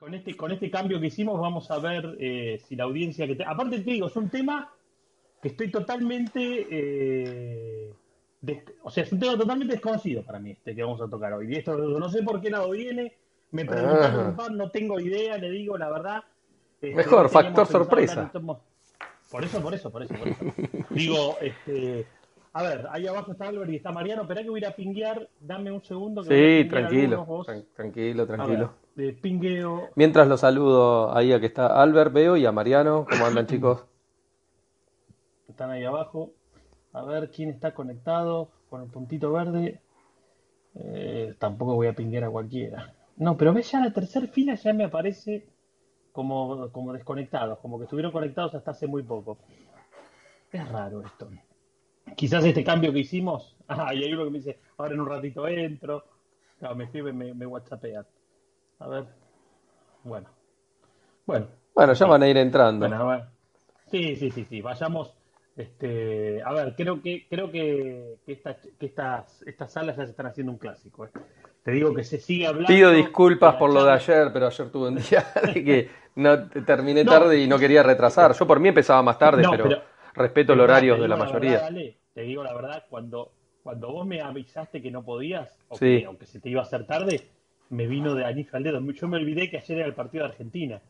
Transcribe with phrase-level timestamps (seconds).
[0.00, 3.36] con este, con este cambio que hicimos vamos a ver eh, si la audiencia que...
[3.46, 4.72] Aparte te digo, es un tema
[5.40, 6.66] que estoy totalmente...
[6.70, 7.92] Eh,
[8.82, 11.52] o sea, es un tema totalmente desconocido para mí este que vamos a tocar hoy.
[11.52, 13.12] Y esto no sé por qué lado viene,
[13.50, 14.48] me preguntaron, ah.
[14.50, 16.24] no tengo idea, le digo la verdad.
[16.80, 18.32] Este, Mejor, factor sorpresa.
[19.30, 20.44] Por eso, por eso, por eso, por eso.
[20.88, 22.06] digo, este...
[22.52, 24.22] A ver, ahí abajo está Albert y está Mariano.
[24.22, 25.28] Espera que voy a ir a pinguear.
[25.40, 26.22] Dame un segundo.
[26.24, 27.44] Que sí, tranquilo.
[27.74, 29.88] tranquilo, tranquilo de pingueo.
[29.94, 33.06] Mientras los saludo ahí a que está Albert, veo, y a Mariano.
[33.08, 33.84] ¿Cómo andan, chicos?
[35.48, 36.32] Están ahí abajo.
[36.92, 39.80] A ver quién está conectado con el puntito verde.
[40.74, 42.94] Eh, tampoco voy a pinguear a cualquiera.
[43.16, 45.46] No, pero ves ya la tercera fila ya me aparece
[46.12, 49.38] como, como desconectados, como que estuvieron conectados hasta hace muy poco.
[50.52, 51.28] Es raro esto.
[52.20, 53.56] Quizás este cambio que hicimos.
[53.72, 56.04] Ah, y hay uno que me dice, ahora en un ratito entro.
[56.74, 58.04] me escribe, me, me whatsappean.
[58.80, 59.04] A ver.
[60.02, 60.28] Bueno.
[61.24, 61.46] Bueno.
[61.72, 62.88] Bueno, ya van a ir entrando.
[62.88, 63.26] Bueno,
[63.92, 64.60] Sí, sí, sí, sí.
[64.60, 65.14] Vayamos.
[65.56, 68.42] Este, a ver, creo que creo que, que,
[68.76, 71.06] que estas, estas salas ya se están haciendo un clásico.
[71.06, 71.10] ¿eh?
[71.62, 72.66] Te digo que se sigue hablando.
[72.66, 75.24] Pido disculpas por lo de ayer, pero ayer tuve un día
[75.54, 78.34] de que no terminé tarde y no quería retrasar.
[78.34, 79.80] Yo por mí empezaba más tarde, pero,
[80.14, 81.70] respeto el horario de la mayoría.
[82.14, 86.50] Te digo la verdad, cuando, cuando vos me avisaste que no podías, aunque se te
[86.50, 87.28] iba a hacer tarde,
[87.70, 88.80] me vino de anija al dedo.
[88.92, 90.80] Yo me olvidé que ayer era el partido de Argentina.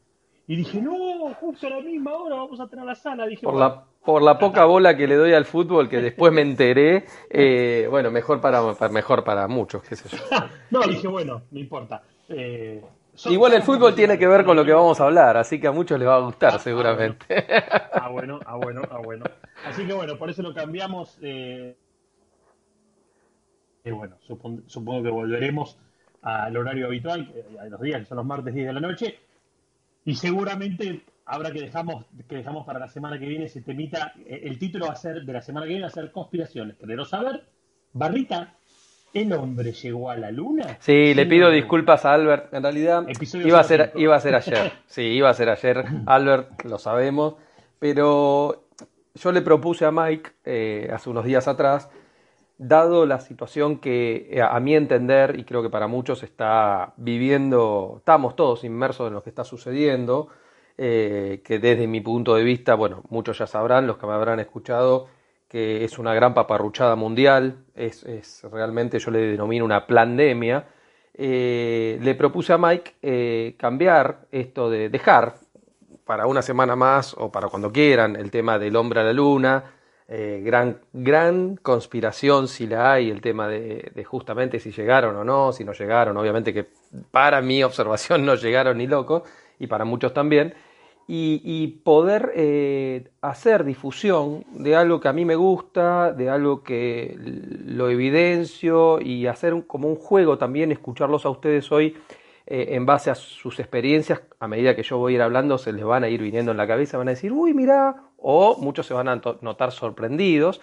[0.47, 3.27] Y dije, no, justo a la misma hora vamos a tener la sala.
[3.27, 6.41] Dije, por, la, por la poca bola que le doy al fútbol, que después me
[6.41, 10.19] enteré, eh, bueno, mejor para, mejor para muchos, qué sé yo.
[10.71, 12.03] no, dije, bueno, no importa.
[12.29, 12.83] Eh,
[13.27, 15.73] Igual el fútbol tiene que ver con lo que vamos a hablar, así que a
[15.73, 17.47] muchos les va a gustar, ah, seguramente.
[17.93, 19.25] Ah, bueno, ah, bueno, ah, bueno.
[19.67, 21.19] Así que bueno, por eso lo cambiamos.
[21.23, 21.77] Eh,
[23.85, 25.79] y bueno, supongo que volveremos
[26.23, 29.19] al horario habitual, a los días que son los martes 10 de la noche,
[30.05, 34.43] y seguramente habrá que dejamos, que dejamos para la semana que viene ese temita, eh,
[34.45, 37.05] el título va a ser, de la semana que viene va a ser conspiraciones, pero
[37.05, 37.45] saber,
[37.93, 38.55] Barrita,
[39.15, 40.77] ¿el hombre llegó a la luna?
[40.81, 43.07] Sí, le pido disculpas a Albert, en realidad
[43.45, 47.35] iba a, ser, iba a ser ayer, sí, iba a ser ayer, Albert, lo sabemos,
[47.79, 48.65] pero
[49.15, 51.91] yo le propuse a Mike eh, hace unos días atrás,
[52.59, 57.97] dado la situación que eh, a mi entender, y creo que para muchos está viviendo,
[57.99, 60.29] estamos todos inmersos en lo que está sucediendo,
[60.77, 64.41] eh, que desde mi punto de vista, bueno, muchos ya sabrán, los que me habrán
[64.41, 65.09] escuchado,
[65.49, 70.69] que es una gran paparruchada mundial, es, realmente, yo le denomino una pandemia,
[71.13, 75.35] le propuse a Mike cambiar esto de dejar
[76.11, 79.63] para una semana más o para cuando quieran el tema del hombre a la luna,
[80.09, 85.53] eh, gran, gran conspiración si la hay, el tema de, justamente si llegaron o no,
[85.53, 86.67] si no llegaron, obviamente que
[87.13, 89.23] para mi observación no llegaron ni locos,
[89.61, 90.53] y para muchos también,
[91.07, 97.17] y, poder eh, hacer difusión de algo que a mí me gusta, de algo que
[97.21, 101.95] lo evidencio, y hacer como un juego también, escucharlos a ustedes hoy
[102.53, 105.73] eh, en base a sus experiencias, a medida que yo voy a ir hablando, se
[105.73, 108.87] les van a ir viniendo en la cabeza, van a decir, uy, mira, o muchos
[108.87, 110.61] se van a notar sorprendidos.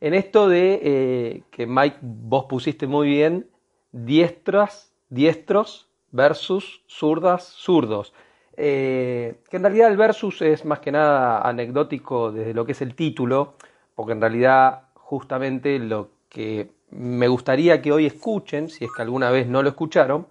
[0.00, 3.46] En esto de eh, que Mike, vos pusiste muy bien,
[3.92, 8.12] diestras, diestros versus zurdas, zurdos.
[8.56, 12.82] Eh, que en realidad el versus es más que nada anecdótico desde lo que es
[12.82, 13.54] el título,
[13.94, 19.30] porque en realidad justamente lo que me gustaría que hoy escuchen, si es que alguna
[19.30, 20.26] vez no lo escucharon,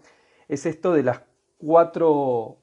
[0.51, 1.21] es esto de las
[1.59, 2.57] cuatro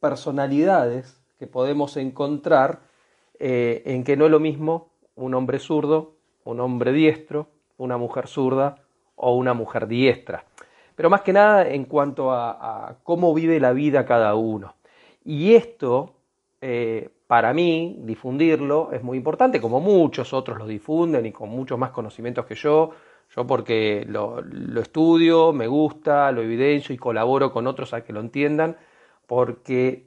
[0.00, 2.80] personalidades que podemos encontrar
[3.38, 8.28] eh, en que no es lo mismo un hombre zurdo, un hombre diestro, una mujer
[8.28, 8.76] zurda
[9.16, 10.46] o una mujer diestra.
[10.96, 14.76] Pero más que nada en cuanto a, cómo vive la vida cada uno.
[15.22, 16.14] Y esto,
[16.62, 21.78] eh, para mí, difundirlo es muy importante, como muchos otros lo difunden y con muchos
[21.78, 22.92] más conocimientos que yo,
[23.34, 24.42] yo porque lo,
[24.80, 28.76] estudio, me gusta, lo evidencio y colaboro con otros a que lo entiendan,
[29.26, 30.06] porque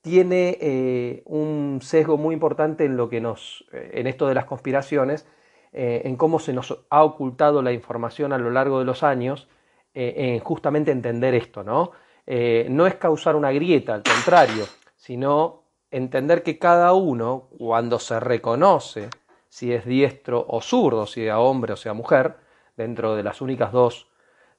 [0.00, 4.46] tiene eh, un sesgo muy importante en lo que nos, eh, en esto de las
[4.46, 5.26] conspiraciones,
[5.72, 9.48] eh, en cómo se nos ha ocultado la información a lo largo de los años,
[9.96, 11.92] en justamente entender esto, ¿no?
[12.26, 14.64] no es causar una grieta, al contrario,
[14.96, 15.62] sino
[15.92, 19.08] entender que cada uno, cuando se reconoce
[19.48, 22.34] si es diestro o zurdo, si sea hombre o sea mujer,
[22.76, 24.08] dentro de las únicas dos,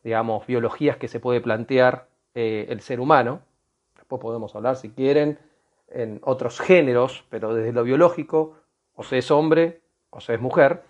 [0.03, 3.41] digamos, biologías que se puede plantear eh, el ser humano.
[3.95, 5.39] Después podemos hablar, si quieren,
[5.87, 8.57] en otros géneros, pero desde lo biológico,
[8.95, 10.83] o se es hombre o se es mujer.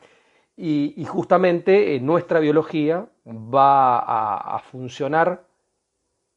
[0.57, 5.43] Y, justamente eh, nuestra biología va a, funcionar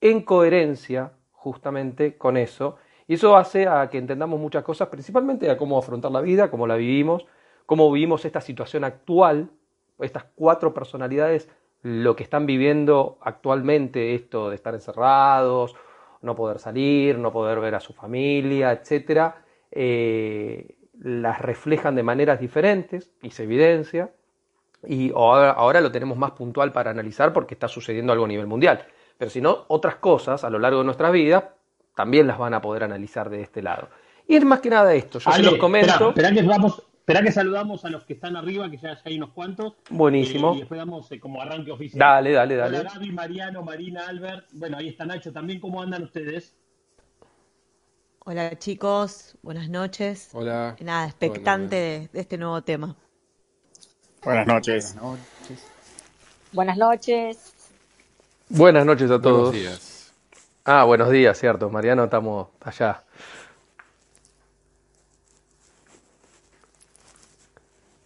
[0.01, 2.77] en coherencia justamente con eso.
[3.07, 6.67] Y eso hace a que entendamos muchas cosas, principalmente a cómo afrontar la vida, cómo
[6.67, 7.27] la vivimos,
[7.65, 9.51] cómo vivimos esta situación actual,
[10.05, 11.49] estas cuatro personalidades,
[11.83, 15.75] lo que están viviendo actualmente, esto de estar encerrados,
[16.23, 22.41] no poder salir, no poder ver a su familia, etcétera, eh, las reflejan de maneras
[22.41, 24.11] diferentes y se evidencia.
[24.87, 28.47] Y ahora, ahora lo tenemos más puntual para analizar porque está sucediendo algo a nivel
[28.47, 28.85] mundial.
[29.17, 31.55] Pero si no, otras cosas a lo largo de nuestra vida
[31.95, 33.89] también las van a poder analizar de este lado.
[34.29, 36.11] Y es más que nada esto, yo se los comento.
[36.11, 39.31] Espera, que vamos, espera que saludamos a los que están arriba, que ya, hay unos
[39.31, 39.73] cuantos.
[39.89, 40.53] Buenísimo.
[40.53, 41.99] Eh, y después damos eh, como arranque oficial.
[41.99, 42.81] Dale, dale, dale.
[42.81, 44.49] Hola Gaby, Mariano, Marina, Albert.
[44.53, 45.59] Bueno, ahí está Nacho también.
[45.59, 46.55] ¿Cómo andan ustedes?
[48.27, 50.29] Hola chicos, buenas noches.
[50.35, 50.77] Hola.
[50.81, 51.77] Nada, expectante
[52.13, 52.95] de, este nuevo tema.
[54.23, 54.95] Buenas noches.
[56.53, 57.55] Buenas noches.
[58.51, 59.53] Buenas noches a todos.
[59.53, 60.13] Buenos días.
[60.63, 61.71] Ah, buenos días, cierto.
[61.71, 63.03] Mariano, estamos allá.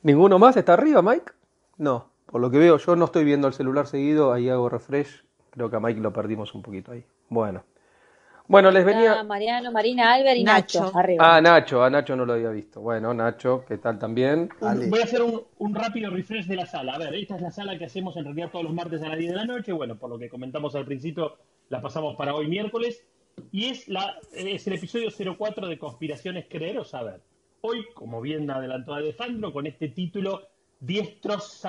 [0.02, 1.32] ¿Ninguno más está arriba, Mike?
[1.78, 5.24] No, por lo que veo, yo no estoy viendo el celular seguido, ahí hago refresh.
[5.50, 7.04] Creo que a Mike lo perdimos un poquito ahí.
[7.28, 7.62] Bueno.
[8.48, 9.22] Bueno, les venía.
[9.22, 10.90] Mariano, Marina, Albert y Nacho.
[10.94, 11.36] arriba.
[11.36, 12.80] Ah, Nacho, a Nacho no lo había visto.
[12.80, 14.50] Bueno, Nacho, ¿qué tal también?
[14.60, 16.94] voy a hacer un, rápido refresh de la sala.
[16.94, 19.18] A ver, esta es la sala que hacemos en realidad todos los martes a las
[19.18, 19.72] 10 de la noche.
[19.72, 21.36] Bueno, por lo que comentamos al principio,
[21.68, 23.04] la pasamos para hoy miércoles.
[23.52, 25.08] Y es, la, es el episodio
[25.38, 27.20] 04 de Conspiraciones Creer o Saber.
[27.64, 30.48] Hoy, como bien adelantó Alejandro, con este título,
[30.80, 31.62] Diestros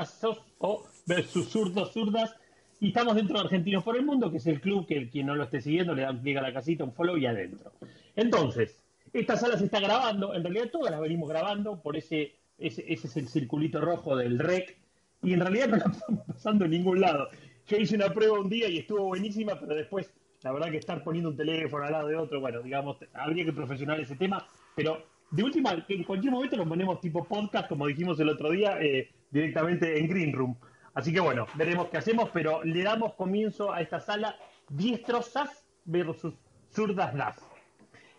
[0.58, 2.36] o versus zurdos zurdas
[2.80, 5.36] y estamos dentro de Argentinos por el Mundo, que es el club que quien no
[5.36, 7.74] lo esté siguiendo le da un clic a la casita, un follow y adentro.
[8.16, 8.82] Entonces,
[9.14, 13.16] esta sala se está grabando, en realidad todas las venimos grabando, por ese, ese, es
[13.16, 14.76] el circulito rojo del REC,
[15.22, 17.30] y en realidad no la estamos pasando en ningún lado.
[17.68, 20.12] Yo hice una prueba un día y estuvo buenísima, pero después,
[20.42, 23.54] la verdad que estar poniendo un teléfono al lado de otro, bueno, digamos, habría que
[23.54, 24.44] profesionalizar ese tema,
[24.76, 28.80] pero de última, en cualquier momento lo ponemos tipo podcast, como dijimos el otro día,
[28.80, 30.56] eh, directamente en Green Room.
[30.94, 34.36] Así que bueno, veremos qué hacemos, pero le damos comienzo a esta sala
[34.70, 36.36] diestrosas versus
[36.70, 37.44] zurdas las.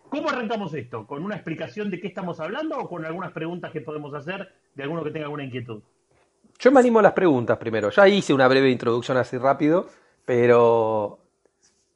[0.09, 1.07] ¿Cómo arrancamos esto?
[1.07, 4.83] ¿Con una explicación de qué estamos hablando o con algunas preguntas que podemos hacer de
[4.83, 5.83] alguno que tenga alguna inquietud?
[6.59, 7.91] Yo me animo a las preguntas primero.
[7.91, 9.89] Ya hice una breve introducción así rápido,
[10.25, 11.21] pero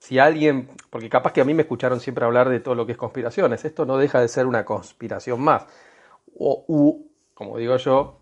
[0.08, 2.92] si alguien, porque capaz que a mí me escucharon siempre hablar de todo lo que
[2.92, 5.66] es conspiraciones, esto no deja de ser una conspiración más.
[6.38, 7.02] O,
[7.34, 8.18] como digo yo,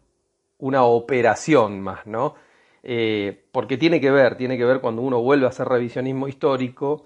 [0.59, 2.35] una operación más, ¿no?
[2.83, 7.05] Eh, porque tiene que ver, tiene que ver cuando uno vuelve a hacer revisionismo histórico,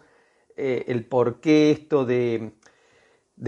[0.56, 2.52] eh, el por qué esto de,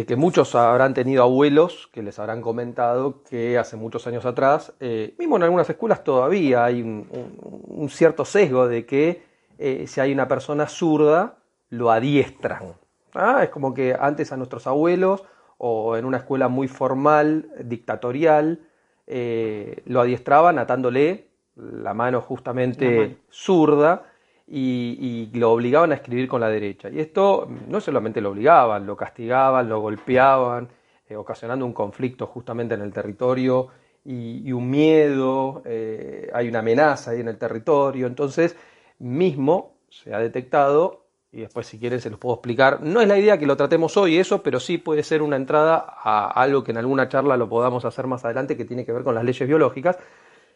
[0.07, 5.15] que muchos habrán tenido abuelos que les habrán comentado que hace muchos años atrás, eh,
[5.19, 10.67] mismo en algunas escuelas todavía hay un, cierto sesgo de que si hay una persona
[10.67, 11.39] zurda,
[11.71, 12.75] lo adiestran.
[13.15, 13.43] ¿ah?
[13.45, 15.25] Es como que antes a nuestros abuelos,
[15.59, 18.61] o en una escuela muy formal, dictatorial,
[19.07, 24.05] lo adiestraban atándole la mano justamente zurda
[24.47, 26.89] y, lo obligaban a escribir con la derecha.
[26.91, 30.69] Y esto no solamente lo obligaban, lo castigaban, lo golpeaban,
[31.09, 33.69] eh, ocasionando un conflicto justamente en el territorio
[34.05, 38.07] y, un miedo, eh, hay una amenaza ahí en el territorio.
[38.07, 38.57] Entonces,
[39.03, 43.19] mismo se ha detectado, y después si quieren se los puedo explicar, no es la
[43.19, 46.71] idea que lo tratemos hoy eso, pero sí puede ser una entrada a algo que
[46.71, 49.49] en alguna charla lo podamos hacer más adelante que tiene que ver con las leyes
[49.49, 49.99] biológicas.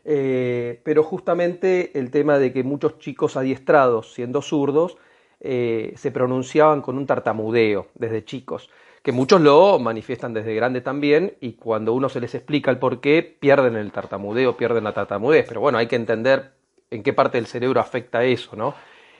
[0.08, 4.96] Eh, pero justamente el tema de que muchos chicos adiestrados, siendo zurdos,
[5.40, 8.70] eh, se pronunciaban con un tartamudeo desde chicos,
[9.02, 13.00] que muchos lo manifiestan desde grande también, y cuando uno se les explica el por
[13.00, 16.52] qué, pierden el tartamudeo, pierden la tartamudez, pero bueno, hay que entender
[16.90, 18.74] en qué parte del cerebro afecta eso, ¿no?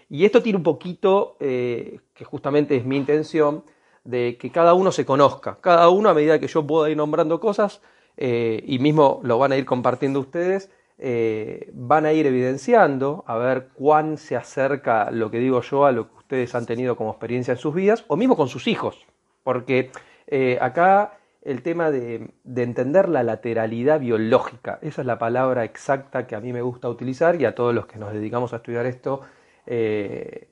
[0.08, 3.64] Y esto tiene un poquito, eh, que justamente es mi intención,
[4.04, 7.40] de que cada uno se conozca, cada uno a medida que yo pueda ir nombrando
[7.40, 7.82] cosas,
[8.18, 13.68] y mismo lo van a ir compartiendo ustedes, eh, van a ir evidenciando a ver
[13.75, 17.52] cuán se acerca lo que digo yo a lo que ustedes han tenido como experiencia
[17.52, 19.06] en sus vidas o mismo con sus hijos.
[19.42, 19.90] Porque
[20.26, 26.35] eh, acá el tema de, entender la lateralidad biológica, esa es la palabra exacta que
[26.35, 29.21] a mí me gusta utilizar y a todos los que nos dedicamos a estudiar esto
[29.65, 30.49] eh,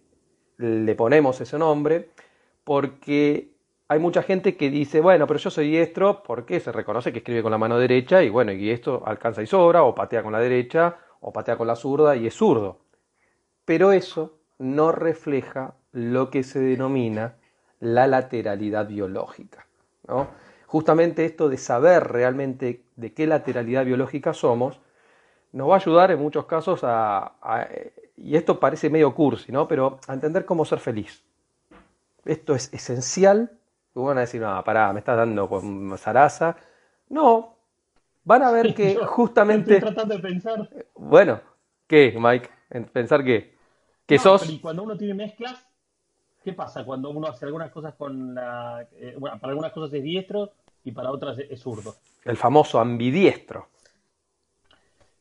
[0.56, 2.10] le ponemos ese nombre,
[2.62, 3.50] porque
[3.88, 7.42] hay mucha gente que dice, bueno, pero yo soy diestro porque se reconoce que escribe
[7.42, 10.38] con la mano derecha y bueno, y esto alcanza y sobra, o patea con la
[10.38, 12.78] derecha, o patea con la zurda y es zurdo.
[13.64, 17.34] Pero eso no refleja lo que se denomina
[17.80, 19.66] la lateralidad biológica.
[20.06, 20.28] ¿no?
[20.74, 24.80] Justamente esto de saber realmente de qué lateralidad biológica somos,
[25.52, 27.36] nos va a ayudar en muchos casos a,
[28.16, 29.68] y esto parece medio cursi, ¿no?
[29.68, 31.22] pero a entender cómo ser feliz.
[32.24, 33.52] esto es esencial.
[33.94, 36.56] Y van a decir, no, pará, me estás dando con zaraza.
[37.08, 37.54] No,
[38.24, 39.76] van a ver que justamente...
[39.76, 40.68] Estoy tratando de pensar.
[40.96, 41.40] Bueno,
[41.86, 42.50] ¿qué, Mike?
[42.92, 43.54] Pensar qué.
[44.06, 44.50] Que sos...
[44.50, 45.68] y cuando uno tiene mezclas,
[46.42, 48.88] ¿qué pasa cuando uno hace algunas cosas con la...
[48.96, 50.50] Eh, bueno, para algunas cosas es diestro
[50.84, 51.96] y para otras es zurdo?
[52.24, 53.68] El famoso ambidiestro.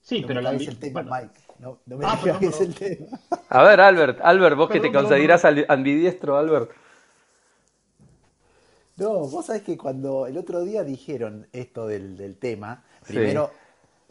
[0.02, 0.52] Sí, pero la...
[0.52, 1.40] el tema, Mike.
[1.60, 3.08] No, no me ah, digas el tema.
[3.50, 6.72] A ver, Albert, Albert, vos que te considerás ambidiestro, Albert.
[8.98, 13.50] No, vos sabés que cuando el otro día dijeron esto del, tema, primero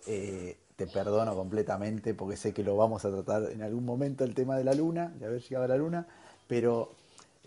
[0.06, 4.34] eh, te perdono completamente porque sé que lo vamos a tratar en algún momento el
[4.34, 6.06] tema de la luna, de haber llegado a la luna,
[6.48, 6.92] pero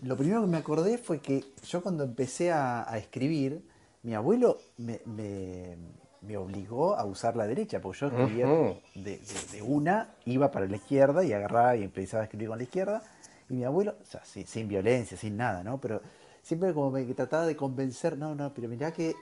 [0.02, 3.62] lo primero que me acordé fue que yo cuando empecé a, escribir,
[4.06, 8.46] mi abuelo me, me, obligó a usar la derecha, porque yo escribía
[8.94, 13.02] de, una, iba para la izquierda y agarraba y empezaba a escribir con la izquierda,
[13.48, 15.80] y mi abuelo, o sea, sin, sin violencia, sin nada, ¿no?
[15.80, 16.00] Pero
[16.40, 19.16] siempre como me trataba de convencer, no, no, pero mirá que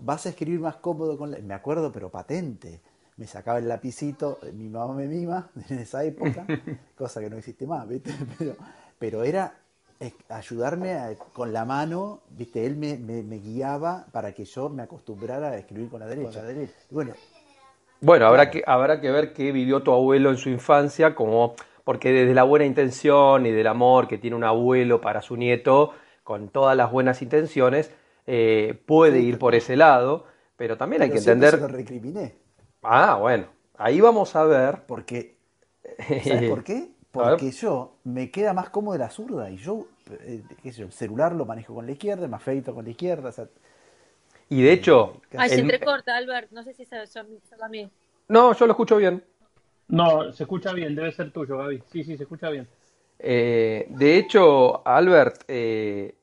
[0.00, 1.38] vas a escribir más cómodo con la...
[1.38, 2.82] Me acuerdo, pero patente.
[3.16, 6.46] Me sacaba el lapicito, mi mamá me mima en esa época,
[6.94, 8.12] cosa que no existe más, ¿viste?
[8.38, 8.54] Pero,
[8.98, 9.54] pero era
[10.28, 12.64] ayudarme con la mano, ¿viste?
[12.64, 16.42] Él me, me, guiaba para que yo me acostumbrara a escribir con la derecha.
[16.90, 17.12] Bueno,
[18.00, 21.54] bueno habrá, que, habrá que ver qué vivió tu abuelo en su infancia, como
[21.84, 25.92] porque desde la buena intención y del amor que tiene un abuelo para su nieto,
[26.24, 27.90] con todas las buenas intenciones,
[28.26, 30.24] eh, puede ir por ese lado,
[30.56, 31.58] pero también hay que entender...
[31.58, 32.36] lo recriminé.
[32.82, 34.84] Ah, bueno, ahí vamos a ver...
[34.86, 35.36] Porque,
[36.24, 36.88] ¿sabes por qué?
[37.12, 39.88] Porque yo me queda más cómodo la zurda y yo,
[40.20, 42.90] eh, qué sé yo, el celular lo manejo con la izquierda, me afeito con la
[42.90, 43.32] izquierda.
[44.48, 45.20] y de hecho...
[45.36, 47.90] Ay, se entrecorta, Albert, no sé si se a mí.
[48.28, 49.24] No, yo lo escucho bien.
[49.88, 51.82] No, se escucha bien, debe ser tuyo, Gaby.
[51.90, 52.68] Sí, sí, se escucha bien.
[53.18, 56.14] Eh, de hecho, Albert, eh,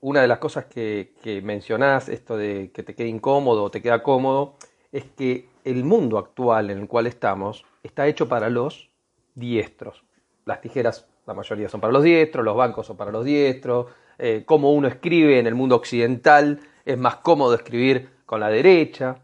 [0.00, 1.12] una de las cosas que,
[1.42, 4.54] mencionás, esto de que te quede incómodo o te queda cómodo,
[4.92, 8.88] es que el mundo actual en el cual estamos está hecho para los
[9.34, 10.05] diestros.
[10.46, 13.86] Las tijeras, la mayoría son para los diestros, los bancos son para los diestros,
[14.16, 19.16] eh, como uno escribe en el mundo occidental, es más cómodo escribir con la derecha.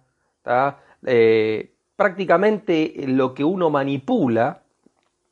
[1.07, 4.65] Eh, prácticamente lo que uno manipula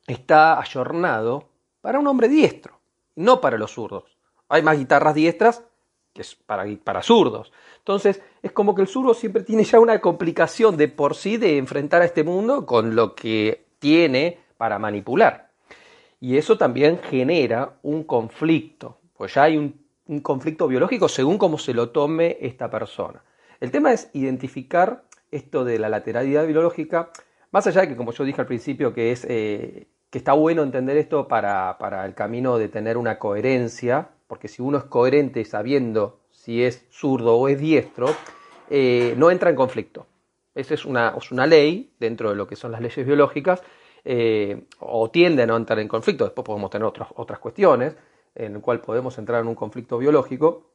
[0.07, 1.49] está ayornado
[1.81, 2.79] para un hombre diestro,
[3.17, 4.17] no para los zurdos.
[4.47, 5.65] Hay más guitarras diestras
[6.13, 7.51] que para, para zurdos.
[7.79, 11.57] Entonces, es como que el zurdo siempre tiene ya una complicación de por sí de
[11.57, 15.50] enfrentar a este mundo con lo que tiene para manipular.
[16.21, 19.81] Y eso también genera un conflicto, pues ya hay un,
[20.21, 23.23] conflicto biológico según cómo se lo tome esta persona.
[23.59, 27.09] El tema es identificar esto de la lateralidad biológica,
[27.49, 30.61] más allá de que, como yo dije al principio, que es eh, que está bueno
[30.61, 35.43] entender esto para, para, el camino de tener una coherencia, porque si uno es coherente
[35.45, 38.13] sabiendo si es zurdo o es diestro,
[38.69, 40.05] eh, no entra en conflicto.
[40.53, 43.63] Esa es una, es una, ley dentro de lo que son las leyes biológicas,
[44.03, 46.23] eh, o tiende a no entrar en conflicto.
[46.25, 47.95] Después podemos tener otras, otras cuestiones
[48.35, 50.69] en el cual podemos entrar en un conflicto biológico,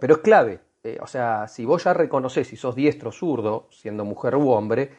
[0.00, 0.60] pero es clave.
[0.82, 4.50] Eh, o sea, si vos ya reconoces si sos diestro o zurdo, siendo mujer u
[4.50, 4.90] hombre,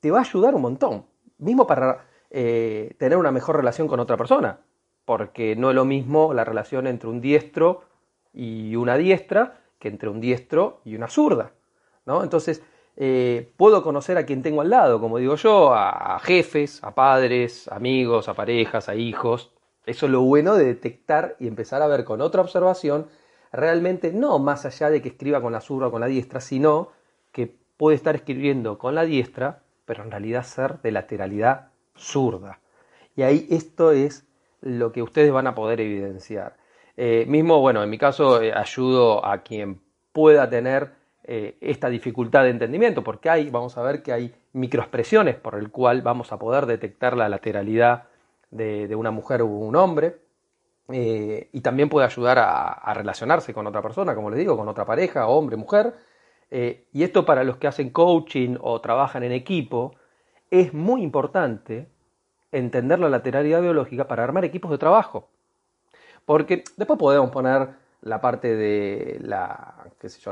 [0.00, 1.06] te va a ayudar un montón.
[1.38, 4.60] Mismo para eh, tener una mejor relación con otra persona,
[5.04, 7.82] porque no es lo mismo la relación entre un diestro
[8.32, 11.52] y una diestra que entre un diestro y una zurda.
[12.06, 12.22] ¿no?
[12.22, 12.62] Entonces,
[12.96, 17.68] eh, puedo conocer a quien tengo al lado, como digo yo, a, jefes, a padres,
[17.68, 19.52] amigos, a parejas, a hijos.
[19.86, 23.06] Eso es lo bueno de detectar y empezar a ver con otra observación,
[23.52, 26.90] realmente no más allá de que escriba con la zurda o con la diestra, sino
[27.32, 32.60] que puede estar escribiendo con la diestra, pero en realidad ser de lateralidad zurda.
[33.16, 34.26] Y ahí esto es
[34.60, 36.56] lo que ustedes van a poder evidenciar.
[36.96, 39.80] Eh, mismo, bueno, en mi caso eh, ayudo a quien
[40.12, 40.92] pueda tener
[41.24, 45.70] eh, esta dificultad de entendimiento, porque hay, vamos a ver que hay microexpresiones por el
[45.70, 48.04] cual vamos a poder detectar la lateralidad
[48.50, 50.18] de, una mujer u un hombre.
[50.88, 54.84] y también puede ayudar a, a, relacionarse con otra persona, como les digo, con otra
[54.84, 55.94] pareja, hombre, mujer.
[56.50, 59.94] y esto para los que hacen coaching o trabajan en equipo,
[60.50, 61.88] es muy importante
[62.52, 65.28] entender la lateralidad biológica para armar equipos de trabajo.
[66.24, 67.70] Porque después podemos poner
[68.04, 69.18] la parte de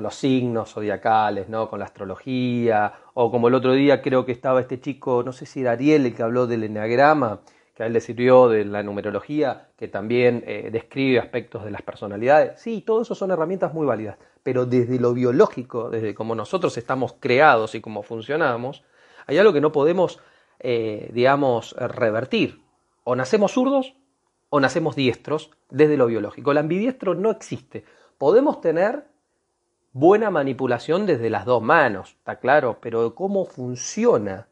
[0.01, 1.71] los signos zodiacales, ¿no?
[1.71, 5.47] Con la astrología, o como el otro día creo que estaba este chico, no sé
[5.47, 7.41] si era Ariel el que habló del enneagrama,
[7.75, 11.81] que a él le sirvió de la numerología, que también eh, describe aspectos de las
[11.81, 12.61] personalidades.
[12.61, 17.15] Sí, todo eso son herramientas muy válidas, pero desde lo biológico, desde cómo nosotros estamos
[17.21, 18.85] creados y cómo funcionamos,
[19.27, 20.21] hay algo que no podemos,
[20.61, 22.61] eh, digamos, revertir.
[23.05, 23.95] O nacemos zurdos
[24.55, 26.53] o nacemos diestros desde lo biológico.
[26.53, 27.87] El ambidiestro no existe.
[28.19, 29.07] Podemos tener
[29.95, 34.49] buena manipulación desde las dos manos, está claro, pero cómo funciona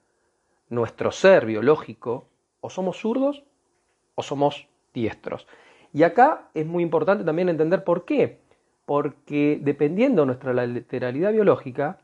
[0.70, 2.30] nuestro ser biológico,
[2.62, 3.44] o somos zurdos
[4.14, 5.46] o somos diestros.
[5.92, 8.40] Y acá es muy importante también entender por qué.
[8.86, 11.98] Porque dependiendo de nuestra lateralidad biológica,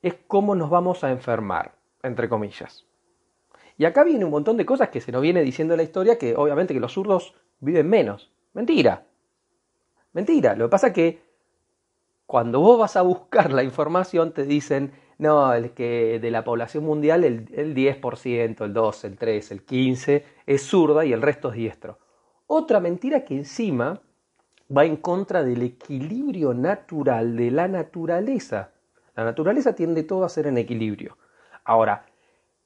[0.00, 2.86] es cómo nos vamos a enfermar, entre comillas.
[3.76, 6.16] Y acá viene un montón de cosas que se nos viene diciendo en la historia
[6.16, 8.30] que obviamente que los zurdos viven menos.
[8.52, 9.06] Mentira.
[10.12, 10.54] Mentira.
[10.54, 11.22] Lo que pasa es que
[12.26, 16.84] cuando vos vas a buscar la información te dicen, no, el que de la población
[16.84, 21.50] mundial el, el 10%, el 2, el 3, el 15 es zurda y el resto
[21.50, 21.98] es diestro.
[22.46, 24.00] Otra mentira que encima
[24.76, 28.70] va en contra del equilibrio natural de la naturaleza.
[29.14, 31.16] La naturaleza tiende todo a ser en equilibrio.
[31.64, 32.06] Ahora,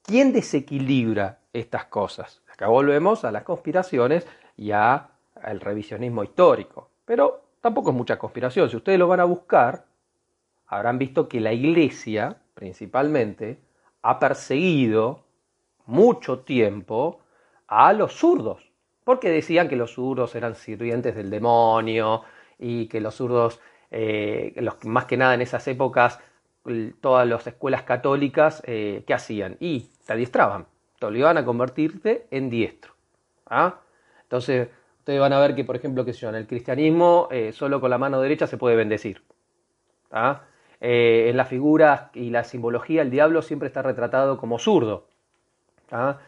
[0.01, 2.41] ¿quién desequilibra estas cosas?
[2.51, 4.25] Acá volvemos a las conspiraciones
[4.57, 6.89] y al revisionismo histórico.
[7.05, 8.69] Pero tampoco es mucha conspiración.
[8.69, 9.85] Si ustedes lo van a buscar,
[10.67, 13.59] habrán visto que la iglesia, principalmente,
[14.01, 15.23] ha perseguido
[15.85, 17.19] mucho tiempo
[17.67, 18.67] a los zurdos
[19.07, 22.23] porque decían que los zurdos eran sirvientes del demonio
[22.59, 26.19] y que los zurdos, eh, los, más que nada en esas épocas,
[26.99, 29.55] todas las escuelas católicas, eh, ¿qué hacían?
[29.61, 30.65] Y te adiestraban,
[30.99, 32.95] te obligaban a convertirte en diestro.
[33.45, 33.79] ¿ah?
[34.27, 34.69] Entonces,
[34.99, 37.89] ustedes van a ver que, por ejemplo, que yo, en el cristianismo eh, solo con
[37.89, 39.23] la mano derecha se puede bendecir.
[40.11, 40.43] ¿ah?
[40.79, 45.07] en las figuras y la simbología, el diablo siempre está retratado como zurdo.
[45.91, 46.19] ¿ah?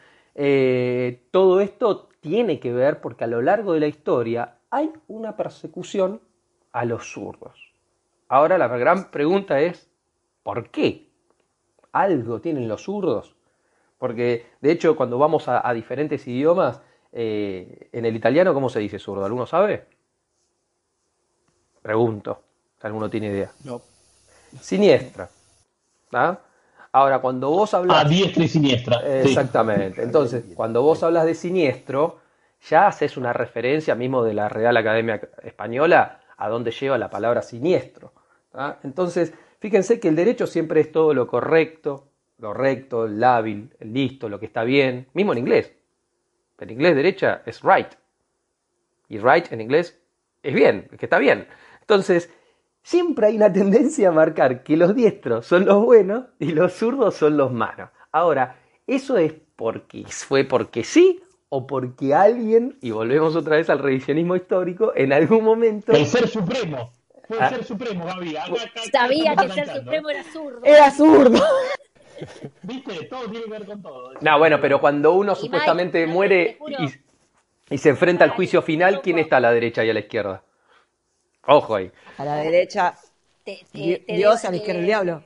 [1.30, 6.22] todo esto tiene que ver porque a lo largo de la historia hay una persecución
[6.72, 7.74] a los zurdos.
[8.28, 9.90] Ahora la gran pregunta es,
[10.44, 11.10] ¿por qué?
[11.92, 13.36] ¿Algo tienen los zurdos?
[13.98, 19.00] Porque de hecho cuando vamos a, diferentes idiomas, eh, en el italiano, ¿cómo se dice
[19.00, 19.26] zurdo?
[19.26, 19.86] ¿Alguno sabe?
[21.82, 22.42] Pregunto,
[22.80, 23.52] si alguno tiene idea.
[23.64, 23.82] No.
[24.62, 25.30] Siniestra.
[26.12, 26.38] ¿Ah?
[26.92, 28.06] Ahora, cuando vos hablas.
[28.06, 29.22] A diestra y siniestra.
[29.22, 30.02] Exactamente.
[30.02, 32.20] Entonces, cuando vos hablas de siniestro,
[32.68, 37.42] ya haces una referencia mismo de la Real Academia Española a dónde lleva la palabra
[37.42, 38.14] siniestro.
[38.84, 42.08] Entonces, fíjense que el derecho siempre es todo lo correcto,
[42.40, 45.74] lo recto, el hábil, el listo, lo que está bien, mismo en inglés.
[46.62, 47.94] En inglés derecha es right.
[49.08, 50.00] Y right en inglés
[50.44, 51.48] es bien, que está bien.
[51.82, 52.32] Entonces,
[52.84, 57.16] siempre hay una tendencia a marcar que los diestros son los buenos y los zurdos
[57.16, 57.90] son los malos.
[58.12, 63.80] Ahora, ¿eso es porque fue porque sí o porque alguien, y volvemos otra vez al
[63.80, 65.92] revisionismo histórico, en algún momento...
[65.92, 66.92] El ser supremo.
[67.28, 67.50] Fue el ah.
[67.50, 68.36] ser supremo, Gaby.
[68.92, 70.62] Sabía que el ser supremo era zurdo.
[70.64, 71.44] Era zurdo.
[72.64, 73.06] ¿Viste?
[73.06, 74.14] Todo tiene que ver con todo.
[74.22, 79.20] No, bueno, pero cuando uno supuestamente muere y, y, se enfrenta al juicio final, ¿quién
[79.20, 80.44] está a la derecha y a la izquierda?
[81.46, 81.92] Ojo ahí.
[82.18, 82.96] A la derecha,
[83.74, 85.24] Dios, a la izquierda el diablo.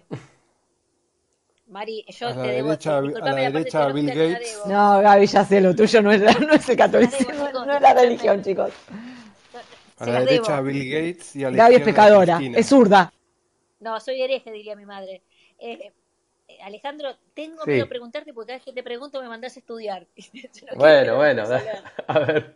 [1.68, 2.70] Mari, yo a te debo.
[2.70, 4.62] Derecha, a la derecha Bill Gates.
[4.68, 7.94] No, Gaby, ya sé, lo tuyo no es, no es el catolicismo, no es la
[7.94, 8.72] religión, chicos.
[9.98, 13.12] A la derecha Bill Gates y a la Gaby es pecadora, es zurda.
[13.80, 15.24] No, soy hereje, diría mi madre.
[15.60, 15.94] Eh, eh,
[16.64, 20.08] Alejandro, tengo miedo preguntarte porque cada vez que te pregunto me mandás a estudiar.
[20.76, 21.44] bueno, bueno,
[22.08, 22.56] a ver.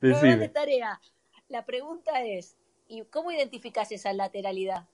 [0.00, 0.48] Decime.
[0.48, 1.00] tarea.
[1.48, 2.56] La pregunta es,
[2.92, 4.84] ¿Y cómo identificas esa lateralidad?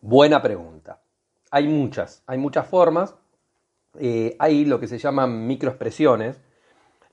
[0.00, 1.02] Buena pregunta.
[1.50, 3.14] Hay muchas, hay muchas formas.
[3.98, 6.40] Eh, hay lo que se llaman microexpresiones.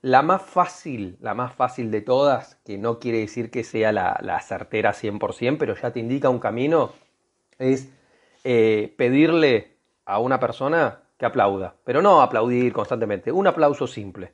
[0.00, 4.40] La más fácil, la más fácil de todas, que no quiere decir que sea la,
[4.40, 6.92] certera 100%, pero ya te indica un camino,
[7.58, 7.90] es
[8.44, 9.73] eh, pedirle
[10.04, 14.32] a una persona que aplauda, pero no aplaudir constantemente, un aplauso simple.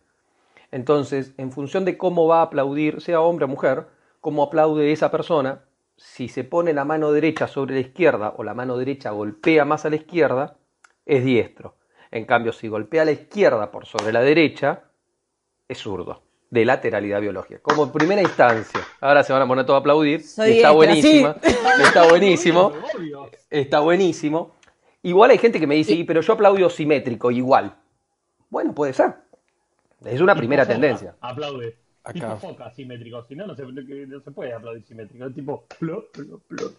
[0.71, 3.87] Entonces, en función de cómo va a aplaudir, sea hombre o mujer,
[4.21, 5.65] cómo aplaude esa persona,
[5.97, 9.85] si se pone la mano derecha sobre la izquierda o la mano derecha golpea más
[9.85, 10.57] a la izquierda,
[11.05, 11.77] es diestro.
[12.11, 14.85] En cambio, si golpea a la izquierda por sobre la derecha,
[15.69, 17.61] es zurdo, de lateralidad biológica.
[17.63, 18.81] Como primera instancia.
[19.01, 20.21] Ahora se van a poner todos a aplaudir.
[20.21, 21.37] está buenísima.
[21.85, 22.73] Está buenísimo.
[23.51, 24.55] Está buenísimo.
[25.03, 27.75] Igual hay gente que me dice, pero yo aplaudo simétrico, igual.
[28.51, 29.15] Bueno, puede ser.
[30.05, 31.15] Es una primera tendencia.
[31.21, 31.77] Aplaude.
[32.13, 35.31] Tipo foca simétrico, si no, no se, no se puede aplaudir simétrico.
[35.31, 36.73] tipo plop, plop, plop.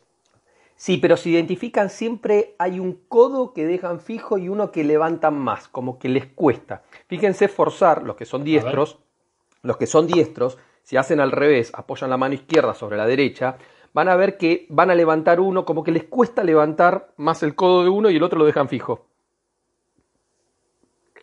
[0.75, 5.37] Sí, pero se identifican siempre, hay un codo que dejan fijo y uno que levantan
[5.37, 6.81] más, como que les cuesta.
[7.05, 8.97] Fíjense forzar, los que son diestros,
[9.61, 13.57] los que son diestros, si hacen al revés, apoyan la mano izquierda sobre la derecha,
[13.93, 17.55] van a ver que van a levantar uno, como que les cuesta levantar más el
[17.55, 19.07] codo de uno y el otro lo dejan fijo.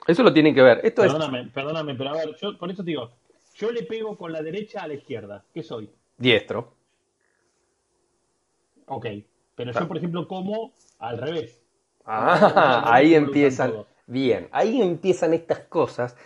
[0.06, 0.80] Eso lo tienen que ver.
[0.82, 3.10] Esto perdóname, perdóname, pero a ver, yo por eso te digo,
[3.54, 5.44] yo le pego con la derecha a la izquierda.
[5.52, 5.90] ¿Qué soy?
[6.16, 6.74] Diestro.
[8.86, 9.06] Ok,
[9.54, 11.60] pero yo, por ejemplo, como al revés.
[12.06, 13.84] Ah, ahí empiezan.
[14.06, 16.16] Bien, ahí empiezan estas cosas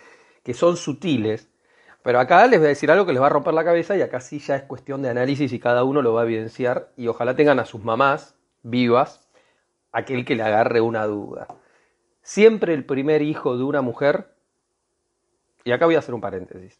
[0.43, 1.49] que son sutiles,
[2.03, 4.01] pero acá les voy a decir algo que les va a romper la cabeza y
[4.01, 7.07] acá sí ya es cuestión de análisis y cada uno lo va a evidenciar y
[7.07, 9.27] ojalá tengan a sus mamás vivas
[9.93, 11.47] aquel que le agarre una duda.
[12.21, 14.27] Siempre el primer hijo de una mujer,
[15.63, 16.79] y acá voy a hacer un paréntesis,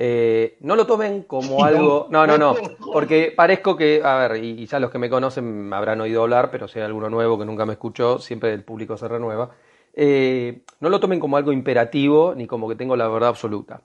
[0.00, 2.06] eh, no lo tomen como algo.
[2.10, 2.54] No, no, no.
[2.92, 4.00] Porque parezco que.
[4.02, 6.84] A ver, y, ya los que me conocen me habrán oído hablar, pero si hay
[6.84, 9.50] alguno nuevo que nunca me escuchó, siempre el público se renueva.
[9.92, 13.82] Eh, no lo tomen como algo imperativo ni como que tengo la verdad absoluta.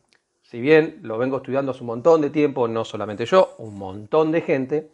[0.53, 4.31] Si bien lo vengo estudiando hace un montón de tiempo, no solamente yo, un montón
[4.31, 4.91] de gente,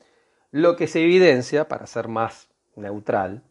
[0.51, 3.43] lo que se evidencia, para ser más neutral,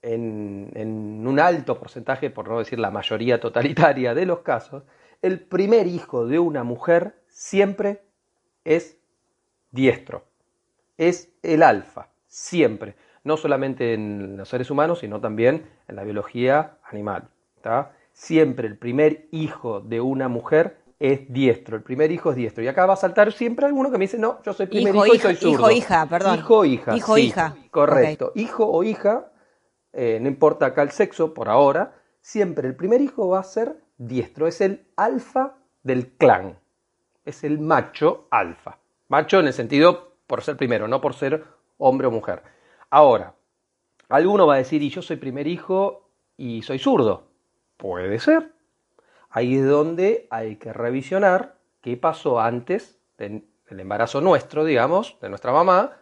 [0.00, 4.84] en, un alto porcentaje, por no decir la mayoría totalitaria de los casos,
[5.20, 8.04] el primer hijo de una mujer siempre
[8.64, 8.96] es
[9.70, 10.24] diestro.
[10.96, 12.94] Es el alfa, siempre.
[13.22, 17.28] No solamente en los seres humanos, sino también en la biología animal.
[18.14, 21.76] Siempre el primer hijo de una mujer es diestro.
[21.76, 22.62] El primer hijo es diestro.
[22.62, 25.14] Y acá va a saltar siempre alguno que me dice, no, yo soy primer hijo,
[25.14, 25.70] y soy zurdo.
[25.70, 26.38] Hijo, hija, perdón.
[26.38, 26.96] Hijo, hija.
[26.96, 27.56] Hijo, hija.
[27.70, 28.32] Correcto.
[28.34, 29.32] Hijo o hija,
[29.94, 33.82] eh, no importa acá el sexo, por ahora, siempre el primer hijo va a ser
[33.96, 36.58] diestro, es el alfa del clan,
[37.24, 38.78] es el macho alfa.
[39.08, 41.44] Macho en el sentido por ser primero, no por ser
[41.78, 42.42] hombre o mujer.
[42.90, 43.34] Ahora,
[44.10, 47.24] alguno va a decir, y yo soy primer hijo y soy zurdo.
[47.76, 48.52] Puede ser.
[49.30, 55.52] Ahí es donde hay que revisionar qué pasó antes del embarazo nuestro, digamos, de nuestra
[55.52, 55.92] mamá,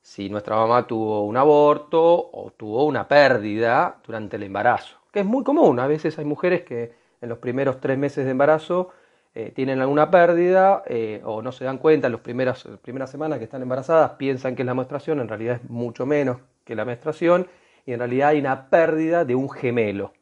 [0.00, 5.26] si nuestra mamá tuvo un aborto o tuvo una pérdida durante el embarazo, que es
[5.26, 5.78] muy común.
[5.78, 8.90] A veces hay mujeres que en los primeros tres meses de embarazo
[9.34, 13.38] eh, tienen alguna pérdida eh, o no se dan cuenta en las primeras, primeras semanas
[13.38, 16.84] que están embarazadas, piensan que es la menstruación, en realidad es mucho menos que la
[16.84, 17.46] menstruación
[17.84, 20.12] y en realidad hay una pérdida de un gemelo,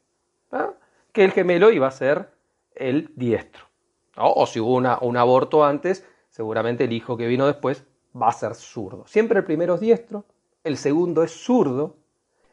[0.52, 0.72] ¿ah?
[1.12, 2.33] que el gemelo iba a ser
[2.74, 3.64] el diestro.
[4.16, 7.84] O si hubo un aborto antes, seguramente el hijo que vino después
[8.20, 9.06] va a ser zurdo.
[9.06, 10.24] Siempre el primero es diestro,
[10.62, 11.96] el segundo es zurdo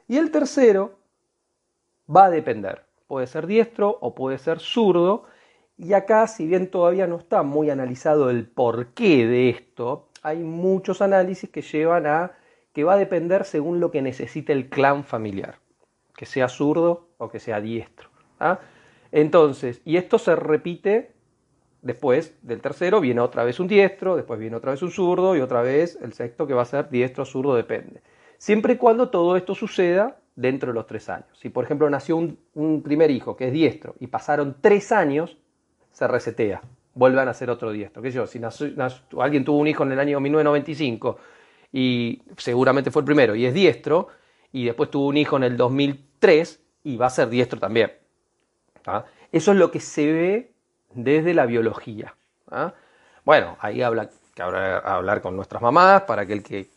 [0.07, 0.97] y el tercero
[2.13, 5.25] va a depender puede ser diestro o puede ser zurdo.
[5.77, 11.01] Y acá, si bien todavía no está muy analizado el porqué de esto, hay muchos
[11.01, 12.31] análisis que llevan a
[12.71, 15.55] que va a depender según lo que necesite el clan familiar,
[16.15, 18.07] que sea zurdo o que sea diestro.
[18.39, 18.61] ¿ah?
[19.11, 21.11] Entonces, y esto se repite
[21.81, 25.41] después del tercero, viene otra vez un diestro, después viene otra vez un zurdo y
[25.41, 28.01] otra vez el sexto que va a ser diestro, zurdo, depende.
[28.37, 31.27] Siempre y cuando todo esto suceda dentro de los tres años.
[31.33, 35.37] Si, por ejemplo, nació un, primer hijo que es diestro y pasaron tres años,
[35.91, 36.61] se resetea,
[36.93, 38.01] vuelvan a ser otro diestro.
[38.01, 38.25] ¿Qué yo?
[38.27, 38.39] Si
[39.19, 41.17] alguien tuvo un hijo en el año 1995
[41.73, 44.07] y seguramente fue el primero y es diestro,
[44.51, 47.91] y después tuvo un hijo en el 2003 y va a ser diestro también.
[48.85, 49.05] ¿Ah?
[49.31, 50.51] Eso es lo que se ve
[50.93, 52.15] desde la biología.
[52.49, 52.73] ¿ah?
[53.23, 56.69] Bueno, ahí habla que habrá hablar con nuestras mamás para que el que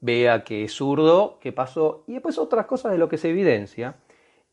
[0.00, 2.04] vea que es zurdo, qué pasó.
[2.06, 3.96] Y después otras cosas de lo que se evidencia,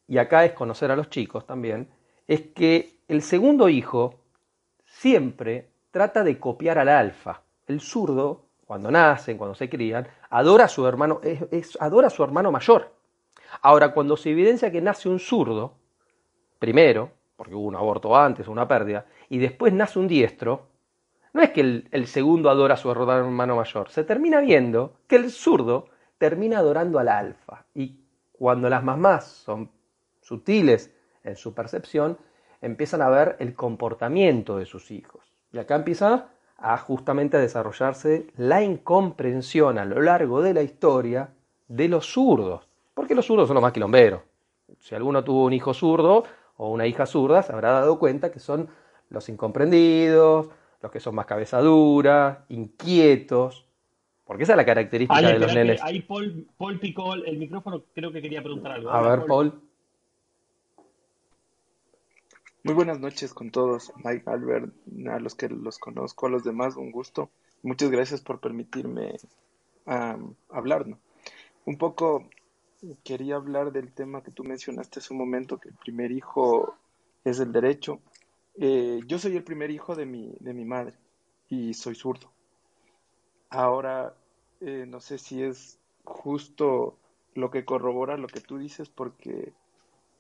[0.08, 1.90] y acá es conocer a los chicos también,
[2.28, 4.16] es que el segundo hijo
[4.86, 7.42] siempre trata de copiar al alfa.
[7.68, 12.24] El zurdo, cuando nacen, cuando se crían, adora a su hermano, es, adora a su
[12.24, 12.92] hermano mayor.
[13.62, 15.76] Ahora, cuando se evidencia que nace un zurdo,
[16.66, 20.66] primero, porque hubo un aborto antes, una pérdida, y después nace un diestro,
[21.32, 25.30] no es que el, segundo adora a su hermano mayor, se termina viendo que el
[25.30, 27.66] zurdo termina adorando al alfa.
[27.76, 28.00] Y
[28.32, 29.70] cuando las mamás son
[30.22, 30.92] sutiles
[31.24, 32.18] en su percepción,
[32.62, 35.22] empiezan a ver el comportamiento de sus hijos.
[35.54, 41.30] Y acá empieza a justamente a desarrollarse la incomprensión a lo largo de la historia
[41.68, 42.68] de los zurdos.
[42.96, 44.22] Porque los zurdos son los más quilomberos.
[44.80, 46.24] Si alguno tuvo un hijo zurdo
[46.58, 48.70] o una hija zurda, se habrá dado cuenta que son
[49.10, 50.50] los incomprendidos,
[50.82, 53.66] los que son más cabezaduras, inquietos,
[54.26, 55.82] porque esa es la característica de los nenes.
[55.84, 58.90] Ahí Paul, Paul picó el micrófono, creo que quería preguntar algo.
[58.90, 59.62] A ver, Paul.
[62.64, 64.74] Muy buenas noches con todos, Mike, Albert,
[65.08, 67.30] a los que los conozco, a los demás, un gusto.
[67.62, 69.18] Muchas gracias por permitirme
[70.50, 70.88] hablar.
[71.66, 72.28] Un poco
[73.04, 76.76] quería hablar del tema que tú mencionaste hace un momento, que el primer hijo
[77.24, 78.00] es el derecho.
[78.56, 80.96] Eh, yo soy el primer hijo de mi, de mi madre
[81.50, 82.32] y soy zurdo.
[83.50, 84.14] Ahora,
[84.62, 86.98] eh, no sé si es justo
[87.34, 89.54] lo que corrobora lo que tú dices, porque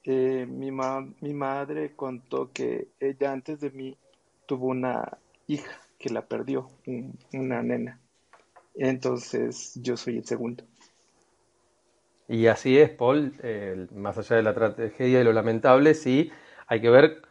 [0.03, 3.97] eh, mi, mi madre contó que ella antes de mí
[4.45, 6.69] tuvo una hija que la perdió,
[7.33, 7.99] una nena.
[8.75, 10.65] Entonces yo soy el segundo.
[12.27, 13.33] Y así es, Paul,
[13.93, 16.31] más allá de la tragedia y lo lamentable, sí,
[16.67, 17.21] hay que ver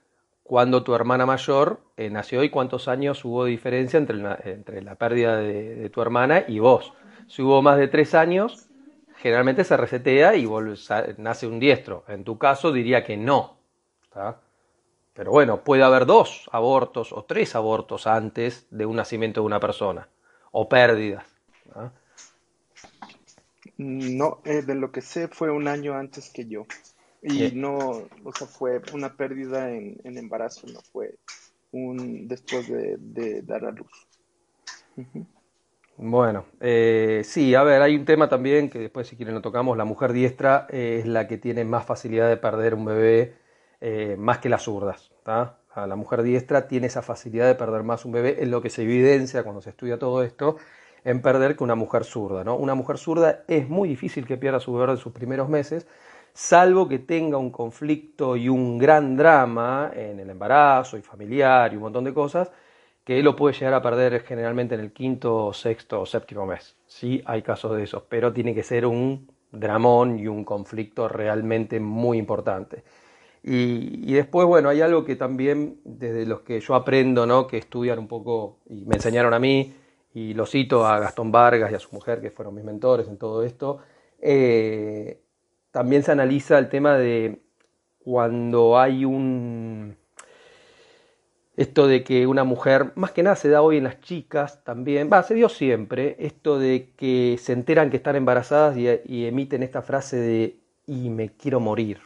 [0.44, 4.94] cuándo tu hermana mayor eh, nació y cuántos años hubo diferencia entre la, entre la
[4.94, 6.92] pérdida de, tu hermana y vos.
[7.26, 8.68] Si hubo más de tres años,
[9.16, 10.48] generalmente se resetea y
[11.16, 12.04] nace un diestro.
[12.06, 13.56] En tu caso diría que no.
[15.14, 19.60] Pero bueno, puede haber dos abortos o tres abortos antes de un nacimiento de una
[19.60, 20.08] persona,
[20.52, 21.24] o pérdidas.
[23.76, 26.66] No, eh, de lo que sé fue un año antes que yo.
[27.22, 27.78] Y no,
[28.24, 31.14] o sea, fue una pérdida en, embarazo, no fue
[31.72, 33.90] un después de, dar a luz.
[35.96, 39.76] Bueno, eh, sí, a ver, hay un tema también que después si quieren lo tocamos,
[39.76, 43.34] la mujer diestra es la que tiene más facilidad de perder un bebé
[43.80, 45.10] eh, más que las zurdas.
[45.24, 48.82] La mujer diestra tiene esa facilidad de perder más un bebé, es lo que se
[48.82, 50.56] evidencia cuando se estudia todo esto,
[51.04, 52.44] en perder que una mujer zurda.
[52.44, 52.56] ¿no?
[52.56, 55.86] Una mujer zurda es muy difícil que pierda su bebé en sus primeros meses,
[56.32, 61.76] salvo que tenga un conflicto y un gran drama en el embarazo y familiar y
[61.76, 62.50] un montón de cosas,
[63.04, 66.74] que lo puede llegar a perder generalmente en el quinto, sexto o séptimo mes.
[66.86, 71.78] Sí, hay casos de esos, pero tiene que ser un dramón y un conflicto realmente
[71.80, 72.82] muy importante.
[73.46, 77.46] Y, después, bueno, hay algo que también desde los que yo aprendo, ¿no?
[77.46, 79.74] que estudian un poco y me enseñaron a mí,
[80.14, 83.18] y lo cito a Gastón Vargas y a su mujer, que fueron mis mentores en
[83.18, 83.80] todo esto,
[84.20, 85.20] eh,
[85.72, 87.42] también se analiza el tema de
[87.98, 89.96] cuando hay un...
[91.56, 95.08] Esto de que una mujer, más que nada se da hoy en las chicas también,
[95.12, 99.62] va, se dio siempre, esto de que se enteran que están embarazadas y, y emiten
[99.62, 102.00] esta frase de y me quiero morir.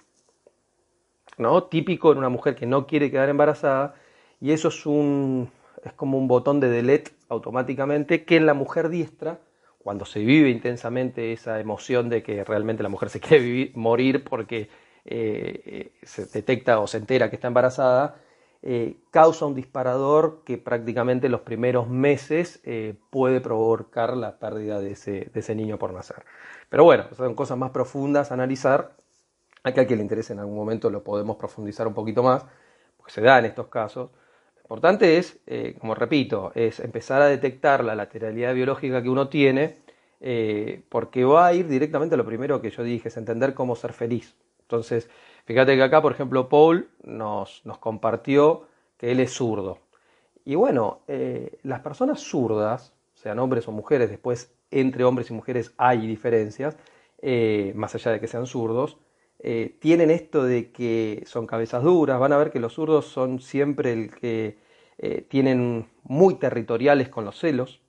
[1.38, 1.64] ¿no?
[1.64, 3.94] Típico en una mujer que no quiere quedar embarazada
[4.40, 5.50] y eso es un
[5.84, 9.40] es como un botón de delete automáticamente que en la mujer diestra
[9.78, 14.68] cuando se vive intensamente esa emoción de que realmente la mujer se quiere morir porque
[15.04, 18.16] eh, eh, se detecta o se entera que está embarazada,
[18.60, 22.60] eh, causa un disparador que prácticamente los primeros meses
[23.10, 26.24] puede provocar la pérdida de ese, niño por nacer.
[26.68, 28.96] Pero bueno, son cosas más profundas a analizar
[29.64, 32.44] Aquí al que le interese en algún momento lo podemos profundizar un poquito más,
[32.96, 34.10] porque se da en estos casos.
[34.68, 39.78] Importante es, eh, como repito, es empezar a detectar la lateralidad biológica que uno tiene,
[40.20, 43.76] eh, porque va a ir directamente a lo primero que yo dije, es entender cómo
[43.76, 44.36] ser feliz.
[44.60, 45.08] Entonces,
[45.46, 48.66] fíjate que acá, por ejemplo, Paul nos, nos compartió
[48.98, 49.78] que él es zurdo.
[50.44, 55.72] Y bueno, eh, las personas zurdas, sean hombres o mujeres, después entre hombres y mujeres
[55.78, 56.76] hay diferencias,
[57.74, 58.98] más allá de que sean zurdos,
[59.40, 63.40] eh, tienen esto de que son cabezas duras, van a ver que los zurdos son
[63.40, 64.58] siempre el que
[64.98, 67.80] eh, tienen muy territoriales con los celos.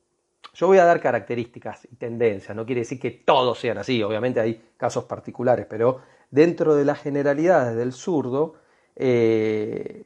[0.54, 4.40] Yo voy a dar características y tendencias, no quiere decir que todos sean así, obviamente
[4.40, 8.56] hay casos particulares, pero dentro de las generalidades del zurdo
[8.96, 10.04] eh,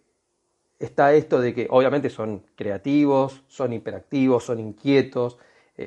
[0.80, 5.38] está esto de que obviamente son creativos, son hiperactivos, son inquietos,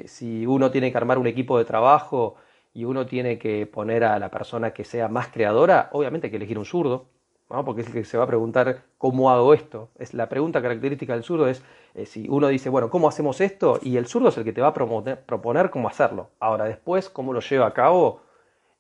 [0.07, 2.35] si uno tiene que armar un equipo de trabajo,
[2.77, 6.37] y uno tiene que poner a la persona que sea más creadora, obviamente hay que
[6.37, 7.07] elegir un zurdo,
[7.49, 7.65] ¿no?
[7.65, 9.89] porque es el que se va a preguntar cómo hago esto.
[9.99, 11.63] Es la pregunta característica del zurdo es
[11.95, 13.79] eh, si uno dice, bueno, ¿cómo hacemos esto?
[13.81, 16.29] Y el zurdo es el que te va a proponer, cómo hacerlo.
[16.39, 18.21] Ahora, después, cómo lo lleva a cabo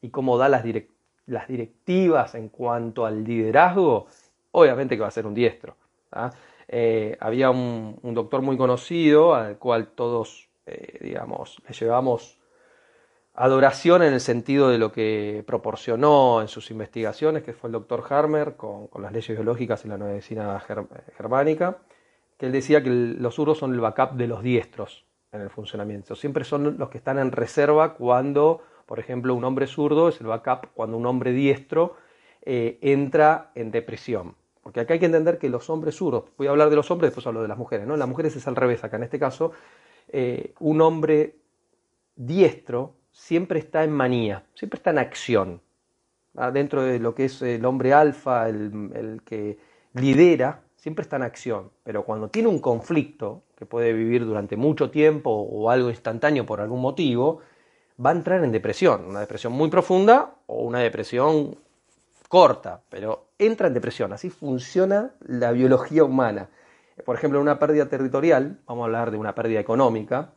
[0.02, 0.62] y cómo da las,
[1.24, 4.09] las directivas en cuanto al liderazgo,
[4.52, 5.74] obviamente que va a ser un diestro.
[6.12, 6.32] ¿ah?
[6.68, 12.36] Eh, había un, doctor muy conocido al cual todos, eh, digamos, le llevamos
[13.37, 18.03] adoración en el sentido de lo que proporcionó en sus investigaciones, que fue el doctor
[18.09, 20.59] Harmer con, las leyes biológicas y la medicina
[21.16, 21.79] germánica,
[22.38, 26.16] que él decía que los zurdos son el backup de los diestros en el funcionamiento.
[26.16, 30.29] Siempre son los que están en reserva cuando, por ejemplo, un hombre zurdo es el
[30.29, 31.96] backup cuando un hombre diestro
[32.42, 34.35] eh, entra en depresión.
[34.62, 37.11] Porque acá hay que entender que los hombres zurdos, voy a hablar de los hombres,
[37.11, 37.96] después hablo de las mujeres, ¿no?
[37.96, 38.96] Las mujeres es al revés acá.
[38.96, 39.53] En este caso,
[40.09, 41.37] eh, un hombre
[42.16, 45.62] diestro siempre está en manía, siempre está en acción.
[46.52, 49.59] Dentro de lo que es el hombre alfa, el, que
[49.94, 51.70] lidera, siempre está en acción.
[51.83, 56.61] Pero cuando tiene un conflicto, que puede vivir durante mucho tiempo o algo instantáneo por
[56.61, 57.40] algún motivo,
[58.05, 59.07] va a entrar en depresión.
[59.07, 61.57] Una depresión muy profunda o una depresión
[62.29, 64.12] corta, pero entra en depresión.
[64.12, 66.50] Así funciona la biología humana.
[67.07, 70.33] Por ejemplo, una pérdida territorial, vamos a hablar de una pérdida económica,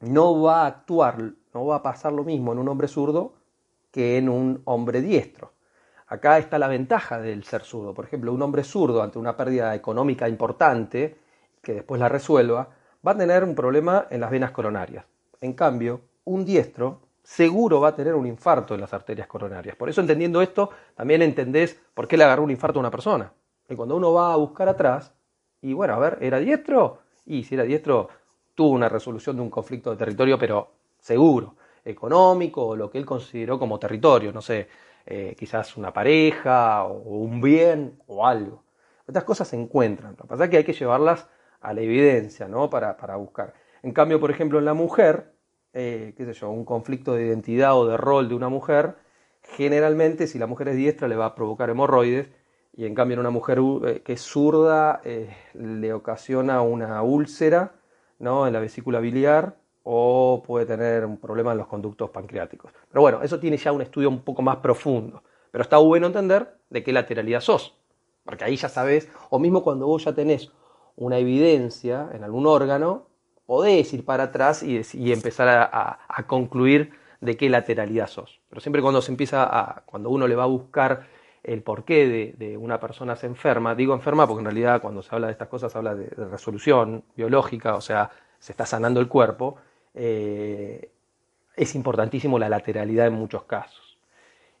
[0.00, 3.32] no va a actuar no va a pasar lo mismo en un hombre zurdo
[3.90, 5.52] que en un hombre diestro.
[6.08, 7.94] Acá está la ventaja del ser zurdo.
[7.94, 11.16] Por ejemplo, un hombre zurdo ante una pérdida económica importante,
[11.62, 12.68] que después la resuelva,
[13.06, 15.04] va a tener un problema en las venas coronarias.
[15.40, 19.76] En cambio, un diestro seguro va a tener un infarto en las arterias coronarias.
[19.76, 23.32] Por eso entendiendo esto, también entendés por qué le agarró un infarto a una persona.
[23.68, 25.14] Y cuando uno va a buscar atrás,
[25.62, 26.98] y bueno, a ver, ¿era diestro?
[27.24, 28.08] Y si era diestro,
[28.54, 33.04] tuvo una resolución de un conflicto de territorio, pero seguro, económico o lo que él
[33.04, 34.68] consideró como territorio, no sé,
[35.04, 38.64] eh, quizás una pareja o un bien o algo.
[39.06, 41.28] Estas cosas se encuentran, lo que pasa es que hay que llevarlas
[41.60, 42.70] a la evidencia, ¿no?
[42.70, 43.52] Para, para buscar.
[43.82, 45.34] En cambio, por ejemplo, en la mujer,
[45.74, 48.96] eh, qué sé yo, un conflicto de identidad o de rol de una mujer,
[49.42, 52.30] generalmente si la mujer es diestra le va a provocar hemorroides
[52.72, 55.02] y en cambio en una mujer eh, que es zurda
[55.52, 57.74] le ocasiona una úlcera
[58.18, 58.46] ¿no?
[58.46, 62.72] en la vesícula biliar o puede tener un problema en los conductos pancreáticos.
[62.88, 65.22] Pero bueno, eso tiene ya un estudio un poco más profundo.
[65.50, 67.76] Pero está bueno entender de qué lateralidad sos.
[68.24, 70.50] Porque ahí ya sabes, o mismo cuando vos ya tenés
[70.96, 73.06] una evidencia en algún órgano,
[73.46, 78.40] podés ir para atrás y, empezar a, concluir de qué lateralidad sos.
[78.48, 81.06] Pero siempre cuando se empieza a, cuando uno le va a buscar
[81.42, 85.26] el porqué de, una persona se enferma, digo enferma porque en realidad cuando se habla
[85.26, 89.56] de estas cosas se habla de, resolución biológica, o sea, se está sanando el cuerpo,
[89.94, 90.90] eh,
[91.56, 93.98] es importantísimo la lateralidad en muchos casos.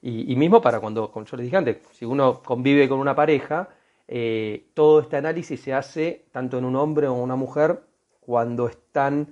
[0.06, 3.70] Y, mismo para cuando, como yo les dije antes, si uno convive con una pareja,
[4.06, 7.80] eh, todo este análisis se hace tanto en un hombre o una mujer
[8.20, 9.28] cuando están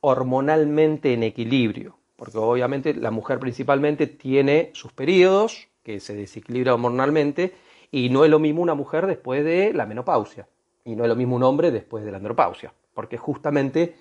[0.00, 7.52] hormonalmente en equilibrio, porque obviamente la mujer principalmente tiene sus periodos, que se desequilibra hormonalmente,
[7.90, 10.48] y no es lo mismo una mujer después de la menopausia,
[10.86, 13.94] y no es lo mismo un hombre después de la andropausia, porque justamente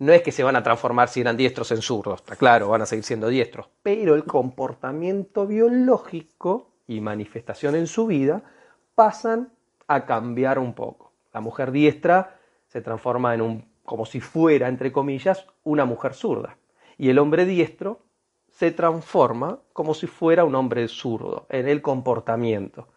[0.00, 2.82] no es que se van a transformar si eran diestros en zurdos, está claro, van
[2.82, 8.42] a seguir siendo diestros, pero el comportamiento biológico y manifestación en su vida
[8.94, 9.52] pasan
[9.86, 11.12] a cambiar un poco.
[11.32, 16.56] La mujer diestra se transforma en un como si fuera, entre comillas, una mujer zurda.
[16.96, 17.98] Y el hombre diestro
[18.48, 22.88] se transforma como si fuera un hombre zurdo en el comportamiento.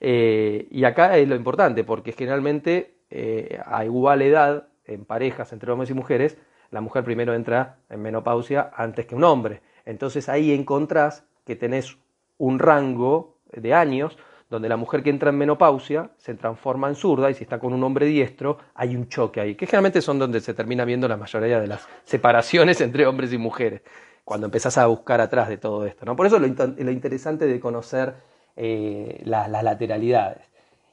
[0.00, 5.70] Eh, y acá es lo importante, porque generalmente eh, a igual edad, en parejas entre
[5.72, 6.38] hombres y mujeres,
[6.70, 9.62] la mujer primero entra en menopausia antes que un hombre.
[9.84, 11.98] Entonces ahí encontrás que tenés
[12.38, 14.16] un rango de años
[14.48, 17.72] donde la mujer que entra en menopausia se transforma en zurda y si está con
[17.72, 21.16] un hombre diestro hay un choque ahí, que generalmente son donde se termina viendo la
[21.16, 23.80] mayoría de las separaciones entre hombres y mujeres,
[24.24, 26.04] cuando empezás a buscar atrás de todo esto.
[26.04, 26.16] ¿no?
[26.16, 28.14] Por eso lo, lo interesante de conocer
[28.54, 30.44] eh, las lateralidades.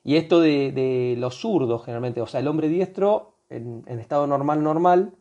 [0.05, 5.13] Y esto de, los zurdos, generalmente, o sea, el hombre diestro en, estado normal, normal,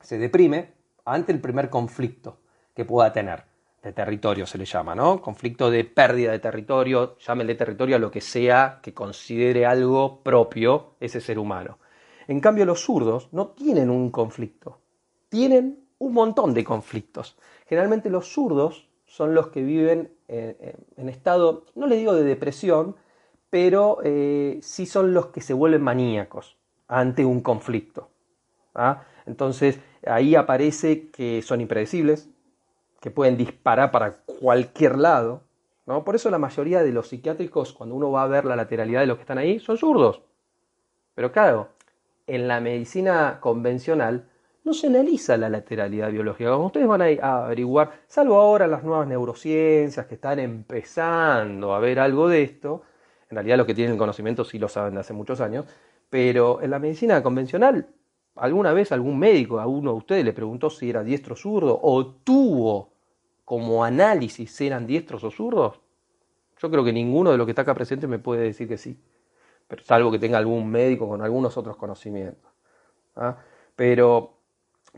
[0.00, 0.72] se deprime
[1.04, 2.38] ante el primer conflicto
[2.74, 3.44] que pueda tener
[3.82, 5.22] de territorio se le llama, ¿no?
[5.22, 10.96] Conflicto de pérdida de territorio, llámenle territorio a lo que sea que considere algo propio
[11.00, 11.78] ese ser humano.
[12.28, 14.80] En cambio, los zurdos no tienen un conflicto,
[15.30, 17.38] tienen un montón de conflictos.
[17.66, 22.96] Generalmente los zurdos son los que viven en, estado, no le digo de depresión,
[23.48, 26.59] pero eh, sí son los que se vuelven maníacos
[26.90, 28.10] ante un conflicto.
[28.74, 29.04] ¿ah?
[29.24, 32.28] Entonces ahí aparece que son impredecibles,
[33.00, 35.44] que pueden disparar para cualquier lado.
[35.86, 36.04] ¿no?
[36.04, 39.06] Por eso la mayoría de los psiquiátricos, cuando uno va a ver la lateralidad de
[39.06, 40.22] los que están ahí, son zurdos.
[41.14, 41.68] Pero claro,
[42.26, 44.28] en la medicina convencional
[44.64, 46.50] no se analiza la lateralidad biológica.
[46.50, 52.00] Como ustedes van a averiguar, salvo ahora las nuevas neurociencias que están empezando a ver
[52.00, 52.82] algo de esto,
[53.30, 55.66] en realidad los que tienen el conocimiento sí lo saben de hace muchos años,
[56.10, 57.88] pero en la medicina convencional
[58.40, 61.78] ¿Alguna vez algún médico a uno de ustedes le preguntó si era diestro o zurdo
[61.82, 62.92] o tuvo
[63.44, 65.80] como análisis si eran diestros o zurdos?
[66.58, 68.98] Yo creo que ninguno de los que está acá presente me puede decir que sí,
[69.66, 72.50] pero salvo que tenga algún médico con algunos otros conocimientos.
[73.16, 73.36] ¿ah?
[73.76, 74.38] Pero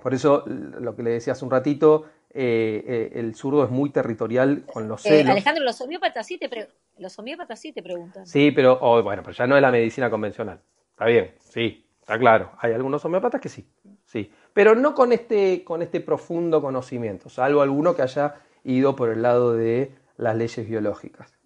[0.01, 3.91] por eso lo que le decía hace un ratito, eh, eh, el zurdo es muy
[3.91, 5.31] territorial con los eh, celos.
[5.31, 8.25] Alejandro, los homeópatas sí te, los homeópatas sí te preguntan.
[8.25, 10.61] Sí, pero oh, bueno, pero ya no es la medicina convencional.
[11.03, 13.69] Está bien, sí, Está claro, hay algunos homeópatas que sí,
[14.05, 19.09] sí, pero no con este, con este profundo conocimiento, salvo alguno que haya ido por
[19.11, 21.37] el lado de las leyes biológicas.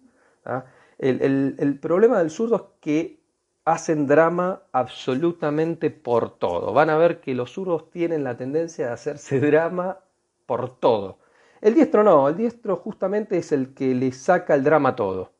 [0.45, 0.65] ¿ah?
[0.99, 3.19] El, problema del zurdo es que
[3.65, 6.71] hacen drama absolutamente por todo.
[6.71, 9.97] Van a ver que los zurdos tienen la tendencia de hacerse drama
[10.45, 11.17] por todo.
[11.61, 15.31] El diestro no, el diestro justamente es el que le saca el drama a todo.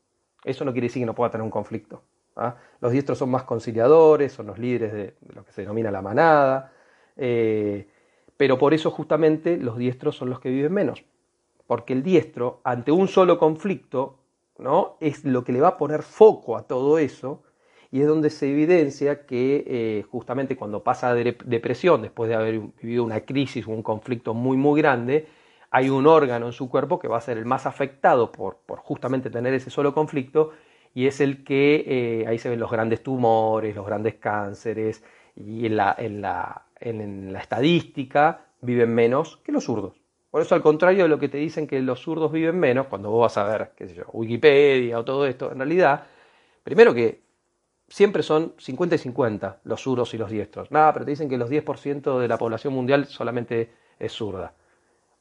[0.43, 2.01] Eso no quiere decir que no pueda tener un conflicto.
[2.37, 2.55] ¿Ah?
[2.79, 6.71] Los diestros son más conciliadores, son los líderes de, lo que se denomina la manada,
[7.17, 7.87] eh,
[8.37, 11.03] pero por eso justamente los diestros son los que viven menos,
[11.65, 14.19] porque el diestro, ante un solo conflicto,
[14.57, 14.97] ¿no?
[14.99, 17.43] es lo que le va a poner foco a todo eso
[17.91, 22.59] y es donde se evidencia que eh, justamente cuando pasa de depresión, después de haber
[22.81, 25.27] vivido una crisis o un conflicto muy muy grande,
[25.69, 28.79] hay un órgano en su cuerpo que va a ser el más afectado por, por
[28.79, 30.51] justamente tener ese solo conflicto
[30.97, 35.03] y es el que eh, ahí se ven los grandes tumores, los grandes cánceres
[35.35, 40.01] y en la, en la, en la estadística viven menos que los zurdos.
[40.31, 43.11] Por eso, al contrario de lo que te dicen que los zurdos viven menos, cuando
[43.11, 46.03] vos vas a ver, qué sé yo, Wikipedia o todo esto, en realidad,
[46.63, 47.21] primero que
[47.87, 50.71] siempre son 50 y 50 los zurdos y los diestros.
[50.71, 54.55] Nada, pero te dicen que los 10% de la población mundial solamente es zurda.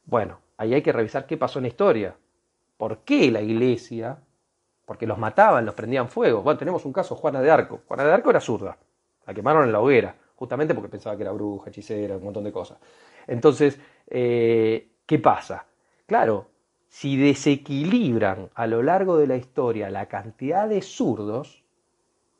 [0.06, 2.16] Bueno, ahí hay que revisar qué pasó en la historia.
[2.78, 4.20] ¿Por qué la iglesia?
[4.86, 6.42] Porque los mataban, los prendían fuego.
[6.42, 7.80] Bueno, tenemos un caso, Juana de Arco.
[7.86, 8.78] Juana de Arco era zurda.
[9.26, 12.52] La quemaron en la hoguera, justamente porque pensaba que era bruja, hechicera, un montón de
[12.52, 12.78] cosas.
[13.26, 15.66] Entonces, eh, ¿qué pasa?
[16.06, 16.46] Claro,
[16.88, 21.64] si desequilibran a lo largo de la historia la cantidad de zurdos,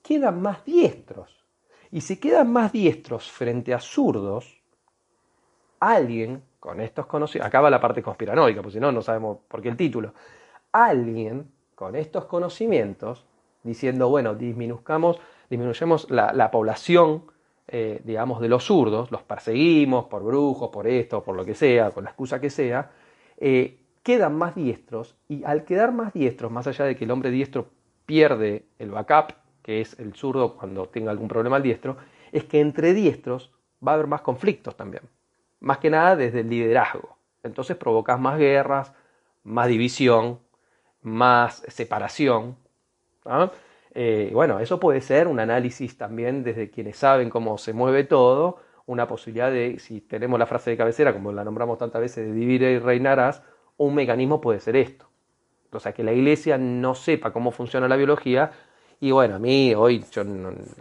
[0.03, 1.45] quedan más diestros.
[1.91, 4.63] Y si quedan más diestros frente a zurdos,
[5.81, 9.69] alguien con estos conocimientos, acaba la parte conspiranoica, porque si no, no sabemos por qué
[9.69, 10.15] el título,
[10.73, 13.25] alguien con estos conocimientos,
[13.63, 15.21] diciendo, bueno, disminuzcamos,
[15.51, 17.25] disminuyamos la, población,
[17.69, 21.91] eh, digamos, de los zurdos, los perseguimos por brujos, por esto, por lo que sea,
[21.91, 22.91] con la excusa que sea,
[23.37, 27.31] eh, quedan más diestros y al quedar más diestros, más allá de que el hombre
[27.31, 27.67] diestro
[28.07, 31.99] pierde el backup, que es el zurdo cuando tenga algún problema al diestro,
[32.33, 33.53] es que entre diestros
[33.87, 35.03] va a haber más conflictos también.
[35.61, 37.19] Más que nada desde el liderazgo.
[37.43, 38.95] Entonces provocas más guerras,
[39.43, 40.39] más división,
[41.07, 42.57] más separación.
[43.95, 48.59] Eh, bueno, eso puede ser un análisis también desde quienes saben cómo se mueve todo,
[48.87, 52.33] una posibilidad de, si tenemos la frase de cabecera, como la nombramos tantas veces, de
[52.33, 53.43] divide y reinarás,
[53.77, 55.07] un mecanismo puede ser esto.
[55.73, 58.51] O sea, que la iglesia no sepa cómo funciona la biología,
[59.01, 60.05] y bueno, a mí hoy,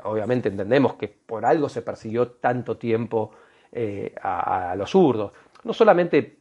[0.04, 3.32] obviamente entendemos que por algo se persiguió tanto tiempo
[3.72, 5.34] eh, a, los zurdos.
[5.64, 6.40] No solamente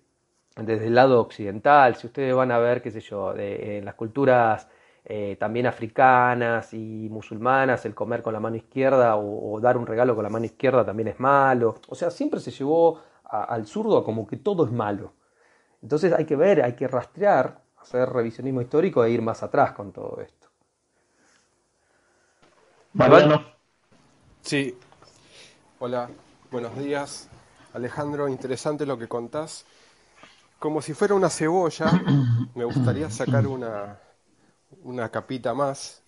[0.56, 4.68] desde el lado occidental, si ustedes van a ver, qué sé yo, en las culturas
[5.06, 10.14] eh, también africanas y musulmanas, el comer con la mano izquierda o, dar un regalo
[10.14, 11.80] con la mano izquierda también es malo.
[11.88, 15.12] O sea, siempre se llevó al zurdo como que todo es malo.
[15.82, 19.92] Entonces hay que ver, hay que rastrear, hacer revisionismo histórico e ir más atrás con
[19.92, 20.48] todo esto.
[22.94, 23.44] Mariano.
[24.40, 24.78] Sí.
[25.80, 26.08] Hola,
[26.50, 27.28] buenos días.
[27.74, 29.66] Alejandro, interesante lo que contás.
[30.58, 31.90] Como si fuera una cebolla,
[32.54, 33.98] me gustaría sacar una,
[34.82, 36.02] una capita más.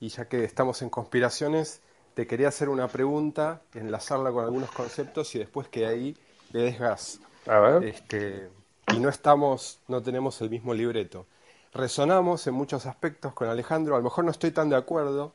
[0.00, 1.80] Y ya que estamos en conspiraciones,
[2.14, 6.16] te quería hacer una pregunta, enlazarla con algunos conceptos y después que ahí
[6.52, 7.20] le des gas.
[7.46, 7.84] A ver.
[7.84, 8.50] Este,
[8.92, 11.26] y no estamos, no tenemos el mismo libreto.
[11.72, 15.32] Resonamos en muchos aspectos con Alejandro, a lo mejor no estoy tan de acuerdo,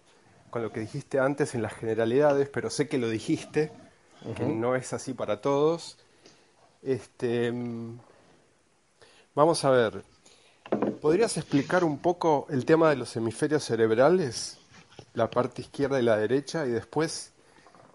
[0.51, 3.72] con lo que dijiste antes en las generalidades, pero sé que lo dijiste,
[4.36, 5.97] que no es así para todos.
[6.84, 7.51] Este,
[9.38, 10.03] vamos a ver,
[10.99, 14.57] ¿podrías explicar un poco el tema de los hemisferios cerebrales,
[15.13, 17.35] la parte izquierda y la derecha, y después,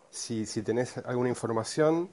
[0.08, 2.10] si, tenés alguna información,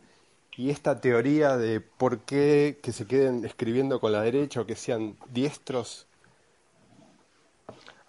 [0.57, 4.75] y esta teoría de por qué que se queden escribiendo con la derecha o que
[4.75, 6.07] sean diestros?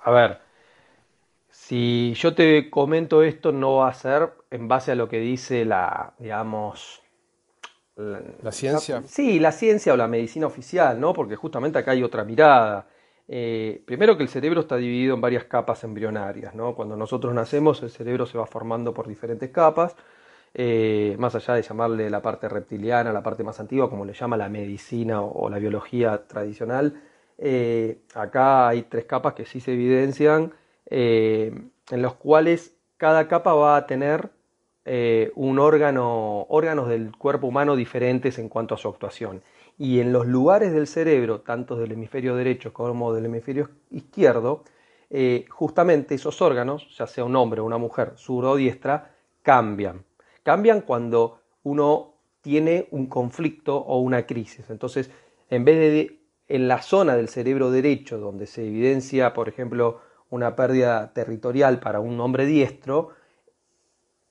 [0.02, 0.40] A ver,
[1.50, 5.66] si yo te comento esto, no va a ser en base a lo que dice
[5.66, 6.99] la, digamos...
[7.96, 9.02] La, ciencia.
[9.06, 11.12] sí, la ciencia o la medicina oficial, ¿no?
[11.12, 12.86] Porque justamente acá hay otra mirada.
[13.28, 16.74] Eh, primero que el cerebro está dividido en varias capas embrionarias, ¿no?
[16.74, 19.94] Cuando nosotros nacemos, el cerebro se va formando por diferentes capas.
[20.52, 24.36] Eh, más allá de llamarle la parte reptiliana, la parte más antigua, como le llama
[24.36, 27.00] la medicina o, la biología tradicional,
[27.38, 30.52] eh, acá hay tres capas que sí se evidencian
[30.86, 31.52] eh,
[31.90, 34.30] en los cuales cada capa va a tener
[34.92, 39.40] eh, un órgano, órganos del cuerpo humano diferentes en cuanto a su actuación.
[39.78, 44.64] Y en los lugares del cerebro, tanto del hemisferio derecho como del hemisferio izquierdo,
[45.08, 50.04] eh, justamente esos órganos, ya sea un hombre o una mujer, zurdo o diestra, cambian.
[50.42, 54.70] Cambian cuando uno tiene un conflicto o una crisis.
[54.70, 55.08] Entonces,
[55.50, 60.56] en vez de en la zona del cerebro derecho, donde se evidencia, por ejemplo, una
[60.56, 63.10] pérdida territorial para un hombre diestro,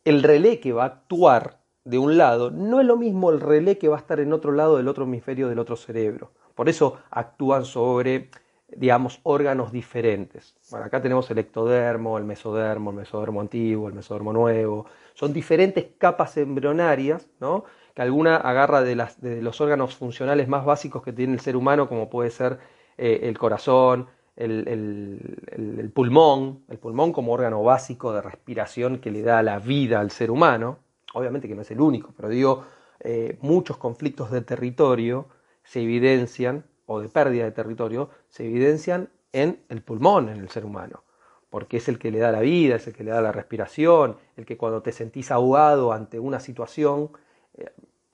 [0.10, 3.78] el relé que va a actuar de un lado no es lo mismo el relé
[3.78, 6.32] que va a estar en otro lado del otro hemisferio del otro cerebro.
[6.55, 8.32] Por eso actúan sobre,
[8.68, 10.55] digamos, órganos diferentes.
[10.72, 14.88] Bueno, acá tenemos el ectodermo, el mesodermo, el mesodermo antiguo, el mesodermo nuevo.
[15.14, 17.66] Son diferentes capas embrionarias, ¿no?
[17.93, 18.95] Que alguna agarra de,
[19.41, 22.60] los órganos funcionales más básicos que tiene el ser humano, como puede ser
[22.97, 24.07] eh, el corazón,
[24.39, 30.11] el, pulmón, el pulmón como órgano básico de respiración que le da la vida al
[30.11, 30.79] ser humano,
[31.13, 32.63] obviamente que no es el único, pero digo,
[33.01, 35.27] eh, muchos conflictos de territorio
[35.63, 40.65] se evidencian, o de pérdida de territorio, se evidencian en el pulmón, en el ser
[40.65, 41.03] humano,
[41.49, 44.17] porque es el que le da la vida, es el que le da la respiración,
[44.37, 47.11] el que cuando te sentís ahogado ante una situación
[47.55, 47.71] eh,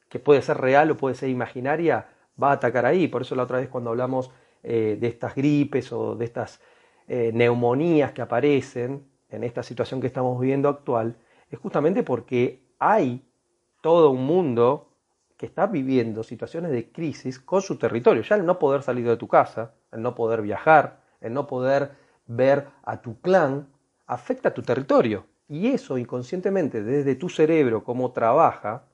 [0.09, 2.07] que puede ser real o puede ser imaginaria,
[2.41, 3.07] va a atacar ahí.
[3.07, 4.31] Por eso la otra vez cuando hablamos
[4.67, 6.59] eh, de estas gripes o de estas
[7.07, 11.17] eh, neumonías que aparecen en esta situación que estamos viviendo actual,
[11.51, 13.23] es justamente porque hay
[13.81, 14.89] todo un mundo
[15.37, 18.23] que está viviendo situaciones de crisis con su territorio.
[18.23, 21.91] Ya el no poder salir de tu casa, el no poder viajar, el no poder
[22.25, 23.67] ver a tu clan,
[24.07, 25.27] afecta a tu territorio.
[25.47, 28.85] Y eso inconscientemente, desde tu cerebro, cómo trabaja,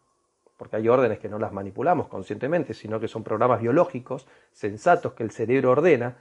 [0.61, 5.23] porque hay órdenes que no las manipulamos conscientemente, sino que son programas biológicos, sensatos, que
[5.23, 6.17] el cerebro ordena,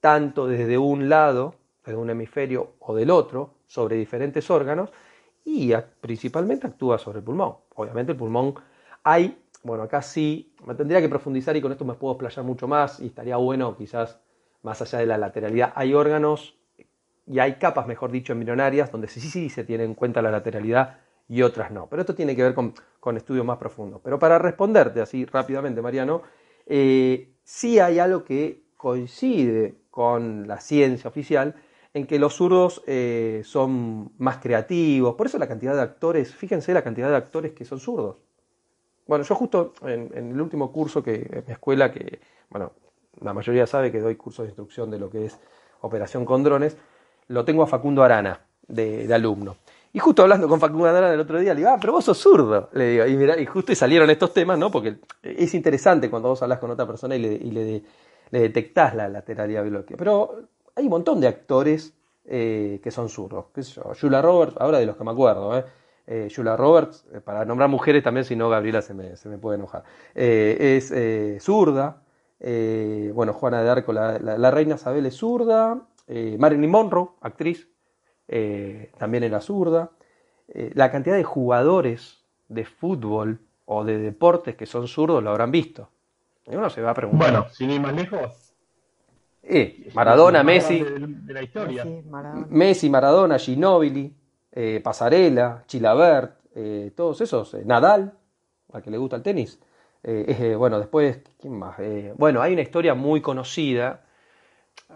[0.00, 1.54] tanto desde un lado,
[1.86, 4.90] desde un hemisferio o del otro, sobre diferentes órganos,
[5.44, 7.58] y principalmente actúa sobre el pulmón.
[7.76, 8.56] Obviamente el pulmón
[9.04, 12.66] hay, bueno, acá sí, me tendría que profundizar y con esto me puedo explayar mucho
[12.66, 14.18] más y estaría bueno quizás
[14.62, 15.72] más allá de la lateralidad.
[15.76, 16.58] Hay órganos
[17.28, 20.32] y hay capas, mejor dicho, embrionarias, donde sí, sí, sí se tiene en cuenta la
[20.32, 21.88] lateralidad y otras no.
[21.88, 22.74] Pero esto tiene que ver con,
[23.16, 24.00] estudios más profundos.
[24.02, 26.22] Pero para responderte así rápidamente, Mariano,
[26.66, 31.54] eh, sí hay algo que coincide con la ciencia oficial
[31.92, 35.14] en que los zurdos eh, son más creativos.
[35.14, 38.16] Por eso la cantidad de actores, fíjense la cantidad de actores que son zurdos.
[39.06, 42.72] Bueno, yo justo en, el último curso que en mi escuela, que, bueno,
[43.20, 45.38] la mayoría sabe que doy cursos de instrucción de lo que es
[45.82, 46.76] operación con drones,
[47.28, 49.56] lo tengo a Facundo Arana, de alumno.
[49.94, 52.18] Y justo hablando con Facundo Arana el otro día, le digo, ah, pero vos sos
[52.18, 52.68] zurdo.
[52.72, 54.68] Le digo, y, mira, y justo salieron estos temas, ¿no?
[54.68, 57.84] Porque es interesante cuando vos hablas con otra persona y le, y
[58.32, 59.94] detectás la lateralidad biológica.
[59.96, 63.46] Pero hay un montón de actores eh, que son zurdos.
[63.54, 64.20] ¿Qué yo?
[64.20, 65.64] Roberts, ahora de los que me acuerdo, ¿eh?
[66.08, 69.58] eh Roberts, eh, para nombrar mujeres también, si no Gabriela se me, se me puede
[69.58, 69.84] enojar.
[70.12, 70.92] es
[71.40, 72.02] zurda.
[72.40, 75.82] bueno, Juana de Arco, la reina Isabel es zurda.
[76.08, 77.68] Marilyn Monroe, actriz,
[78.28, 79.90] eh, también era zurda.
[80.48, 85.50] Eh, la cantidad de jugadores de fútbol o de deportes que son zurdos lo habrán
[85.50, 85.88] visto.
[86.46, 87.30] Y uno se va a preguntar.
[87.30, 88.54] Bueno, sin ir más lejos.
[89.42, 90.82] Eh, Maradona, Messi,
[92.48, 94.14] Messi, Maradona, Ginóbili,
[94.82, 96.38] Pasarela, Chilabert,
[96.94, 98.14] todos esos, Nadal,
[98.72, 99.58] al que le gusta el tenis.
[100.56, 101.76] bueno, después, ¿quién más?
[102.16, 104.03] bueno, hay una historia muy conocida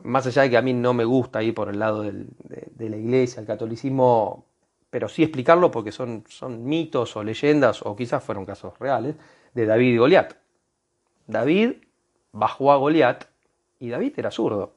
[0.02, 2.96] más allá de que a mí no me gusta ir por el lado de, la
[2.96, 4.46] iglesia, el catolicismo,
[4.90, 6.24] pero sí explicarlo porque son,
[6.64, 9.16] mitos o leyendas, o quizás fueron casos reales,
[9.54, 10.34] de David y Goliat.
[11.26, 11.72] David
[12.32, 13.24] bajó a Goliat
[13.80, 14.74] y David era zurdo.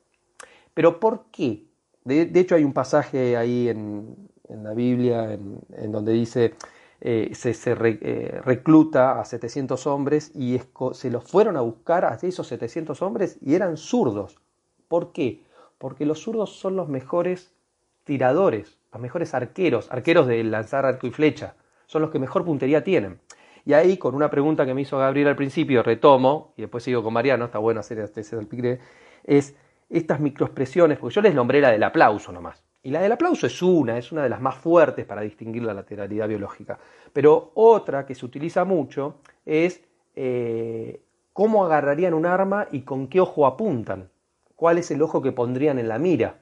[0.73, 1.65] Pero ¿por qué?
[2.03, 4.15] De, hecho hay un pasaje ahí en,
[4.49, 6.55] la Biblia en, donde dice,
[6.99, 10.59] eh, se, eh, recluta a 700 hombres y
[10.93, 14.41] se los fueron a buscar a esos 700 hombres y eran zurdos.
[14.91, 15.45] ¿Por qué?
[15.77, 17.55] Porque los zurdos son los mejores
[18.03, 22.83] tiradores, los mejores arqueros, arqueros de lanzar arco y flecha, son los que mejor puntería
[22.83, 23.21] tienen.
[23.63, 27.01] Y ahí, con una pregunta que me hizo Gabriel al principio, retomo, y después sigo
[27.01, 28.81] con Mariano, está bueno hacer este del picre,
[29.23, 29.55] es
[29.89, 32.61] estas microexpresiones, porque yo les nombré la del aplauso nomás.
[32.83, 35.73] Y la del aplauso es una, es una de las más fuertes para distinguir la
[35.73, 36.77] lateralidad biológica.
[37.13, 39.85] Pero otra que se utiliza mucho es
[40.17, 44.10] eh, cómo agarrarían un arma y con qué ojo apuntan
[44.61, 46.35] cuál es el ojo que pondrían en la mira.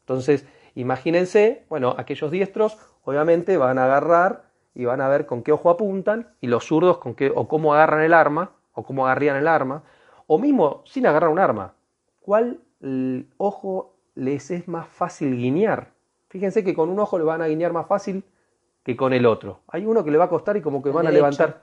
[0.00, 5.52] Entonces, imagínense, bueno, aquellos diestros obviamente van a agarrar y van a ver con qué
[5.52, 9.36] ojo apuntan y los zurdos con qué o cómo agarran el arma o cómo agarrían
[9.36, 9.84] el arma
[10.26, 11.74] o mismo sin agarrar un arma.
[12.18, 12.58] ¿Cuál
[13.36, 15.92] ojo les es más fácil guiñar?
[16.30, 18.24] Fíjense que con un ojo le van a guiñar más fácil
[18.82, 19.60] que con el otro.
[19.68, 21.62] Hay uno que le va a costar y como que van a levantar.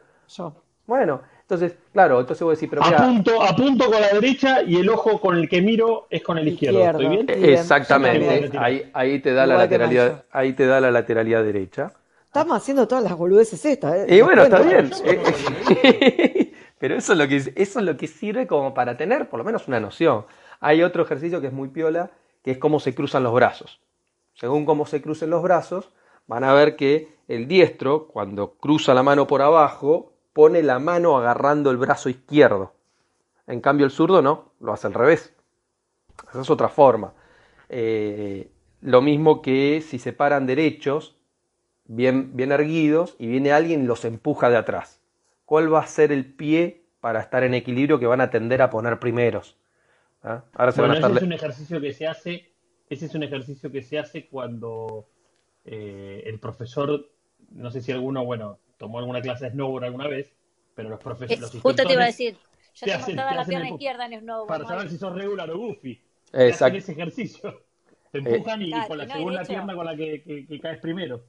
[0.88, 4.78] Bueno, entonces, claro, entonces voy a decir, pero mira, apunto, apunto con la derecha y
[4.78, 6.82] el ojo con el que miro es con el izquierdo.
[6.82, 7.26] ¿Estoy bien?
[7.30, 8.58] Exactamente.
[8.58, 11.92] Ahí, ahí te da la lateralidad, ahí te da la lateralidad derecha.
[12.26, 13.94] Estamos haciendo todas las boludeces estas.
[13.96, 14.16] ¿eh?
[14.16, 14.90] Y bueno, está bien.
[16.80, 19.44] pero eso es lo que eso es lo que sirve como para tener por lo
[19.44, 20.26] menos una noción.
[20.62, 22.12] Hay otro ejercicio que es muy piola,
[22.42, 23.82] que es cómo se cruzan los brazos.
[24.36, 25.92] Según cómo se crucen los brazos,
[26.28, 31.18] van a ver que el diestro, cuando cruza la mano por abajo, pone la mano
[31.18, 32.74] agarrando el brazo izquierdo.
[33.48, 35.34] En cambio el zurdo no, lo hace al revés.
[36.30, 37.14] Esa es otra forma.
[37.70, 38.50] Eh,
[38.82, 41.18] lo mismo que si se paran derechos,
[41.86, 45.02] bien, bien erguidos, y viene alguien y los empuja de atrás.
[45.46, 48.70] ¿Cuál va a ser el pie para estar en equilibrio que van a tender a
[48.70, 49.58] poner primeros?
[50.24, 50.46] ¿ah?
[50.54, 51.12] Ahora se van a estar...
[51.12, 52.52] ese es un ejercicio que se hace,
[52.90, 55.08] ese es un ejercicio que se hace cuando
[55.66, 57.10] eh, el profesor,
[57.52, 60.34] no sé si alguno, bueno, tomó alguna clase de snowboard alguna vez,
[60.74, 61.62] pero los profesores...
[61.62, 62.36] Justo te iba a decir,
[62.74, 64.48] yo te, hacen, la pierna izquierda en snowboard.
[64.48, 66.02] Para saber si sos regular o goofy.
[66.34, 66.80] Exacto.
[66.80, 67.62] ese ejercicio.
[68.12, 71.22] Te eh, empujan y, con la segunda pierna con la que, caes primero.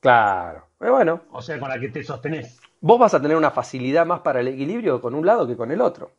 [0.00, 0.66] Claro.
[0.78, 1.22] bueno.
[1.32, 2.60] O sea, con la que te sostenés.
[2.82, 5.70] Vos vas a tener una facilidad más para el equilibrio con un lado que con
[5.70, 6.12] el otro.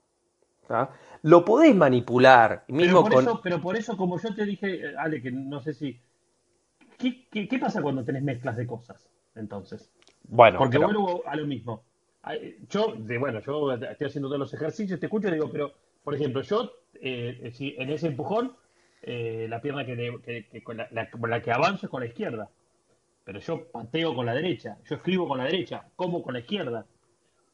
[1.22, 2.64] Lo podés manipular.
[2.70, 5.62] Mismo pero, por eso, pero por eso, como yo te dije, eh, Ale, que no
[5.62, 6.02] sé si.
[6.98, 9.11] ¿Qué, qué, pasa cuando tenés mezclas de cosas?
[9.36, 9.92] Entonces.
[10.24, 10.58] Bueno.
[10.58, 11.84] Porque vuelvo a lo mismo.
[12.70, 15.74] Yo, de, bueno, yo estoy haciendo todos los ejercicios, te escucho y digo, pero,
[16.04, 16.72] por ejemplo, yo,
[17.02, 18.56] eh, si en ese empujón,
[19.02, 22.50] eh, la pierna que, con, la, que avanzo es con la izquierda.
[23.24, 26.86] Pero yo pateo con la derecha, yo escribo con la derecha, como con la izquierda.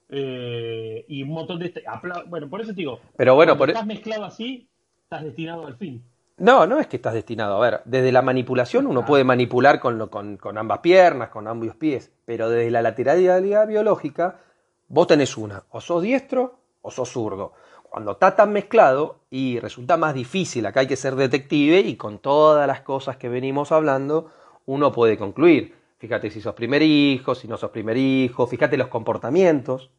[0.09, 1.67] Eh, y un montón de...
[1.67, 1.83] Este,
[2.27, 3.69] bueno, por eso te digo, pero bueno, por...
[3.69, 4.69] E- estás mezclado así,
[5.03, 6.03] estás destinado al fin.
[6.37, 7.57] No, no es que estás destinado.
[7.57, 11.47] A ver, desde la manipulación uno puede manipular con, lo, con, con, ambas piernas, con
[11.47, 14.39] ambos pies, pero desde la lateralidad biológica,
[14.87, 17.53] vos tenés una, o sos diestro o sos zurdo.
[17.89, 22.19] Cuando está tan mezclado y resulta más difícil, acá hay que ser detective y con
[22.19, 24.29] todas las cosas que venimos hablando,
[24.65, 25.75] uno puede concluir.
[25.97, 29.89] Fíjate si sos primer hijo, si no sos primer hijo, fíjate los comportamientos,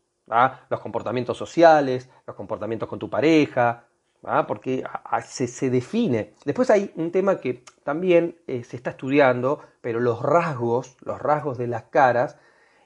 [0.70, 3.87] los comportamientos sociales, los comportamientos con tu pareja,
[4.46, 4.84] porque
[5.26, 6.34] se, define.
[6.44, 11.58] Después hay un tema que también eh, se está estudiando, pero los rasgos, los rasgos
[11.58, 12.36] de las caras,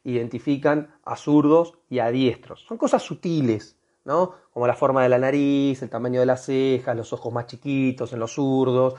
[0.05, 2.65] identifican a zurdos y a diestros.
[2.67, 4.35] Son cosas sutiles, ¿no?
[4.53, 8.13] Como la forma de la nariz, el tamaño de las cejas, los ojos más chiquitos
[8.13, 8.95] en los zurdos.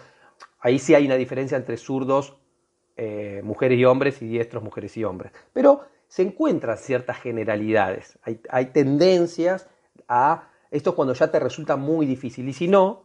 [0.59, 2.37] Ahí sí hay una diferencia entre zurdos,
[2.95, 5.33] eh, mujeres y hombres, y diestros, mujeres y hombres.
[5.51, 8.17] Pero se encuentran ciertas generalidades.
[8.23, 9.67] Hay, hay tendencias
[10.07, 12.49] a esto es cuando ya te resulta muy difícil.
[12.49, 13.03] Y si no,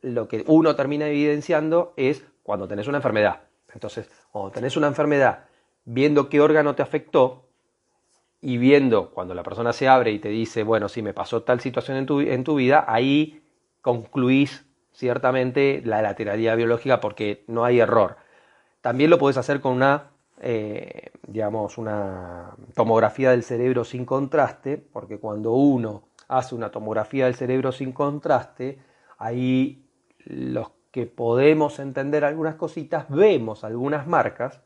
[0.00, 3.42] lo que uno termina evidenciando es cuando tenés una enfermedad.
[3.74, 5.44] Entonces, cuando tenés una enfermedad,
[5.84, 7.50] viendo qué órgano te afectó
[8.40, 11.60] y viendo cuando la persona se abre y te dice, bueno, si me pasó tal
[11.60, 13.42] situación en tu, en tu vida, ahí
[13.82, 18.16] concluís ciertamente la lateralidad biológica porque no hay error.
[18.80, 25.18] También lo puedes hacer con una, eh, digamos, una tomografía del cerebro sin contraste, porque
[25.18, 28.78] cuando uno hace una tomografía del cerebro sin contraste,
[29.18, 29.88] ahí
[30.24, 34.62] los que podemos entender algunas cositas, vemos algunas marcas,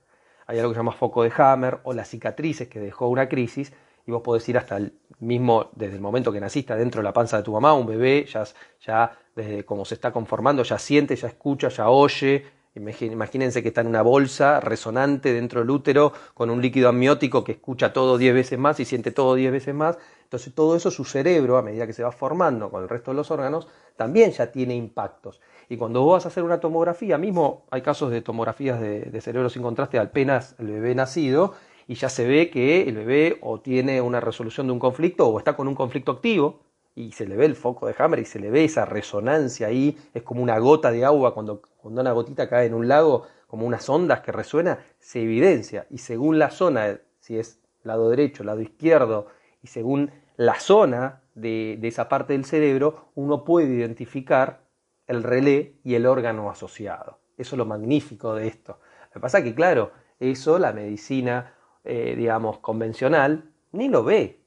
[0.46, 3.72] hay algo que se llama foco de Hammer o las cicatrices que dejó una crisis,
[4.06, 7.12] y vos podés ir hasta el mismo, desde el momento que naciste dentro de la
[7.12, 8.44] panza de tu mamá, un bebé, ya,
[8.84, 13.80] ya desde cómo se está conformando, ya siente, ya escucha, ya oye, Imagínense que está
[13.80, 18.32] en una bolsa resonante dentro del útero con un líquido amniótico que escucha todo 10
[18.32, 19.98] veces más y siente todo 10 veces más.
[20.30, 23.16] Entonces todo eso su cerebro, a medida que se va formando con el resto de
[23.16, 23.66] los órganos,
[23.96, 25.40] también ya tiene impactos.
[25.68, 29.50] Y cuando vos vas a hacer una tomografía, mismo hay casos de tomografías de, cerebro
[29.50, 31.54] sin contraste apenas el bebé nacido,
[31.88, 35.36] y ya se ve que el bebé o tiene una resolución de un conflicto o
[35.36, 36.60] está con un conflicto activo,
[36.94, 39.98] y se le ve el foco de Hammer y se le ve esa resonancia ahí,
[40.14, 43.66] es como una gota de agua cuando, cuando una gotita cae en un lago, como
[43.66, 45.88] unas ondas que resuena, se evidencia.
[45.90, 49.26] Y según la zona, si es lado derecho, lado izquierdo,
[49.62, 50.10] y según
[50.41, 54.62] la zona de, esa parte del cerebro, uno puede identificar
[55.07, 57.18] el relé y el órgano asociado.
[57.36, 58.78] Eso es lo magnífico de esto.
[59.09, 64.41] Lo que pasa es que, claro, eso la medicina, eh, digamos, convencional, ni lo ve.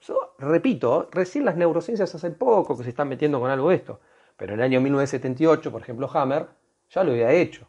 [0.00, 4.00] Yo, repito, recién las neurociencias hace poco que se están metiendo con algo de esto.
[4.38, 6.46] Pero en el año 1978, por ejemplo, Hammer
[6.88, 7.68] ya lo había hecho.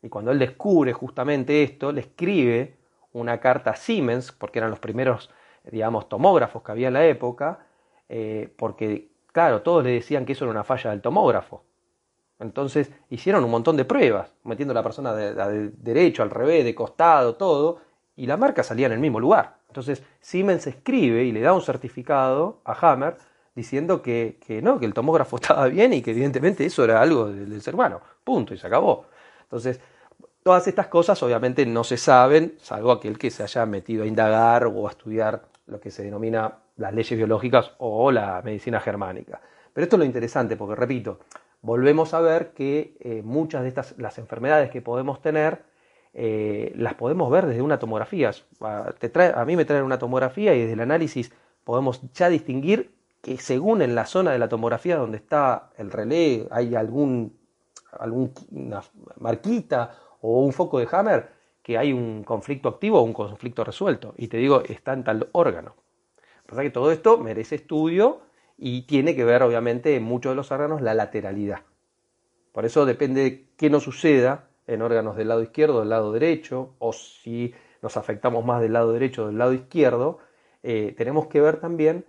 [0.00, 2.78] Y cuando él descubre justamente esto, le escribe
[3.12, 5.30] una carta a Siemens, porque eran los primeros,
[5.70, 7.60] digamos, tomógrafos que había en la época,
[8.08, 11.64] eh, porque, claro, todos le decían que eso era una falla del tomógrafo.
[12.38, 16.74] Entonces hicieron un montón de pruebas, metiendo a la persona de derecho, al revés, de
[16.74, 17.80] costado, todo,
[18.14, 19.56] y la marca salía en el mismo lugar.
[19.68, 23.16] Entonces Siemens escribe y le da un certificado a Hammer
[23.54, 27.60] diciendo que, no, que el tomógrafo estaba bien y que evidentemente eso era algo del,
[27.60, 28.00] ser humano.
[28.22, 29.06] Punto, y se acabó.
[29.42, 29.80] Entonces,
[30.42, 34.66] todas estas cosas obviamente no se saben, salvo aquel que se haya metido a indagar
[34.66, 39.40] o a estudiar lo que se denomina las leyes biológicas o la medicina germánica.
[39.72, 41.20] Pero esto es lo interesante, porque repito,
[41.62, 45.64] volvemos a ver que eh, muchas de estas, las enfermedades que podemos tener,
[46.14, 48.30] eh, las podemos ver desde una tomografía.
[48.60, 51.32] a mí me traen una tomografía y desde el análisis
[51.64, 56.46] podemos ya distinguir que según en la zona de la tomografía donde está el relé
[56.50, 57.36] hay algún,
[57.90, 58.82] alguna
[59.18, 61.35] marquita o un foco de Hammer
[61.66, 64.14] que hay un conflicto activo o un conflicto resuelto.
[64.16, 65.74] Y te digo, está en tal órgano.
[66.46, 68.20] Pasa que todo esto merece estudio
[68.56, 71.62] y tiene que ver obviamente en muchos de los órganos la lateralidad.
[72.52, 76.76] Por eso depende de qué nos suceda en órganos del lado izquierdo del lado derecho,
[76.78, 77.52] o si
[77.82, 80.20] nos afectamos más del lado derecho o del lado izquierdo,
[80.62, 82.04] eh, tenemos que ver también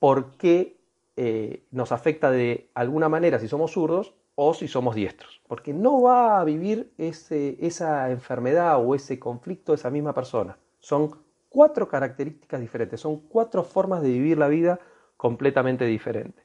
[0.00, 0.76] por qué
[1.14, 5.42] eh, nos afecta de alguna manera si somos zurdos o si somos diestros.
[5.48, 10.56] Porque no va a vivir esa enfermedad o ese conflicto esa misma persona.
[10.78, 11.10] Son
[11.48, 14.78] cuatro características diferentes, son cuatro formas de vivir la vida
[15.16, 16.44] completamente diferentes.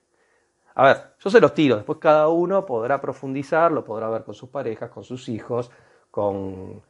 [0.74, 4.34] A ver, yo se los tiro, después cada uno podrá profundizar, lo podrá ver con
[4.34, 5.70] sus parejas, con sus hijos,
[6.10, 6.82] con,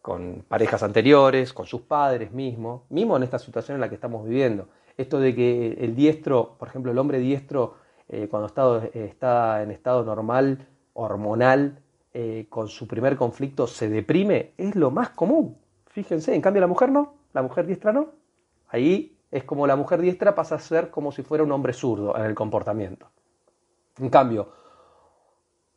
[0.00, 4.26] con parejas anteriores, con sus padres mismos, mismo en esta situación en la que estamos
[4.26, 4.68] viviendo.
[4.96, 7.74] Esto de que el diestro, por ejemplo, el hombre diestro,
[8.08, 8.46] eh, cuando
[8.94, 11.80] está, en estado normal, hormonal,
[12.12, 15.58] eh, con su primer conflicto se deprime, es lo más común.
[15.86, 18.08] Fíjense, en cambio la mujer no, la mujer diestra no.
[18.68, 22.16] Ahí es como la mujer diestra pasa a ser como si fuera un hombre zurdo
[22.16, 23.10] en el comportamiento.
[23.98, 24.48] En cambio,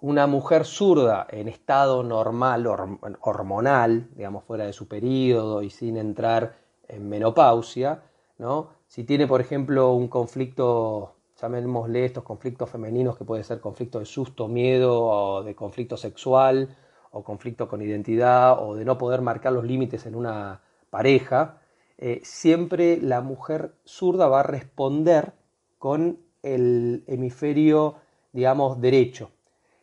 [0.02, 6.56] una mujer zurda en estado normal, hormonal, digamos fuera de su periodo y sin entrar
[6.88, 8.04] en menopausia,
[8.38, 8.70] ¿no?
[8.88, 14.06] Si tiene, por ejemplo, un conflicto, llamémosle estos conflictos femeninos, que puede ser conflicto de
[14.06, 16.76] susto, miedo, o de conflicto sexual,
[17.12, 21.62] o conflicto con identidad, o de no poder marcar los límites en una pareja,
[21.98, 25.34] eh, siempre la mujer zurda va a responder
[25.78, 27.96] con el hemisferio,
[28.34, 29.32] digamos, derecho.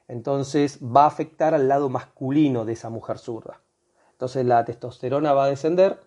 [0.08, 3.60] Entonces va a afectar al lado masculino de esa mujer zurda.
[4.12, 6.00] Entonces la testosterona va a descender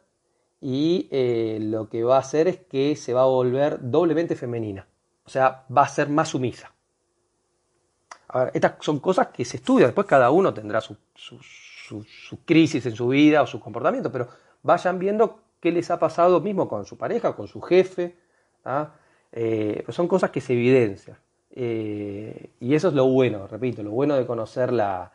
[0.59, 4.87] y eh, lo que va a hacer es que se va a volver doblemente femenina,
[5.25, 6.71] o sea, va a ser más sumisa.
[8.29, 10.97] A ver, estas son cosas que se estudian, después cada uno tendrá su,
[12.45, 14.27] crisis en su vida o su comportamiento, pero
[14.63, 18.15] vayan viendo qué les ha pasado mismo con su pareja, con su jefe,
[18.65, 18.91] ¿ah?
[19.31, 21.17] eh, pues son cosas que se evidencian.
[21.53, 25.11] Eh, y eso es lo bueno, repito, lo bueno de conocer la,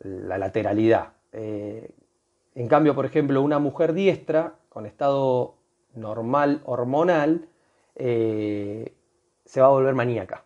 [0.00, 1.12] la lateralidad.
[1.32, 5.54] en cambio, por ejemplo, una mujer diestra con estado
[5.94, 7.48] normal hormonal,
[7.96, 8.94] eh,
[9.52, 10.44] se va a volver maníaca.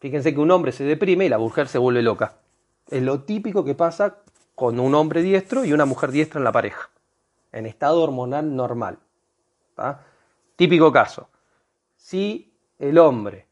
[0.00, 2.34] Fíjense que un hombre se deprime y la mujer se vuelve loca.
[2.90, 4.18] Es lo típico que pasa
[4.54, 6.90] con un hombre diestro y una mujer diestra en la pareja,
[7.52, 8.98] en estado hormonal normal.
[10.56, 11.30] Típico caso.
[11.96, 13.46] Si el hombre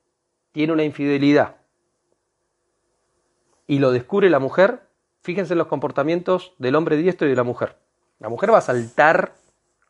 [0.53, 1.57] tiene una infidelidad
[3.66, 4.82] y lo descubre la mujer,
[5.22, 7.78] fíjense en los comportamientos del hombre diestro y de la mujer.
[8.18, 9.32] La mujer va a saltar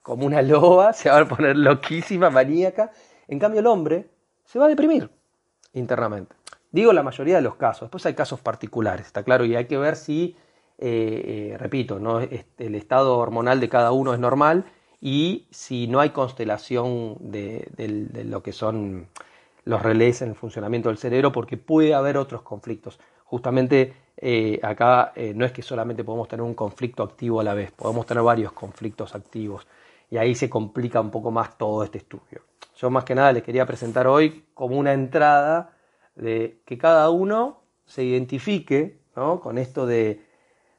[0.00, 2.92] como una loba, se va a poner loquísima, maníaca.
[3.26, 4.11] En cambio, el hombre
[4.52, 5.08] se va a deprimir
[5.72, 6.34] internamente.
[6.70, 9.78] Digo la mayoría de los casos, después hay casos particulares, está claro, y hay que
[9.78, 10.36] ver si,
[10.76, 12.20] eh, eh, repito, ¿no?
[12.20, 14.66] el estado hormonal de cada uno es normal
[15.00, 17.66] y si no hay constelación de,
[18.26, 19.08] lo que son
[19.64, 23.00] los relés en el funcionamiento del cerebro, porque puede haber otros conflictos.
[23.24, 27.70] Justamente eh, acá no es que solamente podemos tener un conflicto activo a la vez,
[27.70, 29.66] podemos tener varios conflictos activos
[30.10, 32.51] y ahí se complica un poco más todo este estudio.
[32.76, 35.76] Yo más que nada les quería presentar hoy como una entrada
[36.14, 40.20] de que cada uno se identifique con esto de,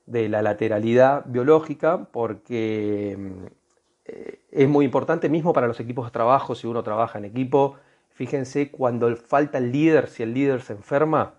[0.06, 3.18] la lateralidad biológica, porque
[4.06, 7.76] eh, es muy importante mismo para los equipos de trabajo, si uno trabaja en equipo,
[8.10, 11.36] fíjense cuando falta el líder, si el líder se enferma,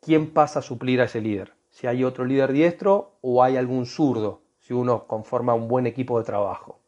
[0.00, 1.52] ¿quién pasa a suplir a ese líder?
[1.70, 6.18] Si hay otro líder diestro o hay algún zurdo, si uno conforma un buen equipo
[6.18, 6.80] de trabajo.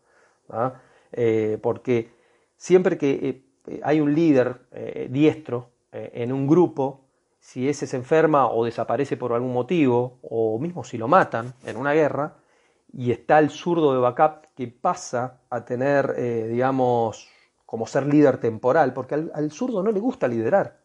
[0.49, 0.75] ¿ah?
[1.13, 2.11] Eh, porque
[2.61, 7.01] siempre que eh, hay un líder eh, diestro en un grupo,
[7.41, 11.77] si ese se enferma o desaparece por algún motivo, o mismo si lo matan en
[11.77, 12.37] una guerra,
[12.93, 16.15] y está el zurdo de backup que pasa a tener,
[16.47, 17.29] digamos,
[17.67, 20.79] como ser líder temporal, porque al, al, zurdo no le gusta liderar.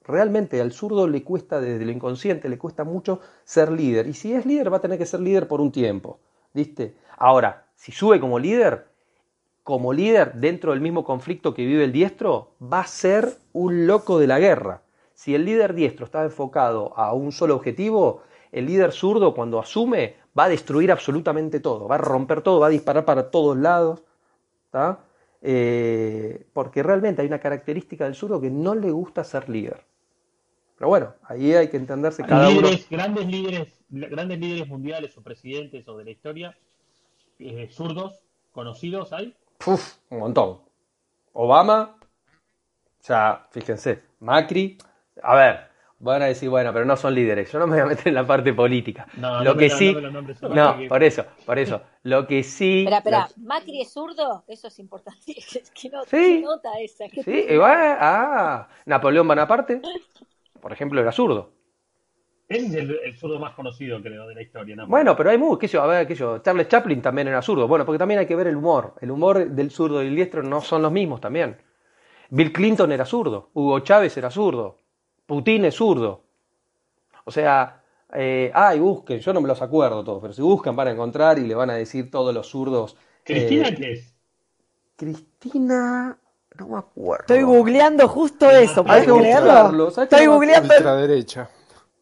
[0.00, 4.06] Realmente al zurdo le cuesta desde lo inconsciente, le cuesta mucho ser líder.
[4.06, 6.18] Y si es líder, va a tener que ser líder por un tiempo.
[6.54, 6.96] ¿Viste?
[7.18, 8.93] Ahora, si sube como líder,
[9.64, 14.18] como líder dentro del mismo conflicto que vive el diestro, va a ser un loco
[14.18, 14.82] de la guerra.
[15.14, 20.16] Si el líder diestro está enfocado a un solo objetivo, el líder zurdo cuando asume
[20.38, 24.02] va a destruir absolutamente todo, va a romper todo, va a disparar para todos lados,
[25.40, 29.82] eh, porque realmente hay una característica del zurdo que no le gusta ser líder.
[30.76, 35.88] Pero bueno, ahí hay que entenderse cada líderes, Grandes líderes, grandes líderes mundiales o presidentes
[35.88, 36.58] o de la historia
[37.38, 38.20] eh, zurdos
[38.52, 39.34] conocidos hay?
[39.66, 40.60] Uf, un montón.
[41.32, 44.78] Obama, o sea, fíjense, Macri,
[45.22, 47.50] a ver, van a decir, bueno, pero no son líderes.
[47.50, 49.06] Yo no me voy a meter en la parte política.
[49.16, 49.96] No, lo que sí,
[50.42, 51.80] no, por eso, por eso.
[52.02, 52.80] Lo que sí.
[52.80, 55.34] Espera, espera, Macri es zurdo, eso es importante.
[55.74, 57.06] ¿Qué, nota esa?
[57.08, 59.80] sí, igual, ah, Napoleón Bonaparte,
[60.60, 61.53] por ejemplo, era zurdo.
[62.48, 64.76] Ese es el, zurdo más conocido, creo, de la historia.
[64.86, 67.40] Bueno, pero hay muchos, qué sé yo, a ver, qué yo, Charles Chaplin también era
[67.40, 67.66] zurdo.
[67.66, 68.94] Bueno, porque también hay que ver el humor.
[69.00, 71.56] El humor del zurdo y el diestro no son los mismos también.
[72.30, 74.78] Bill Clinton era zurdo, Hugo Chávez era zurdo,
[75.26, 76.24] Putin es zurdo.
[77.24, 77.82] O sea,
[78.12, 81.38] eh, ay, busquen, yo no me los acuerdo todos, pero si buscan van a encontrar
[81.38, 82.96] y le van a decir todos los zurdos.
[83.24, 84.14] ¿Cristina eh, qué es?
[84.96, 86.18] Cristina,
[86.58, 87.22] no me acuerdo.
[87.22, 88.84] Estoy googleando justo eso.
[88.86, 89.88] Hay que googlearlo.
[89.88, 90.96] Estoy googleando.
[90.96, 91.48] derecha.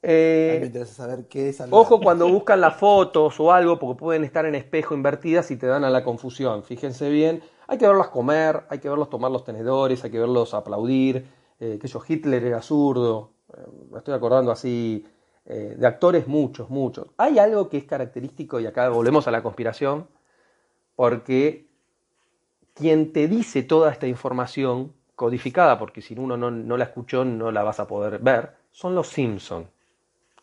[0.03, 1.63] Eh, me interesa saber qué es.
[1.71, 5.67] Ojo cuando buscan las fotos o algo, porque pueden estar en espejo invertidas y te
[5.67, 6.65] dan a la confusión.
[6.65, 10.55] Fíjense bien, hay que verlas comer, hay que verlos tomar los tenedores, hay que verlos
[10.55, 11.27] aplaudir.
[11.61, 13.31] Eh, que yo, Hitler era zurdo.
[13.57, 13.61] Eh,
[13.93, 15.07] me estoy acordando así
[15.45, 17.07] eh, de actores muchos, muchos.
[17.17, 20.09] Hay algo que es característico, y acá volvemos a la conspiración,
[20.97, 21.69] porque
[22.75, 27.53] quien te dice toda esta información codificada, porque si uno no, no la escuchó no
[27.53, 29.69] la vas a poder ver, son los Simpsons.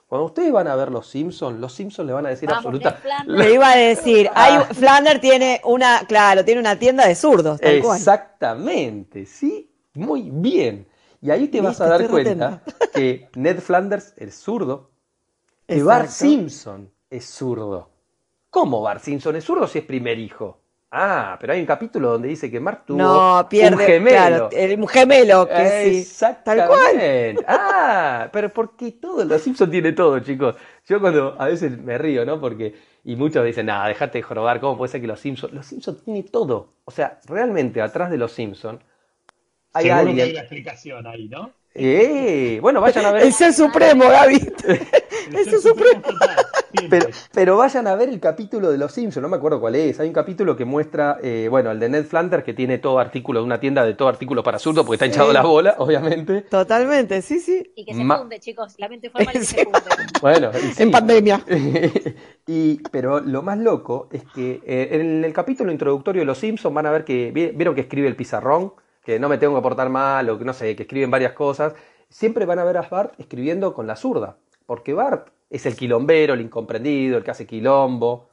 [0.10, 3.08] Cuando ustedes van a ver Los Simpsons, Los Simpsons le van a decir absolutamente...
[3.28, 7.76] Le iba a decir, hay, Flanders tiene una, claro, tiene una tienda de zurdos, tal
[7.76, 10.88] Exactamente, sí, muy bien.
[11.22, 12.64] Y ahí te vas a dar cuenta
[12.96, 14.90] que Ned Flanders es zurdo
[15.68, 17.92] y Bart Simpson es zurdo.
[18.50, 20.59] ¿Cómo Bart Simpson es zurdo si es primer hijo?
[20.92, 24.50] Ah, pero hay un capítulo donde dice que Mark tuvo no, pierde, un gemelo.
[24.50, 26.26] Claro, un gemelo que sí.
[26.44, 27.46] Tal cual.
[27.48, 30.56] Ah, pero porque todo, los Simpsons tiene todo, chicos.
[30.88, 32.42] Yo cuando a veces me río, ¿no?
[32.42, 32.74] Porque,
[33.04, 35.54] y muchos dicen, nada, dejate de jorobar, ¿cómo puede ser que los Simpsons?
[35.54, 36.74] Los Simpsons tienen todo.
[36.86, 38.82] O sea, realmente atrás de los Simpsons
[39.74, 40.16] hay Seguro alguien.
[40.18, 41.52] Que hay una explicación ahí, ¿no?
[41.76, 43.24] Eh, bueno, vayan a ver.
[43.24, 44.54] El ser supremo, Gaby.
[45.36, 46.02] el ser supremo.
[46.90, 50.00] Pero, pero, vayan a ver el capítulo de Los Simpsons, no me acuerdo cuál es.
[50.00, 53.40] Hay un capítulo que muestra, eh, bueno, el de Ned Flanders, que tiene todo artículo
[53.40, 56.42] de una tienda de todo artículo para zurdo, porque está hinchado la bola, obviamente.
[56.42, 57.72] Totalmente, sí, sí.
[57.76, 58.76] Y que se funde, chicos.
[58.78, 59.80] La mente formal que se funde.
[60.22, 61.42] Bueno, en pandemia.
[62.48, 66.74] y, pero lo más loco es que eh, en el capítulo introductorio de Los Simpsons
[66.74, 69.90] van a ver que, vieron que escribe el pizarrón, que no me tengo que portar
[69.90, 71.74] mal, o que no sé, que escriben varias cosas.
[72.10, 76.34] Siempre van a ver a Bart escribiendo con la zurda, porque Bart es el quilombero,
[76.34, 78.30] el incomprendido, el que hace quilombo.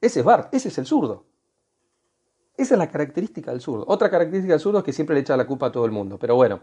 [0.00, 1.24] Ese es Bart, ese es el zurdo.
[2.56, 3.84] Esa es la característica del zurdo.
[3.86, 6.18] Otra característica del zurdo es que siempre le echa la culpa a todo el mundo.
[6.18, 6.60] Pero bueno,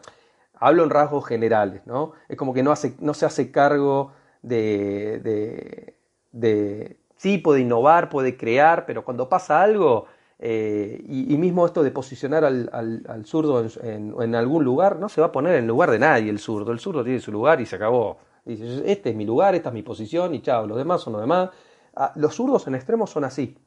[0.55, 2.14] hablo en rasgos generales, ¿no?
[2.28, 4.11] Es como que no, hace, no se hace cargo
[4.41, 5.95] de, de,
[6.32, 10.07] de, Sí, puede innovar, puede crear, pero cuando pasa algo,
[10.39, 15.22] eh, y, mismo esto de posicionar al, al, zurdo en, en, algún lugar, no se
[15.22, 16.72] va a poner en lugar de nadie el zurdo.
[16.72, 18.18] El zurdo tiene su lugar y se acabó.
[18.45, 21.21] Dice, este es mi lugar, esta es mi posición y chao, los demás son los
[21.21, 21.49] demás.
[21.95, 23.57] Ah, los zurdos en extremos son así.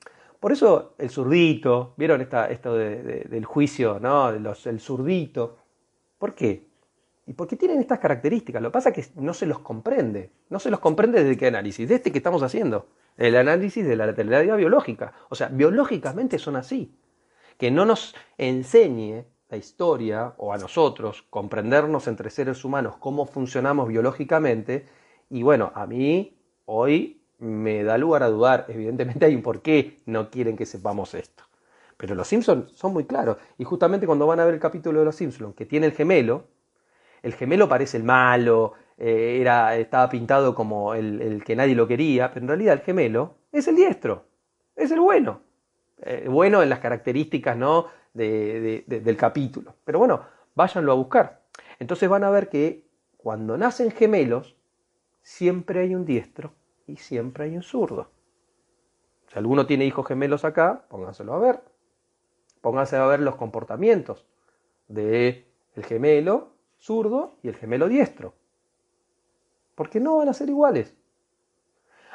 [0.40, 4.30] Por eso el zurdito, ¿vieron esta, esto del juicio, ¿no?
[4.30, 5.56] El zurdito.
[6.18, 6.66] ¿Por qué?
[7.26, 8.62] Y porque tienen estas características.
[8.62, 10.30] Lo que pasa es que no se los comprende.
[10.48, 12.86] No se los comprende desde qué análisis, de este que estamos haciendo.
[13.16, 15.14] El análisis de la lateralidad biológica.
[15.30, 16.94] O sea, biológicamente son así.
[17.58, 23.88] Que no nos enseñe la historia o a nosotros comprendernos entre seres humanos cómo funcionamos
[23.88, 24.86] biológicamente
[25.30, 30.00] y bueno, a mí hoy me da lugar a dudar, evidentemente hay un por qué
[30.06, 31.44] no quieren que sepamos esto.
[31.96, 35.04] Pero los Simpsons son muy claros y justamente cuando van a ver el capítulo de
[35.04, 36.44] los Simpsons que tiene el gemelo,
[37.22, 42.32] el gemelo parece el malo, eh, era, estaba pintado como el, que nadie lo quería,
[42.32, 44.26] pero en realidad el gemelo es el diestro,
[44.74, 45.40] es el bueno.
[46.02, 47.86] Eh, bueno en las características ¿no?
[48.16, 49.74] Del capítulo.
[49.84, 50.22] Pero bueno,
[50.54, 51.42] váyanlo a buscar.
[51.78, 52.86] Entonces van a ver que
[53.16, 54.56] cuando nacen gemelos,
[55.22, 56.54] siempre hay un diestro
[56.86, 58.10] y siempre hay un zurdo.
[59.28, 61.60] Si alguno tiene hijos gemelos acá, pónganselo a ver.
[62.60, 64.24] Pónganse a ver los comportamientos
[64.88, 68.34] de el gemelo zurdo y el gemelo diestro.
[69.74, 70.94] Porque no van a ser iguales.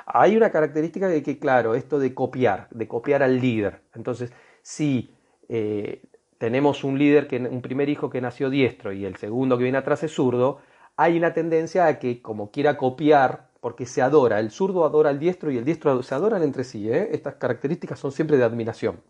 [0.05, 3.81] Hay una característica de que, claro, esto de copiar, de copiar al líder.
[3.93, 5.13] Entonces, si
[5.53, 6.01] eh,
[6.37, 9.77] tenemos un líder, que, un primer hijo que nació diestro y el segundo que viene
[9.77, 10.59] atrás es zurdo,
[10.95, 15.19] hay una tendencia a que como quiera copiar, porque se adora, el zurdo adora al
[15.19, 17.09] diestro y el diestro se adoran entre sí, ¿eh?
[17.11, 19.01] estas características son siempre de admiración.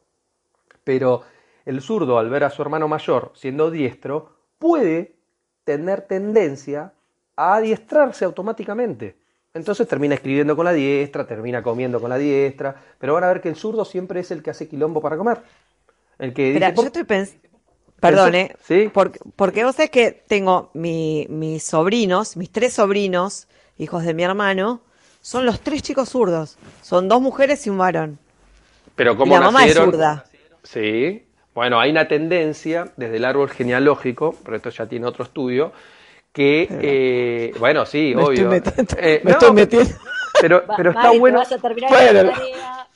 [0.84, 1.22] Pero
[1.64, 5.14] el zurdo al ver a su hermano mayor siendo diestro puede
[5.64, 6.94] tener tendencia
[7.36, 9.16] a adiestrarse automáticamente.
[9.54, 13.42] Entonces termina escribiendo con la diestra, termina comiendo con la diestra, pero van a ver
[13.42, 15.44] que el zurdo siempre es el que hace quilombo para comer.
[16.22, 17.42] El que yo estoy pensando.
[18.00, 18.56] Perdón, ¿eh?
[18.64, 18.90] ¿Sí?
[18.92, 23.48] Porque, porque vos sabés que tengo mi, mis sobrinos, mis tres sobrinos,
[23.78, 24.82] hijos de mi hermano,
[25.22, 26.58] son los tres chicos zurdos.
[26.82, 28.20] Son dos mujeres y un varón.
[28.96, 30.26] Pero como la mamá es zurda.
[30.64, 31.26] Sí.
[31.54, 35.74] Bueno, hay una tendencia desde el árbol genealógico, pero esto ya tiene otro estudio,
[36.32, 38.48] que, eh, bueno, sí, obvio.
[38.48, 39.92] me estoy metiendo.
[40.40, 41.42] Pero, pero está bueno.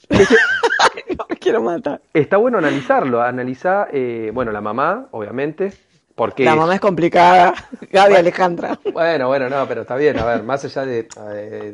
[1.40, 2.02] quiero matar.
[2.14, 5.74] Está bueno analizarlo, analizar, eh, bueno, la mamá, obviamente,
[6.16, 6.44] porque...
[6.44, 7.54] La mamá es complicada,
[7.92, 8.80] Gaby Alejandra.
[8.92, 11.08] Bueno, bueno, no, pero está bien, a ver, más allá de,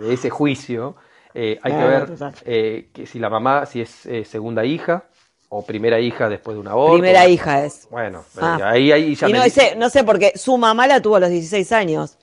[0.10, 0.96] ese juicio,
[1.34, 2.12] eh, hay que ver
[2.46, 5.06] eh, que si la mamá, si es segunda hija,
[5.54, 6.94] o primera hija después de una aborto.
[6.94, 7.86] Primera hija es.
[7.92, 8.58] Bueno, ah.
[8.64, 11.30] ahí, ahí ya y no, sé, no sé, porque su mamá la tuvo a los
[11.30, 12.18] 16 años.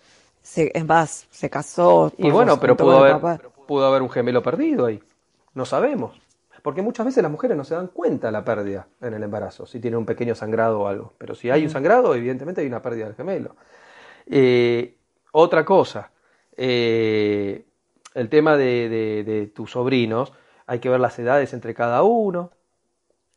[0.56, 2.10] es más, se casó.
[2.16, 4.98] Y bueno, pero pudo haber, pudo haber un gemelo perdido ahí.
[5.58, 6.12] No sabemos.
[6.62, 9.66] Porque muchas veces las mujeres no se dan cuenta de la pérdida en el embarazo,
[9.66, 11.14] si tiene un pequeño sangrado o algo.
[11.18, 13.56] Pero si hay un sangrado, evidentemente hay una pérdida del gemelo.
[14.26, 14.94] Eh,
[15.32, 16.12] otra cosa,
[16.56, 17.64] eh,
[18.14, 20.32] el tema de, tus sobrinos,
[20.64, 22.52] hay que ver las edades entre cada uno.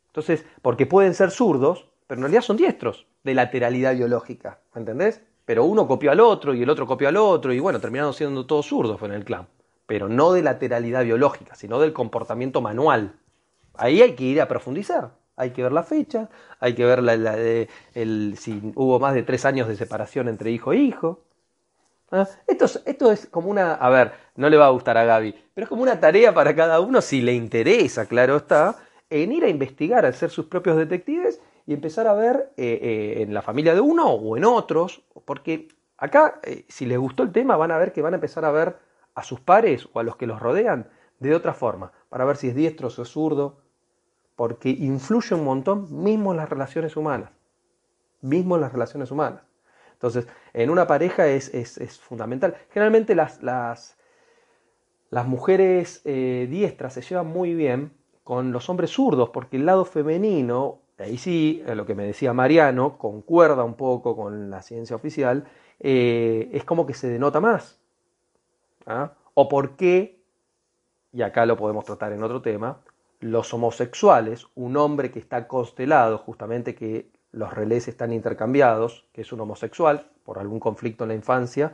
[0.06, 5.22] Entonces, porque pueden ser zurdos, pero en realidad son diestros de lateralidad biológica, ¿entendés?
[5.44, 8.46] Pero uno copió al otro y el otro copió al otro y bueno, terminaron siendo
[8.46, 9.48] todos zurdos en el clan
[9.86, 13.14] pero no de lateralidad biológica, sino del comportamiento manual.
[13.74, 15.12] Ahí hay que ir a profundizar.
[15.36, 16.28] Hay que ver la fecha,
[16.60, 20.50] hay que ver la, de, el, si hubo más de tres años de separación entre
[20.50, 21.20] hijo e hijo.
[22.10, 22.28] ¿Ah?
[22.46, 25.34] Esto, es, esto es como una, a ver, no le va a gustar a Gaby,
[25.54, 28.76] pero es como una tarea para cada uno, si le interesa, claro está,
[29.08, 33.22] en ir a investigar, a ser sus propios detectives y empezar a ver eh, eh,
[33.22, 37.32] en la familia de uno o en otros, porque acá, eh, si les gustó el
[37.32, 38.76] tema, van a ver que van a empezar a ver
[39.14, 40.88] a sus pares o a los que los rodean
[41.18, 43.62] de otra forma, para ver si es diestro o es zurdo,
[44.36, 47.30] porque influye un montón mismo en las relaciones humanas,
[48.20, 49.42] mismo en las relaciones humanas.
[49.92, 52.56] Entonces, en una pareja es, fundamental.
[52.70, 53.96] Generalmente las, las,
[55.10, 57.92] las mujeres eh, diestras se llevan muy bien
[58.24, 62.98] con los hombres zurdos, porque el lado femenino, ahí sí, lo que me decía Mariano,
[62.98, 65.44] concuerda un poco con la ciencia oficial,
[65.80, 67.81] eh, es como que se denota más.
[68.86, 69.12] ¿Ah?
[69.34, 70.20] O por qué,
[71.12, 72.78] y acá lo podemos tratar en otro tema,
[73.20, 79.32] los homosexuales, un hombre que está constelado, justamente que los relés están intercambiados, que es
[79.32, 81.72] un homosexual, por algún conflicto en la infancia,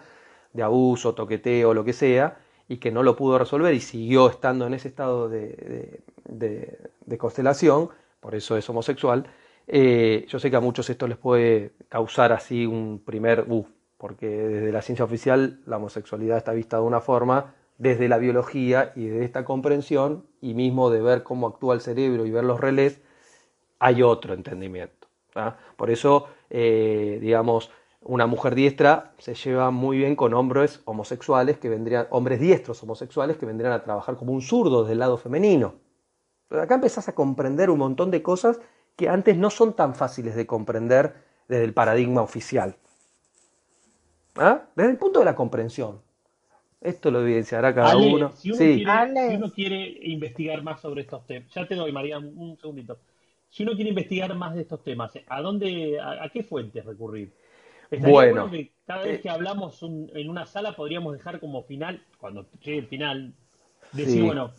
[0.53, 2.39] de abuso, toqueteo, lo que sea,
[2.69, 6.03] y que no lo pudo resolver y siguió estando en ese estado de,
[7.19, 7.89] constelación,
[8.21, 9.27] por eso es homosexual.
[9.67, 13.67] Eh, yo sé que a muchos esto les puede causar así un primer, uh,
[13.99, 18.93] porque desde la ciencia oficial la homosexualidad está vista de una forma, desde la biología
[18.97, 22.61] y de esta comprensión, y mismo de ver cómo actúa el cerebro y ver los
[22.61, 23.01] relés,
[23.79, 25.09] hay otro entendimiento.
[25.77, 27.71] Por eso, eh, digamos,
[28.01, 33.37] una mujer diestra se lleva muy bien con hombres homosexuales que vendrían, hombres diestros homosexuales
[33.37, 35.75] que vendrían a trabajar como un zurdo del lado femenino.
[36.49, 38.61] Pero acá empezás a comprender un montón de cosas
[38.97, 41.15] que antes no son tan fáciles de comprender
[41.49, 42.77] desde el paradigma oficial.
[44.39, 44.65] ¿Ah?
[44.75, 46.01] Desde el punto de la comprensión.
[46.81, 48.33] Esto lo evidenciará cada uno.
[48.37, 52.19] Si uno, quiere, si uno, quiere, investigar más sobre estos temas, ya te doy, María,
[52.19, 52.99] un segundito.
[53.51, 57.33] Si uno quiere investigar más de estos temas, ¿a dónde, a, qué fuentes recurrir?
[57.91, 58.51] bueno,
[58.87, 62.87] cada vez eh, que hablamos en una sala podríamos dejar como final, cuando llegue el
[62.87, 63.33] final,
[63.93, 64.53] decir, bueno,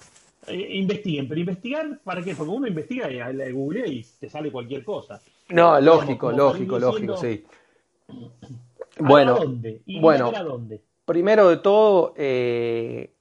[0.47, 2.33] eh, investiguen, pero investigar, ¿para qué?
[2.33, 5.21] Porque uno investiga y le googlea y te sale cualquier cosa.
[5.49, 7.45] No, lógico, lógico, lógico, sí.
[8.99, 9.39] Bueno,
[10.01, 10.31] bueno
[11.05, 13.15] primero de todo, eh,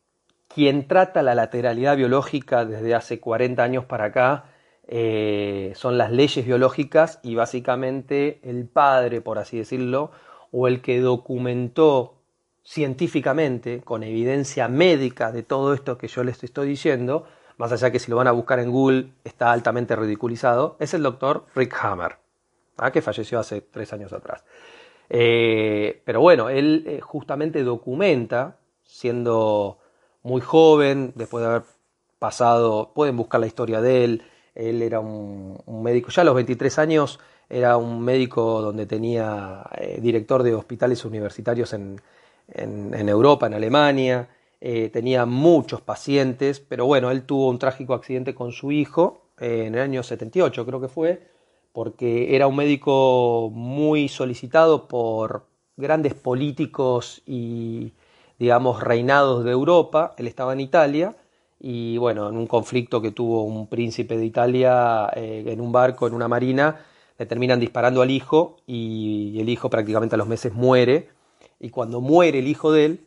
[0.46, 4.44] quien trata la lateralidad biológica desde hace 40 años para acá
[4.86, 10.11] eh, son las leyes biológicas y básicamente el padre, por así decirlo,
[10.50, 12.14] o el que documentó
[12.62, 17.24] científicamente, con evidencia médica de todo esto que yo les estoy diciendo,
[17.56, 21.02] más allá que si lo van a buscar en Google está altamente ridiculizado, es el
[21.02, 22.16] doctor Rick Hammer,
[22.76, 22.90] ¿ah?
[22.90, 24.44] que falleció hace tres años atrás.
[25.11, 29.78] Eh, pero bueno, él eh, justamente documenta, siendo
[30.22, 31.62] muy joven, después de haber
[32.18, 34.22] pasado, pueden buscar la historia de él,
[34.54, 39.98] él era un, médico, ya a los 23 años era un médico donde tenía eh,
[40.02, 42.00] director de hospitales universitarios en,
[42.48, 44.28] en, Europa, en Alemania,
[44.61, 49.80] tenía muchos pacientes, pero bueno, él tuvo un trágico accidente con su hijo en el
[49.80, 51.22] año 78, creo que fue,
[51.78, 57.92] porque era un médico muy solicitado por grandes políticos y,
[58.36, 60.12] digamos, reinados de Europa.
[60.18, 61.14] Él estaba en Italia
[61.60, 66.08] y, bueno, en un conflicto que tuvo un príncipe de Italia eh, en un barco,
[66.08, 66.84] en una marina,
[67.16, 71.10] le terminan disparando al hijo y el hijo prácticamente a los meses muere.
[71.60, 73.06] Y cuando muere el hijo de él,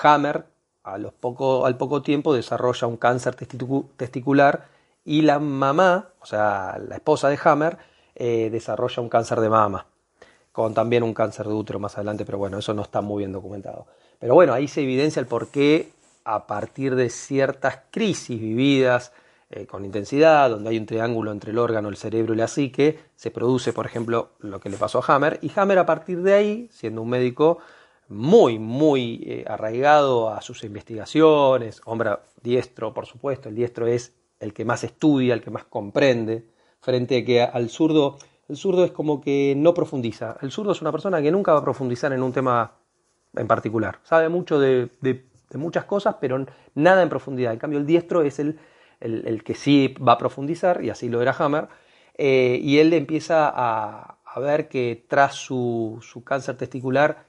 [0.00, 0.44] Hammer
[0.84, 4.68] a al poco tiempo desarrolla un cáncer testicular
[5.04, 7.78] y la mamá, o sea, la esposa de Hammer,
[8.14, 9.86] eh, desarrolla un cáncer de mama,
[10.52, 13.32] con también un cáncer de útero más adelante, pero bueno, eso no está muy bien
[13.32, 13.86] documentado.
[14.18, 15.92] Pero bueno, ahí se evidencia el por qué
[16.24, 19.12] a partir de ciertas crisis vividas
[19.48, 23.00] eh, con intensidad, donde hay un triángulo entre el órgano, el cerebro y la psique,
[23.16, 26.34] se produce, por ejemplo, lo que le pasó a Hammer, y Hammer a partir de
[26.34, 27.58] ahí, siendo un médico
[28.06, 34.52] muy, muy eh, arraigado a sus investigaciones, hombre diestro, por supuesto, el diestro es el
[34.52, 36.46] que más estudia, el que más comprende,
[36.80, 38.18] frente a que al zurdo,
[38.48, 40.36] el zurdo es como que no profundiza.
[40.40, 42.78] El zurdo es una persona que nunca va a profundizar en un tema
[43.36, 44.00] en particular.
[44.02, 44.90] Sabe mucho de,
[45.54, 47.52] muchas cosas, pero nada en profundidad.
[47.52, 48.58] En cambio, el diestro es el,
[49.00, 51.68] el, que sí va a profundizar, y así lo era Hammer,
[52.16, 57.24] eh, y él empieza a, a ver que tras su, su cáncer testicular,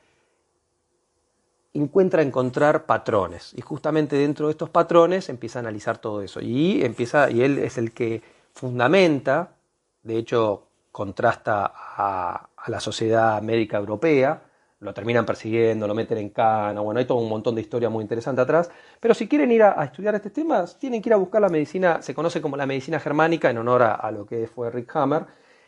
[1.74, 3.54] encuentra encontrar patrones.
[3.56, 6.42] Y justamente dentro de estos patrones empieza a analizar todo eso.
[6.42, 8.22] Y empieza y él es el que
[8.54, 9.56] fundamenta
[10.04, 14.44] de hecho contrasta a, la sociedad médica europea
[14.82, 18.02] lo terminan persiguiendo, lo meten en cana, bueno, hay todo un montón de historia muy
[18.02, 21.40] interesante atrás, pero si quieren ir a, estudiar estos temas, tienen que ir a buscar
[21.40, 24.96] la medicina, se conoce como la medicina germánica en honor a, lo que fue Rick
[24.96, 25.26] Hammer,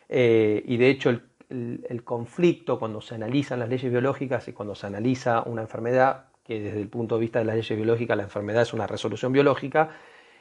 [0.08, 4.74] eh, y de hecho el el, conflicto cuando se analizan las leyes biológicas y cuando
[4.74, 8.24] se analiza una enfermedad, que desde el punto de vista de las leyes biológicas la
[8.24, 9.90] enfermedad es una resolución biológica,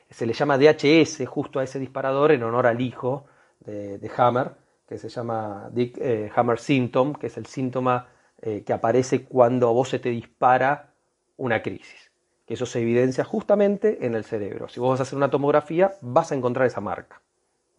[0.10, 3.26] se le llama DHS justo a ese disparador en honor al hijo
[3.62, 4.52] de, Hammer,
[4.88, 8.08] que se llama Dick eh, Hammer Symptom, que es el síntoma
[8.42, 10.92] eh, que aparece cuando a vos se te dispara
[11.38, 12.12] una crisis.
[12.46, 14.68] Que eso se evidencia justamente en el cerebro.
[14.68, 17.22] Si vos vas a hacer una tomografía, vas a encontrar esa marca.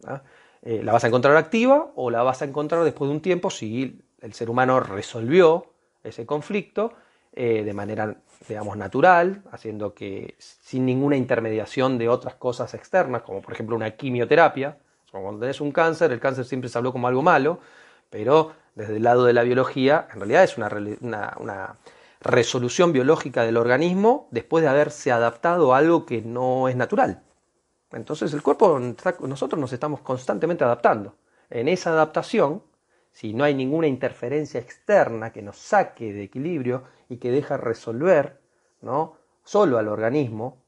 [0.05, 0.23] ¿ah?
[0.65, 3.51] Eh, la vas a encontrar activa o la vas a encontrar después de un tiempo
[3.51, 5.67] si el ser humano resolvió
[6.03, 6.93] ese conflicto
[7.33, 8.17] eh, de manera,
[8.49, 13.91] digamos, natural, haciendo que sin ninguna intermediación de otras cosas externas, como por ejemplo una
[13.91, 14.79] quimioterapia,
[15.11, 17.59] cuando tenés un cáncer, el cáncer siempre se habló como algo malo,
[18.09, 21.77] pero desde el lado de la biología, en realidad es una
[22.21, 27.21] resolución biológica del organismo después de haberse adaptado a algo que no es natural.
[27.95, 28.77] Entonces el cuerpo,
[29.21, 31.15] nosotros nos estamos constantemente adaptando.
[31.49, 32.61] En esa adaptación,
[33.11, 38.41] si no hay ninguna interferencia externa que nos saque de equilibrio y que deja resolver
[38.81, 39.15] ¿no?
[39.43, 40.61] solo al organismo,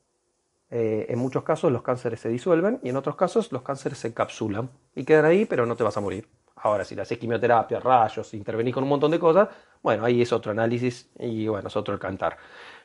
[0.69, 4.07] eh, en muchos casos los cánceres se disuelven y en otros casos los cánceres se
[4.07, 6.29] encapsulan y quedan ahí, pero no te vas a morir.
[6.55, 9.49] Ahora, si le haces quimioterapia, rayos, intervenís con un montón de cosas,
[9.81, 12.37] bueno, ahí es otro análisis y bueno, es otro el cantar.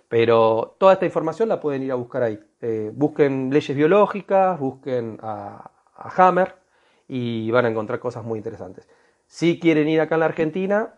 [0.08, 2.38] Pero toda esta información la pueden ir a buscar ahí.
[2.62, 6.54] Eh, busquen leyes biológicas, busquen a, Hammer
[7.08, 8.88] y van a encontrar cosas muy interesantes.
[9.26, 10.94] Si quieren ir acá en la Argentina,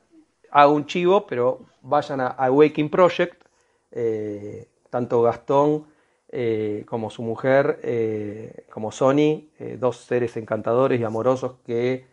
[0.51, 3.45] hago un chivo, pero vayan a Awakening Project.
[3.93, 5.87] Eh, tanto Gastón
[6.29, 9.49] eh, como su mujer, como Sony,
[9.79, 12.07] dos seres encantadores y amorosos que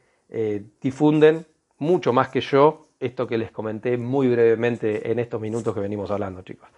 [0.81, 1.45] difunden
[1.77, 6.11] mucho más que yo esto que les comenté muy brevemente en estos minutos que venimos
[6.11, 6.69] hablando, chicos.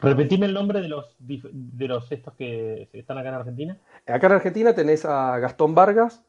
[0.00, 3.78] Repetime el nombre de los, de los estos que están acá en Argentina.
[4.06, 6.22] Acá en Argentina tenés a Gastón Vargas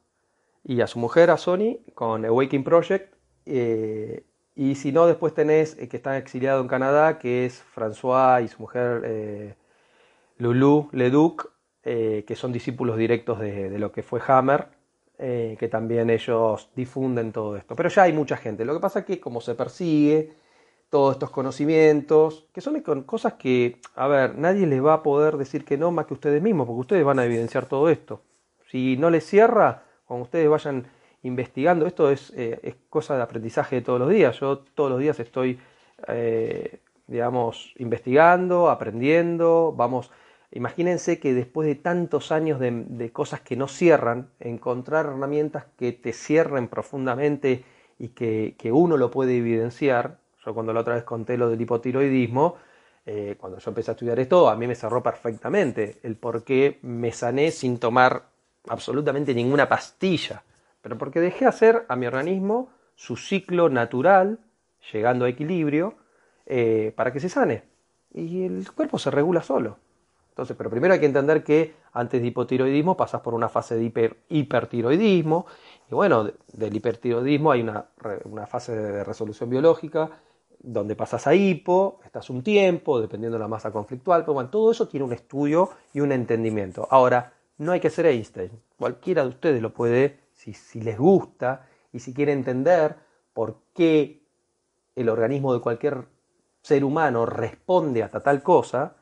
[0.64, 3.14] y a su mujer, a Sony, con Awakening Project.
[3.46, 4.24] Eh,
[4.56, 8.48] y si no, después tenés eh, que está exiliado en Canadá, que es François y
[8.48, 9.56] su mujer eh,
[10.38, 11.52] Lulu Leduc,
[11.84, 14.68] que son discípulos directos de, de lo que fue Hammer,
[15.18, 17.76] que también ellos difunden todo esto.
[17.76, 18.64] Pero ya hay mucha gente.
[18.64, 20.32] Lo que pasa es que como se persigue
[20.90, 25.64] todos estos conocimientos, que son cosas que, a ver, nadie les va a poder decir
[25.64, 28.22] que no más que ustedes mismos, porque ustedes van a evidenciar todo esto.
[28.70, 30.88] Si no les cierra, cuando ustedes vayan
[31.24, 34.40] investigando, esto es, eh, es cosa de aprendizaje de todos los días.
[34.40, 35.60] Yo todos los días estoy,
[36.08, 40.12] eh, digamos, investigando, aprendiendo, vamos,
[40.52, 45.92] imagínense que después de tantos años de, de cosas que no cierran, encontrar herramientas que
[45.92, 47.64] te cierren profundamente
[48.00, 50.20] y que, que uno lo puede evidenciar,
[50.54, 52.56] cuando la otra vez conté lo del hipotiroidismo,
[53.06, 56.80] eh, cuando yo empecé a estudiar esto, a mí me cerró perfectamente el por qué
[56.82, 58.24] me sané sin tomar
[58.68, 60.44] absolutamente ninguna pastilla,
[60.82, 64.40] pero porque dejé hacer a mi organismo su ciclo natural,
[64.92, 65.96] llegando a equilibrio,
[66.46, 67.64] eh, para que se sane.
[68.14, 69.78] Y el cuerpo se regula solo.
[70.30, 74.16] Entonces, pero primero hay que entender que antes de hipotiroidismo pasas por una fase de
[74.30, 75.46] hipertiroidismo.
[75.92, 77.86] Y bueno, del hipertiroidismo hay una,
[78.26, 80.10] una fase de resolución biológica
[80.60, 84.72] donde pasas a hipo, estás un tiempo, dependiendo de la masa conflictual, pero bueno, todo
[84.72, 86.88] eso tiene un estudio y un entendimiento.
[86.92, 91.66] Ahora, no hay que ser Einstein, cualquiera de ustedes lo puede si, si les gusta
[91.92, 92.96] y si quiere entender
[93.34, 94.22] por qué
[94.96, 96.06] el organismo de cualquier
[96.62, 98.96] ser humano responde hasta tal cosa,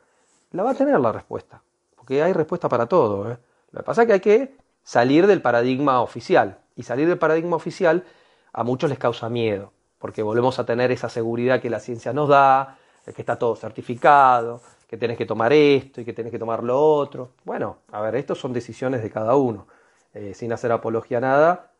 [0.52, 1.62] la va a tener la respuesta.
[1.96, 3.30] Porque hay respuesta para todo.
[3.30, 3.38] ¿eh?
[3.72, 6.58] Lo que pasa es que hay que salir del paradigma oficial.
[6.76, 8.04] Y salir del paradigma oficial
[8.52, 9.72] a muchos les causa miedo.
[9.98, 14.60] Porque volvemos a tener esa seguridad que la ciencia nos da, que está todo certificado,
[14.86, 17.32] que tenés que tomar esto y que tenés que tomar lo otro.
[17.44, 19.66] Bueno, a ver, estos son decisiones de cada uno.
[20.14, 21.70] Eh, sin hacer apología a nada,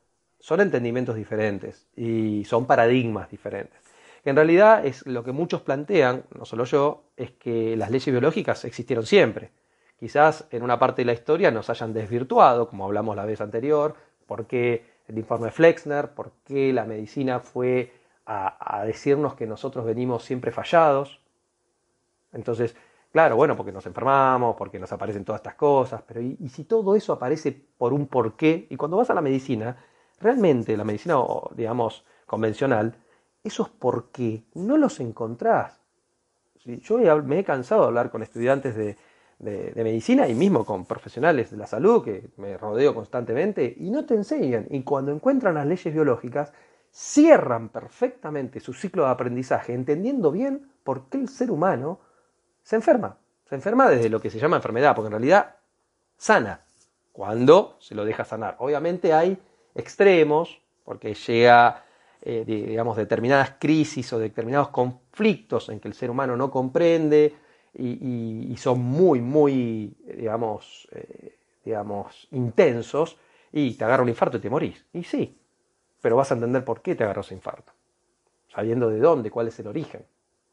[0.40, 3.88] son entendimientos diferentes y son paradigmas diferentes
[4.28, 8.64] en realidad es lo que muchos plantean, no solo yo, es que las leyes biológicas
[8.64, 9.50] existieron siempre.
[9.98, 13.94] Quizás en una parte de la historia nos hayan desvirtuado, como hablamos la vez anterior,
[14.26, 17.92] por qué el informe Flexner, por qué la medicina fue
[18.30, 21.20] a, decirnos que nosotros venimos siempre fallados.
[22.32, 22.76] Entonces,
[23.10, 26.94] claro, bueno, porque nos enfermamos, porque nos aparecen todas estas cosas, pero ¿y, si todo
[26.94, 28.66] eso aparece por un porqué?
[28.68, 29.78] Y cuando vas a la medicina,
[30.20, 31.16] realmente la medicina,
[31.54, 32.94] digamos, convencional,
[33.42, 35.80] esos por qué no los encontrás.
[36.64, 38.96] Yo me he cansado de hablar con estudiantes de,
[39.40, 44.14] medicina y mismo con profesionales de la salud que me rodeo constantemente y no te
[44.14, 44.66] enseñan.
[44.68, 46.52] Y cuando encuentran las leyes biológicas,
[46.98, 52.00] cierran perfectamente su ciclo de aprendizaje entendiendo bien por qué el ser humano
[52.64, 53.16] se enferma.
[53.48, 55.54] Se enferma desde lo que se llama enfermedad, porque en realidad
[56.16, 56.64] sana
[57.12, 58.56] cuando se lo deja sanar.
[58.58, 59.38] Obviamente hay
[59.76, 61.84] extremos, porque llega
[62.20, 67.32] eh, digamos, determinadas crisis o determinados conflictos en que el ser humano no comprende
[67.74, 73.16] y, son muy, muy, digamos, eh, digamos, intensos
[73.52, 74.84] y te agarra un infarto y te morís.
[74.92, 75.38] Y sí,
[76.00, 77.72] pero vas a entender por qué te agarró ese infarto,
[78.48, 80.04] sabiendo de dónde, cuál es el origen.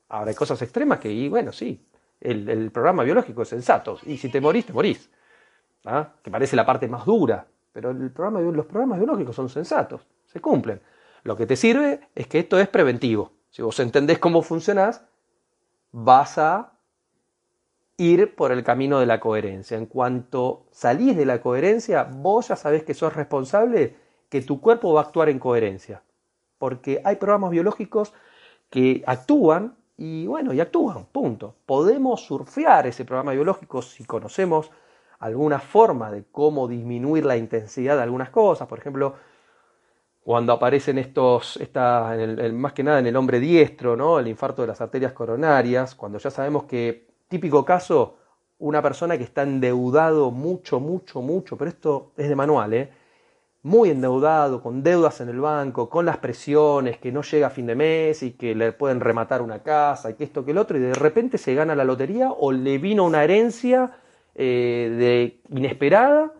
[0.09, 1.85] Ahora hay cosas extremas que, y bueno, sí,
[2.21, 5.09] el, programa biológico es sensato, y si te morís, te morís,
[5.85, 6.09] ¿ah?
[6.21, 10.39] que parece la parte más dura, pero el programa, los programas biológicos son sensatos, se
[10.39, 10.81] cumplen.
[11.23, 13.31] Lo que te sirve es que esto es preventivo.
[13.49, 15.03] Si vos entendés cómo funcionás,
[15.91, 16.73] vas a
[17.97, 19.77] ir por el camino de la coherencia.
[19.77, 23.95] En cuanto salís de la coherencia, vos ya sabés que sos responsable,
[24.29, 26.01] que tu cuerpo va a actuar en coherencia.
[26.57, 28.13] Porque hay programas biológicos
[28.69, 31.55] que actúan y bueno, y actúan, punto.
[31.65, 34.71] Podemos surfear ese programa biológico si conocemos
[35.19, 38.67] alguna forma de cómo disminuir la intensidad de algunas cosas.
[38.67, 39.15] Por ejemplo,
[40.23, 42.15] cuando aparecen estos, está
[42.53, 44.19] más que nada en el hombre diestro, ¿no?
[44.19, 48.17] el infarto de las arterias coronarias, cuando ya sabemos que, típico caso,
[48.57, 52.91] una persona que está endeudado mucho, mucho, mucho, pero esto es de manual, ¿eh?
[53.65, 57.65] Muy endeudado, con deudas en el banco, con las presiones, que no llega a fin
[57.65, 60.77] de mes y que le pueden rematar una casa y que esto que el otro,
[60.77, 63.97] y de repente se gana la lotería o le vino una herencia
[64.35, 64.93] eh,
[65.49, 66.31] de inesperada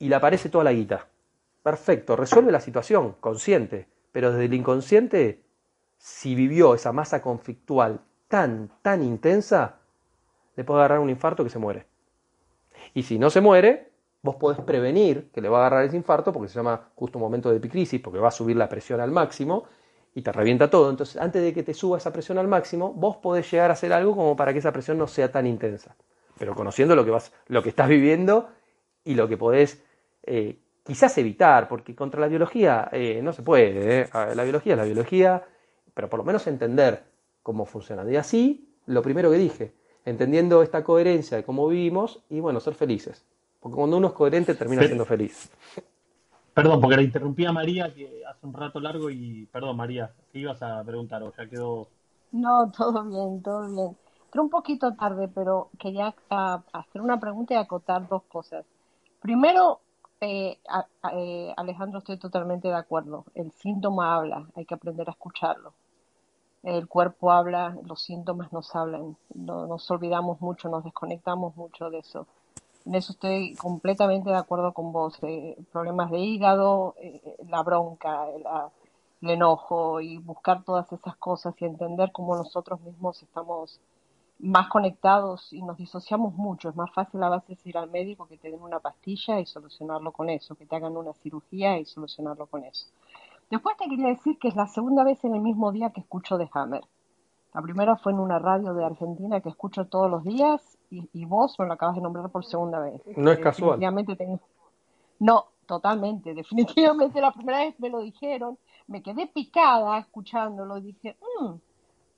[0.00, 1.06] y le aparece toda la guita.
[1.62, 5.44] Perfecto, resuelve la situación, consciente, pero desde el inconsciente,
[5.98, 9.76] si vivió esa masa conflictual tan, tan intensa,
[10.56, 11.86] le puede agarrar un infarto que se muere.
[12.92, 13.89] Y si no se muere,
[14.22, 17.22] vos podés prevenir que le va a agarrar ese infarto, porque se llama justo un
[17.22, 19.64] momento de epicrisis, porque va a subir la presión al máximo
[20.14, 20.90] y te revienta todo.
[20.90, 23.92] Entonces, antes de que te suba esa presión al máximo, vos podés llegar a hacer
[23.92, 25.96] algo como para que esa presión no sea tan intensa.
[26.38, 28.48] Pero conociendo lo que, vas, lo que estás viviendo
[29.04, 29.82] y lo que podés
[30.22, 34.02] eh, quizás evitar, porque contra la biología eh, no se puede.
[34.02, 34.08] ¿eh?
[34.34, 35.44] La biología la biología,
[35.94, 37.04] pero por lo menos entender
[37.42, 38.10] cómo funciona.
[38.10, 39.74] Y así, lo primero que dije,
[40.04, 43.24] entendiendo esta coherencia de cómo vivimos y bueno, ser felices.
[43.60, 45.50] Porque cuando uno es coherente termina siendo feliz.
[46.54, 50.40] Perdón, porque la interrumpí a María que hace un rato largo y perdón María, ¿qué
[50.40, 51.86] ibas a preguntar o ya quedó?
[52.32, 53.96] No, todo bien, todo bien.
[54.24, 58.64] Entré un poquito tarde, pero quería ah, hacer una pregunta y acotar dos cosas.
[59.20, 59.80] Primero,
[60.20, 60.58] eh,
[61.12, 63.24] eh, Alejandro, estoy totalmente de acuerdo.
[63.34, 65.72] El síntoma habla, hay que aprender a escucharlo.
[66.62, 69.16] El cuerpo habla, los síntomas nos hablan.
[69.34, 72.26] No, nos olvidamos mucho, nos desconectamos mucho de eso.
[72.86, 75.18] En eso estoy completamente de acuerdo con vos.
[75.22, 76.94] Eh, problemas de hígado,
[77.48, 78.26] la bronca,
[79.20, 83.80] el enojo y buscar todas esas cosas y entender cómo nosotros mismos estamos
[84.38, 86.70] más conectados y nos disociamos mucho.
[86.70, 90.12] Es más fácil a veces ir al médico que te den una pastilla y solucionarlo
[90.12, 92.86] con eso, que te hagan una cirugía y solucionarlo con eso.
[93.50, 96.38] Después te quería decir que es la segunda vez en el mismo día que escucho
[96.38, 96.84] de Hammer.
[97.52, 101.58] La primera fue en una radio de Argentina que escucho todos los días y, vos
[101.58, 103.00] me lo acabas de nombrar por segunda vez.
[103.16, 103.78] No es casual.
[103.78, 104.40] Tengo...
[105.18, 106.34] No, totalmente.
[106.34, 108.58] Definitivamente la primera vez me lo dijeron,
[108.88, 111.54] me quedé picada escuchándolo y dije, mmm,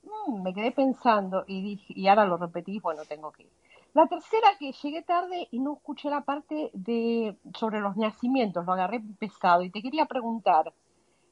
[0.03, 3.49] Mm, me quedé pensando y dije, y ahora lo repetí, bueno, tengo que ir.
[3.93, 8.73] La tercera que llegué tarde y no escuché la parte de sobre los nacimientos, lo
[8.73, 10.73] agarré pesado y te quería preguntar,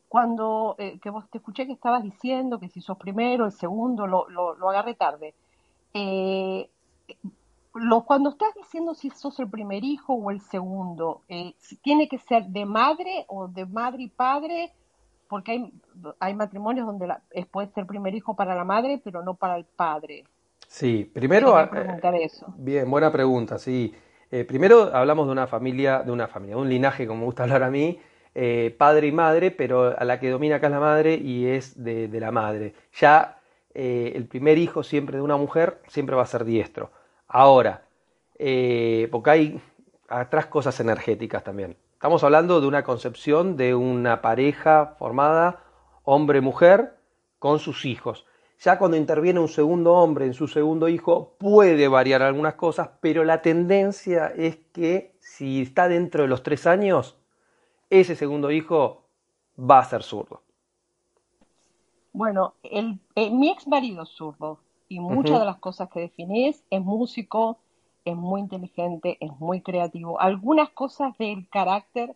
[0.07, 4.07] cuando eh, que vos te escuché que estabas diciendo que si sos primero, el segundo,
[4.07, 5.34] lo, lo, agarré tarde.
[5.93, 6.69] Eh,
[7.73, 12.17] lo, cuando estás diciendo si sos el primer hijo o el segundo, eh, ¿tiene que
[12.17, 14.71] ser de madre o de madre y padre?
[15.27, 15.73] Porque hay,
[16.19, 17.21] hay matrimonios donde la,
[17.51, 20.25] puede ser primer hijo para la madre, pero no para el padre.
[20.67, 21.53] Sí, primero...
[21.69, 22.53] Preguntar eso.
[22.57, 23.93] Bien, buena pregunta, sí.
[24.47, 27.69] primero hablamos de una familia, de una familia, un linaje, como me gusta hablar a
[27.69, 27.97] mí,
[28.33, 31.83] eh, padre y madre, pero a la que domina acá es la madre y es
[31.83, 32.73] de, la madre.
[32.93, 33.39] Ya
[33.73, 36.91] eh, el primer hijo siempre de una mujer siempre va a ser diestro.
[37.33, 37.85] Ahora,
[38.37, 39.61] eh, porque hay
[40.09, 41.77] atrás cosas energéticas también.
[41.93, 45.63] Estamos hablando de una concepción de una pareja formada
[46.03, 46.97] hombre-mujer
[47.39, 48.25] con sus hijos.
[48.59, 53.23] Ya cuando interviene un segundo hombre en su segundo hijo puede variar algunas cosas, pero
[53.23, 57.17] la tendencia es que si está dentro de los tres años,
[57.89, 59.05] ese segundo hijo
[59.57, 60.41] va a ser zurdo.
[62.11, 64.59] Bueno, eh, mi ex marido zurdo
[64.91, 67.59] y muchas de las cosas que definís es músico,
[68.03, 70.19] es muy inteligente, es muy creativo.
[70.19, 72.13] Algunas cosas del carácter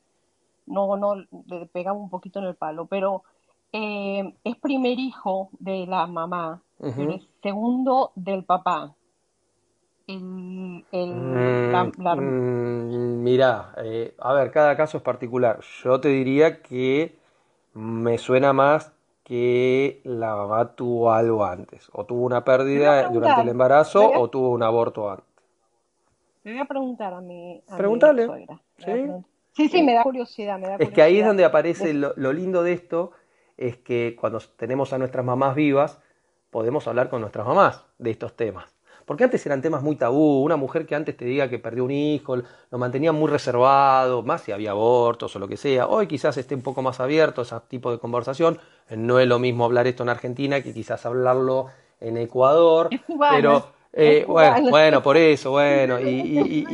[0.65, 3.23] no, no le pegamos un poquito en el palo, pero
[3.71, 8.93] eh, es primer hijo de la mamá, pero es segundo del papá
[10.07, 15.61] el, mm, mm, mira, eh, a ver, cada caso es particular.
[15.83, 17.17] Yo te diría que
[17.73, 18.91] me suena más
[19.25, 24.51] que la mamá tuvo algo antes, o tuvo una pérdida durante el embarazo o tuvo
[24.51, 25.25] un aborto antes.
[26.43, 27.75] Me voy a preguntar a mi, a
[28.77, 29.07] ¿Sí?
[29.53, 29.69] ¿Sí?
[29.69, 30.59] sí, me da curiosidad.
[30.79, 33.13] Es que ahí es donde aparece lo, lo lindo de esto,
[33.57, 35.99] es que cuando tenemos a nuestras mamás vivas,
[36.51, 38.74] podemos hablar con nuestras mamás de estos temas.
[39.05, 41.91] Porque antes eran temas muy tabú, una mujer que antes te diga que perdió un
[41.91, 45.87] hijo, lo mantenía muy reservado, más si había abortos o lo que sea.
[45.87, 48.59] Hoy quizás esté un poco más abierto a ese tipo de conversación.
[48.89, 51.67] No es lo mismo hablar esto en Argentina que quizás hablarlo
[51.99, 52.89] en Ecuador.
[53.29, 56.65] pero eh, bueno, bueno, por eso, bueno, y,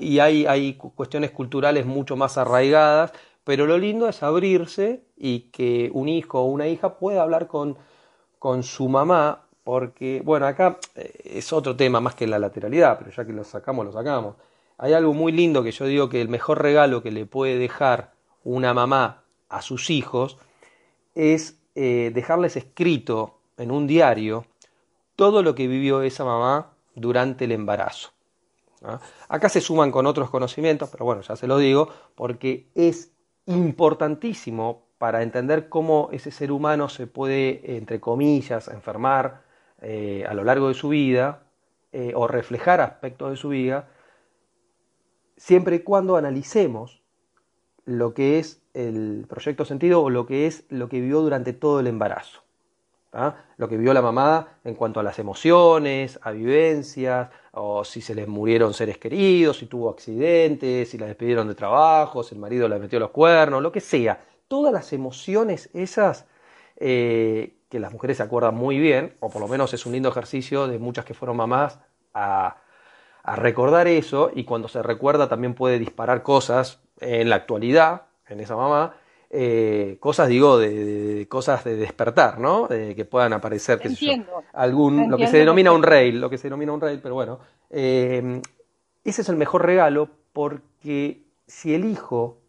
[0.00, 3.12] y, hay, hay cuestiones culturales mucho más arraigadas,
[3.42, 7.76] pero lo lindo es abrirse y que un hijo o una hija pueda hablar con,
[8.38, 13.10] con su mamá porque, bueno, acá eh, es otro tema más que la lateralidad, pero
[13.10, 14.36] ya que lo sacamos, lo sacamos.
[14.78, 18.12] Hay algo muy lindo que yo digo que el mejor regalo que le puede dejar
[18.44, 20.38] una mamá a sus hijos
[21.14, 24.46] es eh, dejarles escrito en un diario
[25.14, 28.10] todo lo que vivió esa mamá durante el embarazo.
[29.28, 33.12] Acá se suman con otros conocimientos, pero bueno, ya se lo digo, porque es
[33.46, 39.41] importantísimo para entender cómo ese ser humano se puede, entre comillas, enfermar,
[39.82, 41.42] eh, a lo largo de su vida
[41.92, 43.88] eh, o reflejar aspectos de su vida,
[45.36, 47.02] siempre y cuando analicemos
[47.84, 51.80] lo que es el proyecto sentido o lo que es lo que vivió durante todo
[51.80, 52.42] el embarazo.
[53.58, 58.14] Lo que vivió la mamá en cuanto a las emociones, a vivencias, o si se
[58.14, 62.68] les murieron seres queridos, si tuvo accidentes, si la despidieron de trabajo, si el marido
[62.68, 64.24] le metió los cuernos, lo que sea.
[64.48, 66.26] Todas las emociones esas
[66.76, 70.10] eh, que las mujeres se acuerdan muy bien, o por lo menos es un lindo
[70.10, 71.78] ejercicio de muchas que fueron mamás
[72.12, 72.58] a,
[73.24, 78.56] recordar eso y cuando se recuerda también puede disparar cosas en la actualidad, en esa
[78.56, 78.96] mamá,
[79.30, 82.68] eh, cosas digo de, cosas de despertar, ¿no?
[82.68, 84.22] que puedan aparecer, qué
[84.52, 87.38] algún, lo que se denomina un rail, lo que se denomina un rail, pero bueno,
[87.70, 88.42] eh,
[89.02, 92.41] ese es el mejor regalo porque si el hijo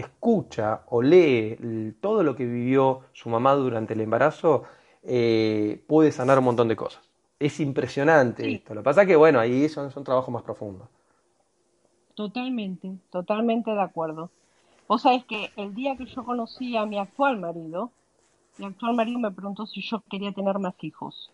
[0.00, 4.64] escucha o lee todo lo que vivió su mamá durante el embarazo,
[5.02, 7.02] eh, puede sanar un montón de cosas.
[7.38, 8.74] Es impresionante esto.
[8.74, 10.88] Lo que pasa es que, bueno, ahí son, son trabajos más profundos.
[12.14, 14.30] Totalmente, totalmente de acuerdo.
[14.86, 17.92] O sea, es que el día que yo conocí a mi actual marido,
[18.58, 21.30] mi actual marido me preguntó si yo quería tener más hijos.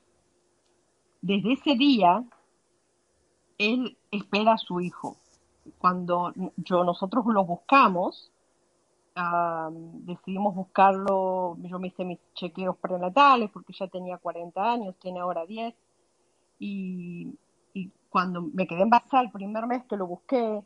[1.22, 2.22] Desde ese día,
[3.58, 5.16] él espera a su hijo.
[5.78, 8.30] Cuando yo, nosotros lo buscamos,
[10.02, 15.46] decidimos buscarlo, yo me hice mis chequeos prenatales porque ya tenía 40 años, tiene ahora
[15.46, 15.74] 10,
[16.58, 17.38] y,
[18.08, 20.62] cuando me quedé embarazada el primer mes que lo busqué,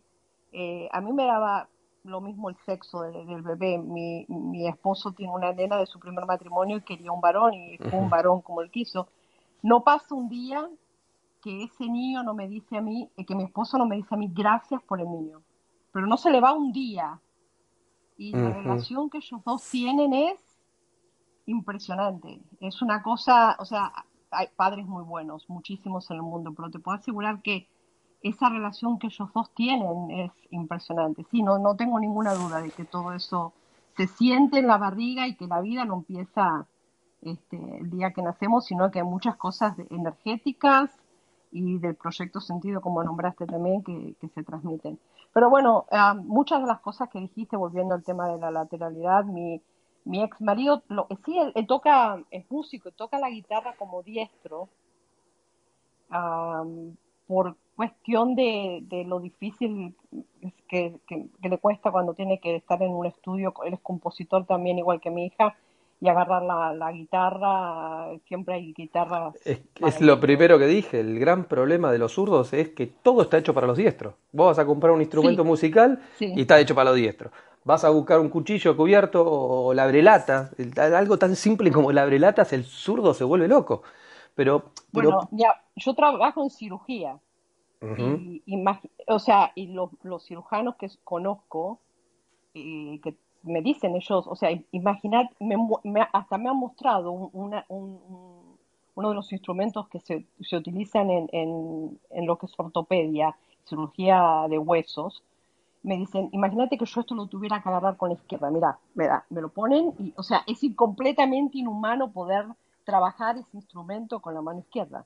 [0.52, 1.68] eh, a mí me daba
[2.04, 3.78] lo mismo el sexo del, bebé.
[3.78, 7.76] Mi, mi, esposo tiene una nena de su primer matrimonio y quería un varón y
[7.78, 9.08] fue un varón como él quiso.
[9.62, 10.68] No pasa un día
[11.42, 14.18] que ese niño no me dice a mí, que mi esposo no me dice a
[14.18, 15.42] mí gracias por el niño.
[15.90, 17.20] Pero no se le va un día
[18.20, 20.38] y la relación que ellos dos tienen es
[21.46, 22.42] impresionante.
[22.60, 23.90] Es una cosa, o sea,
[24.30, 27.66] hay padres muy buenos, muchísimos en el mundo, pero te puedo asegurar que
[28.22, 31.24] esa relación que ellos dos tienen es impresionante.
[31.30, 33.54] Sí, no, no tengo ninguna duda de que todo eso
[33.96, 36.66] se siente en la barriga y que la vida no empieza
[37.22, 40.90] este, el día que nacemos, sino que hay muchas cosas energéticas
[41.52, 44.98] y del proyecto sentido, como nombraste también, que, se transmiten.
[45.32, 49.24] Pero bueno, ah, muchas de las cosas que dijiste, volviendo al tema de la lateralidad,
[49.24, 49.62] mi,
[50.04, 54.68] mi ex marido, lo, sí, él, toca, es músico, toca la guitarra como diestro,
[57.28, 59.94] por cuestión de, lo difícil
[60.68, 60.98] que,
[61.40, 65.10] le cuesta cuando tiene que estar en un estudio, él es compositor también, igual que
[65.10, 65.56] mi hija,
[66.00, 69.34] y agarrar la, guitarra, siempre hay guitarras.
[69.44, 73.36] Es, lo primero que dije, el gran problema de los zurdos es que todo está
[73.36, 74.14] hecho para los diestros.
[74.32, 77.32] Vos vas a comprar un instrumento musical y está hecho para los diestros.
[77.64, 82.46] Vas a buscar un cuchillo cubierto o la brelata, algo tan simple como la brelata,
[82.50, 83.82] el zurdo se vuelve loco.
[84.34, 87.18] Pero, bueno, ya, yo trabajo en cirugía.
[87.98, 88.64] y,
[89.06, 91.78] o sea, y los, los cirujanos que conozco,
[92.54, 95.26] eh, que me dicen ellos, o sea, imaginad,
[96.12, 97.98] hasta me han mostrado una, un,
[98.94, 103.36] uno de los instrumentos que se, se utilizan en, en, en, lo que es ortopedia,
[103.64, 105.22] cirugía de huesos.
[105.82, 109.06] Me dicen, imagínate que yo esto lo tuviera que agarrar con la izquierda, mira, me,
[109.06, 112.44] da, me lo ponen, y, o sea, es completamente inhumano poder
[112.84, 115.04] trabajar ese instrumento con la mano izquierda.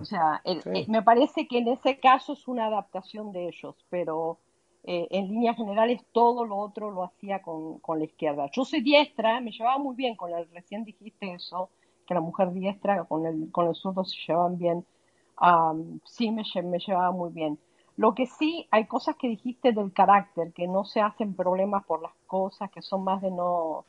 [0.00, 4.38] O sea, eh, me parece que en ese caso es una adaptación de ellos, pero
[4.84, 8.50] eh, en líneas generales todo lo otro lo hacía con, con, la izquierda.
[8.52, 11.70] Yo soy diestra, me llevaba muy bien con el, recién dijiste eso,
[12.06, 14.84] que la mujer diestra con el, con el zurdo se llevaban bien.
[16.04, 17.58] sí, me, me llevaba muy bien.
[17.96, 22.00] Lo que sí, hay cosas que dijiste del carácter, que no se hacen problemas por
[22.02, 23.84] las cosas, que son más de no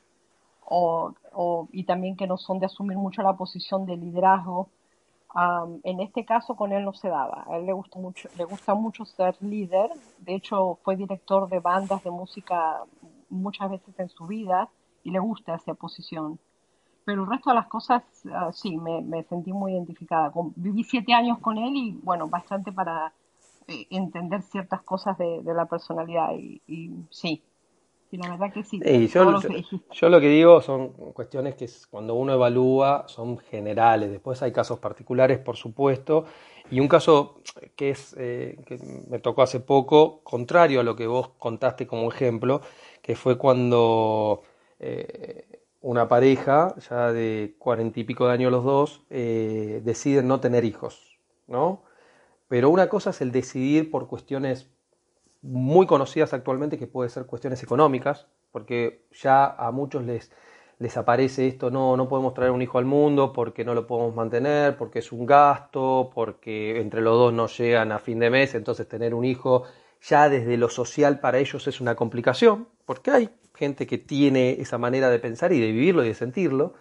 [0.66, 4.70] o, y también que no son de asumir mucho la posición de liderazgo.
[5.84, 7.46] En este caso con él no se daba.
[7.48, 9.90] A él le gusta mucho, le gusta mucho ser líder.
[10.20, 12.82] De hecho, fue director de bandas de música
[13.30, 14.70] muchas veces en su vida
[15.04, 16.40] y le gusta esa posición.
[17.06, 18.04] Pero el resto de las cosas,
[18.34, 20.32] ah, sí, me, sentí muy identificada.
[20.56, 23.14] viví siete años con él y, bueno, bastante para
[23.68, 26.32] eh, entender ciertas cosas de, la personalidad.
[26.34, 27.44] Y sí,
[28.18, 28.80] la verdad que sí.
[29.08, 34.12] yo, lo que digo son cuestiones que cuando uno evalúa son generales.
[34.12, 36.26] Después hay casos particulares, por supuesto.
[36.70, 37.42] Y un caso
[37.76, 38.80] que, es, eh, que
[39.10, 42.62] me tocó hace poco, contrario a lo que vos contaste como ejemplo,
[43.02, 44.44] que fue cuando
[44.80, 45.46] eh,
[45.82, 50.64] una pareja, ya de cuarenta y pico de años los dos, eh, deciden no tener
[50.64, 51.18] hijos,
[51.48, 51.84] ¿no?
[52.48, 54.70] Pero una cosa es el decidir por cuestiones
[55.42, 60.32] muy conocidas actualmente, que puede ser cuestiones económicas, porque ya a muchos les,
[60.80, 64.16] les aparece esto, no, no podemos traer un hijo al mundo porque no lo podemos
[64.16, 68.56] mantener, porque es un gasto, porque entre los dos no llegan a fin de mes,
[68.56, 69.64] entonces tener un hijo
[70.02, 74.78] ya desde lo social para ellos es una complicación, porque hay gente que tiene esa
[74.78, 76.74] manera de pensar y de vivirlo y de sentirlo,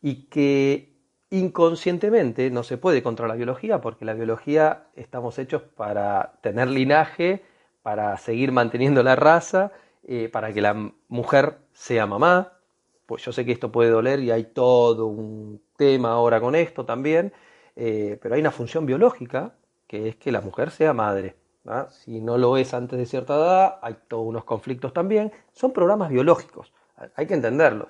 [0.00, 0.92] y que
[1.30, 7.42] inconscientemente no se puede contra la biología, porque la biología estamos hechos para tener linaje,
[7.82, 9.72] para seguir manteniendo la raza,
[10.04, 12.54] eh, para que la mujer sea mamá.
[13.06, 16.84] Pues yo sé que esto puede doler y hay todo un tema ahora con esto
[16.84, 17.32] también,
[17.76, 19.54] eh, pero hay una función biológica
[19.86, 21.36] que es que la mujer sea madre.
[21.90, 25.32] Si no lo es antes de cierta edad, hay todos unos conflictos también.
[25.52, 26.72] Son programas biológicos,
[27.14, 27.88] hay que entenderlos.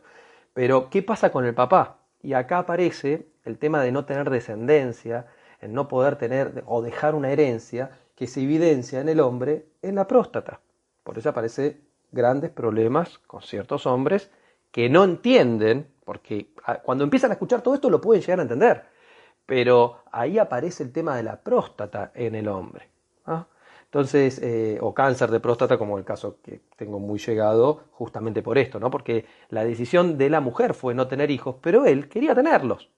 [0.52, 1.98] Pero, ¿qué pasa con el papá?
[2.22, 5.26] Y acá aparece el tema de no tener descendencia,
[5.60, 9.94] el no poder tener o dejar una herencia, que se evidencia en el hombre en
[9.94, 10.60] la próstata.
[11.02, 11.80] Por eso aparece
[12.10, 14.30] grandes problemas con ciertos hombres
[14.70, 18.42] que no entienden, porque ah, cuando empiezan a escuchar todo esto lo pueden llegar a
[18.42, 18.84] entender,
[19.46, 22.88] pero ahí aparece el tema de la próstata en el hombre.
[23.26, 23.46] ¿ah?
[23.84, 28.56] Entonces, eh, o cáncer de próstata, como el caso que tengo muy llegado, justamente por
[28.56, 28.90] esto, ¿no?
[28.90, 32.88] Porque la decisión de la mujer fue no tener hijos, pero él quería tenerlos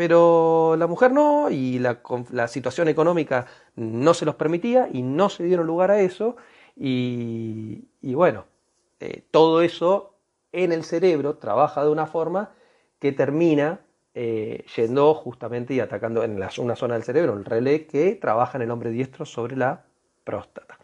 [0.00, 3.44] pero la mujer no y la, situación económica
[3.76, 6.36] no se los permitía y no se dieron lugar a eso
[6.74, 8.46] y, bueno,
[9.00, 10.14] eh, todo eso
[10.52, 12.48] en el cerebro trabaja de una forma
[12.98, 13.80] que termina
[14.14, 18.62] eh, yendo justamente y atacando en una zona del cerebro, el relé que trabaja en
[18.62, 19.84] el hombre diestro sobre la
[20.24, 20.78] próstata.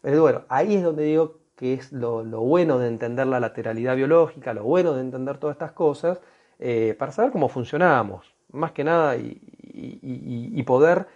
[0.00, 4.54] Pero bueno, ahí es donde digo que es lo, bueno de entender la lateralidad biológica,
[4.54, 6.20] lo bueno de entender todas estas cosas,
[6.60, 11.06] eh, para saber cómo funcionamos más que nada, y, poder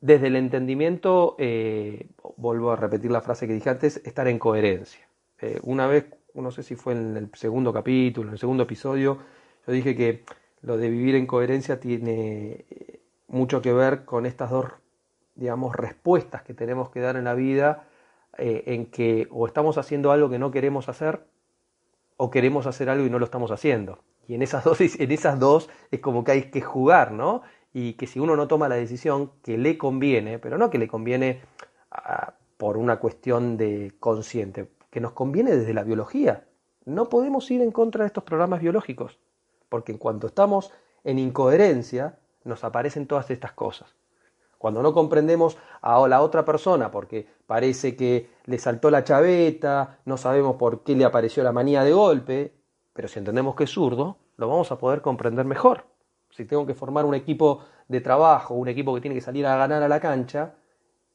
[0.00, 5.06] desde el entendimiento, eh, vuelvo a repetir la frase que dije antes, estar en coherencia.
[5.40, 9.18] Eh, una vez, no sé si fue en el segundo capítulo, en el segundo episodio,
[9.66, 10.24] yo dije que
[10.62, 14.66] lo de vivir en coherencia tiene eh, mucho que ver con estas dos
[15.36, 17.88] digamos, respuestas que tenemos que dar en la vida
[18.36, 21.24] en que o estamos haciendo algo que no queremos hacer
[22.16, 24.00] o queremos hacer algo y no lo estamos haciendo.
[24.28, 27.42] Y en esas dos, en esas dos es como que hay que jugar, ¿no?
[27.72, 30.88] Y que si uno no toma la decisión que le conviene, pero no que le
[30.88, 31.40] conviene
[32.56, 36.44] por una cuestión de consciente, que nos conviene desde la biología.
[36.84, 39.18] No podemos ir en contra de estos programas biológicos,
[39.68, 40.72] porque en cuanto estamos
[41.02, 43.94] en incoherencia, nos aparecen todas estas cosas.
[44.58, 50.16] Cuando no comprendemos a la otra persona porque parece que le saltó la chaveta, no
[50.16, 52.54] sabemos por qué le apareció la manía de golpe,
[52.94, 55.84] pero si entendemos que es zurdo, lo vamos a poder comprender mejor.
[56.30, 59.56] Si tengo que formar un equipo de trabajo, un equipo que tiene que salir a
[59.56, 60.54] ganar a la cancha,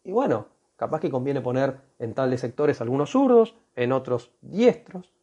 [0.04, 5.14] y bueno, capaz que conviene poner en tales sectores algunos zurdos, en otros diestros,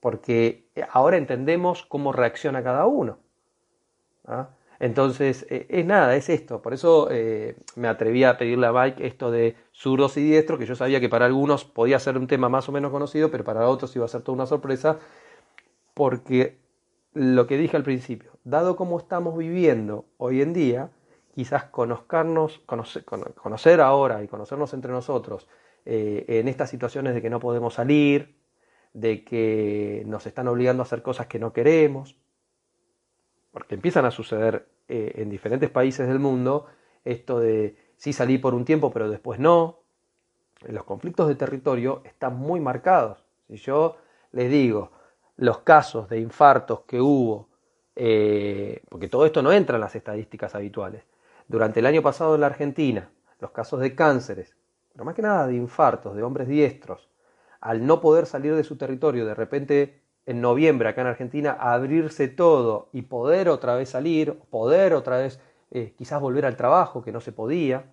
[0.00, 3.18] porque ahora entendemos cómo reacciona cada uno.
[4.26, 4.50] ¿ah?
[4.82, 6.60] Entonces, eh, es nada, es esto.
[6.60, 10.66] Por eso eh, me atreví a pedirle a Mike esto de zurdos y diestros, que
[10.66, 13.68] yo sabía que para algunos podía ser un tema más o menos conocido, pero para
[13.68, 14.98] otros iba a ser toda una sorpresa,
[15.94, 16.58] porque
[17.14, 20.90] lo que dije al principio, dado cómo estamos viviendo hoy en día,
[21.32, 25.46] quizás conozcarnos, conocer, ahora y conocernos entre nosotros
[25.84, 28.34] eh, en estas situaciones de que no podemos salir,
[28.94, 32.16] de que nos están obligando a hacer cosas que no queremos,
[33.52, 36.66] porque empiezan a suceder eh, en diferentes países del mundo,
[37.04, 39.80] esto de sí salí por un tiempo pero después no,
[40.66, 43.24] los conflictos de territorio están muy marcados.
[43.48, 43.96] Si yo
[44.32, 44.90] les digo
[45.36, 47.48] los casos de infartos que hubo,
[47.96, 51.04] eh, porque todo esto no entra en las estadísticas habituales,
[51.48, 53.10] durante el año pasado en la Argentina,
[53.40, 54.56] los casos de cánceres,
[54.92, 57.08] pero más que nada de infartos, de hombres diestros,
[57.60, 62.28] al no poder salir de su territorio, de repente en noviembre acá en Argentina, abrirse
[62.28, 65.40] todo y poder otra vez salir, poder otra vez
[65.70, 67.92] eh, quizás volver al trabajo que no se podía.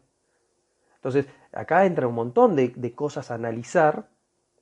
[0.95, 4.09] Entonces, acá entra un montón de, cosas a analizar,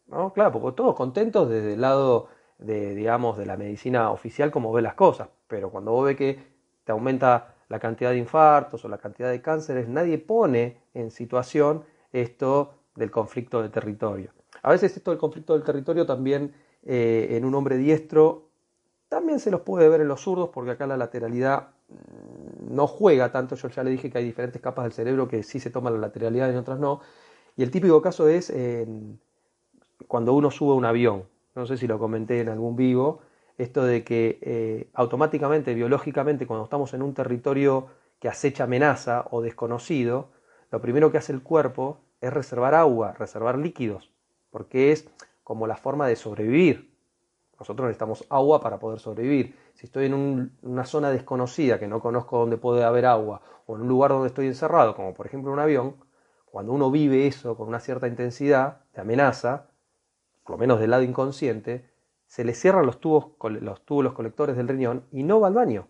[0.07, 0.34] ¿no?
[0.34, 2.30] Claro, porque todos contentos desde el lado
[2.60, 6.39] de, digamos, de la medicina oficial como ve las cosas, pero cuando vos ves que
[6.84, 11.84] te aumenta la cantidad de infartos o la cantidad de cánceres, nadie pone en situación
[12.14, 14.31] esto del conflicto de territorio.
[14.61, 16.53] A veces esto del conflicto del territorio también
[16.88, 18.49] eh, en un hombre diestro.
[19.09, 23.31] También se los puede ver en los zurdos porque acá la lateralidad mm, no juega
[23.31, 23.55] tanto.
[23.55, 25.99] Yo ya le dije que hay diferentes capas del cerebro que sí se toman la
[25.99, 27.01] lateralidad y otras no.
[27.55, 28.51] Y el típico caso es
[30.07, 31.23] cuando uno sube un avión.
[31.55, 33.22] No sé si lo comenté en algún vivo.
[33.57, 37.88] Esto de que eh, automáticamente, biológicamente, cuando estamos en un territorio
[38.19, 40.30] que acecha amenaza o desconocido,
[40.69, 44.11] lo primero que hace el cuerpo es reservar agua, reservar líquidos,
[44.51, 45.07] porque es
[45.48, 46.94] como la forma de sobrevivir.
[47.57, 49.56] Nosotros necesitamos agua para poder sobrevivir.
[49.76, 53.84] Si estoy en una zona desconocida, que no conozco dónde puede haber agua, o en
[53.84, 55.95] un lugar donde estoy encerrado, como por ejemplo un avión,
[56.52, 59.68] cuando uno vive eso con una cierta intensidad de amenaza,
[60.44, 61.90] por lo menos del lado inconsciente,
[62.26, 63.28] se le cierran los tubos,
[63.61, 65.88] los tubos, colectores del riñón y no va al baño.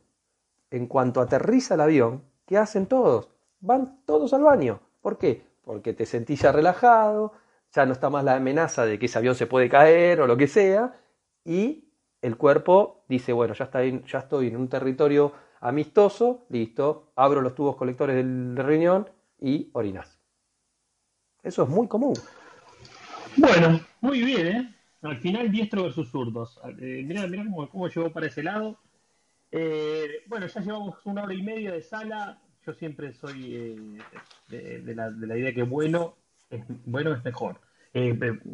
[0.70, 3.32] En cuanto aterriza el avión, ¿qué hacen todos?
[3.60, 4.82] Van todos al baño.
[5.02, 5.48] ¿Por qué?
[5.64, 7.34] Porque te sentís ya relajado,
[7.73, 10.38] ya no está más la amenaza de que ese avión se puede caer o lo
[10.38, 10.99] que sea,
[11.45, 11.85] y
[12.22, 17.56] el cuerpo dice, bueno, ya, está ya estoy en un territorio amistoso, listo, abro los
[17.56, 20.19] tubos colectores del riñón y orinas.
[21.44, 22.15] Eso es muy común.
[23.38, 24.76] Bueno, muy bien, ¿eh?
[25.03, 26.60] Al final diestro versus zurdos.
[26.80, 28.80] Eh, mirá, cómo, cómo, llegó para ese lado.
[29.52, 32.41] Eh, bueno, ya llevamos una hora y media de sala.
[32.65, 36.15] Yo siempre soy eh, de, la, de, la, idea que bueno
[36.86, 37.60] bueno es mejor.
[37.94, 38.14] Eh,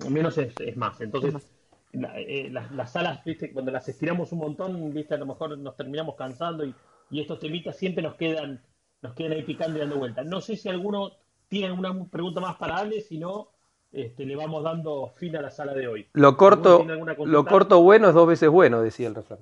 [0.10, 1.02] menos es, más.
[1.02, 1.50] Entonces,
[1.94, 3.52] eh, las, salas, ¿viste?
[3.52, 5.16] cuando las estiramos un montón, ¿viste?
[5.16, 6.74] a lo mejor nos terminamos cansando y,
[7.12, 8.64] estos temitas siempre nos quedan,
[9.04, 10.26] nos quedan ahí picando y dando vueltas.
[10.26, 11.12] No sé si alguno
[11.48, 13.50] tiene alguna pregunta más para Ale, si no,
[13.92, 16.08] este, le vamos dando fin a la sala de hoy.
[16.14, 16.84] Lo corto,
[17.24, 19.42] lo corto bueno es dos veces bueno, decía el refrán.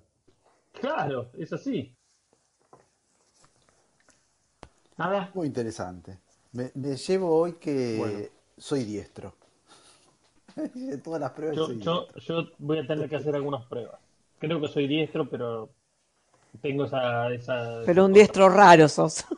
[0.74, 1.96] Claro, es así.
[4.98, 5.32] Nada.
[5.34, 6.20] Muy interesante.
[6.52, 9.34] Me, llevo hoy que soy diestro.
[11.04, 11.56] Todas las pruebas.
[11.56, 14.00] Yo, yo, voy a tener que hacer algunas pruebas.
[14.40, 15.70] Creo que soy diestro, pero
[16.62, 17.32] tengo esa.
[17.32, 19.26] esa pero un diestro raro sos.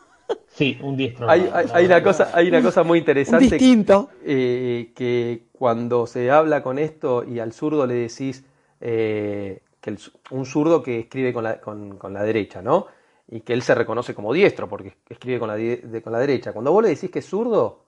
[0.48, 1.27] Sí, un diestro.
[1.27, 3.45] Hay, raro, hay, una, cosa, hay una cosa muy interesante.
[3.45, 4.11] Distinto.
[4.23, 8.45] Eh, que cuando se habla con esto y al zurdo le decís
[8.80, 9.98] eh, que
[10.30, 12.85] un zurdo que escribe con la, con, con la derecha, ¿no?
[13.27, 16.53] Y que él se reconoce como diestro porque escribe con la, con la derecha.
[16.53, 17.84] Cuando vos le decís que es zurdo,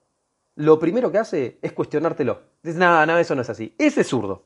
[0.56, 2.40] lo primero que hace es cuestionártelo.
[2.62, 3.74] Dice, nada, no, eso no es así.
[3.78, 4.44] Ese es zurdo.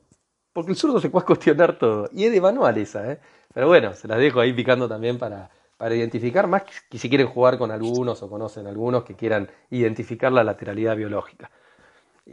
[0.53, 2.09] Porque el zurdo se puede cuestionar todo.
[2.13, 3.19] Y es de manual esa, ¿eh?
[3.53, 7.27] Pero bueno, se las dejo ahí picando también para, para identificar más que si quieren
[7.27, 11.49] jugar con algunos o conocen algunos que quieran identificar la lateralidad biológica.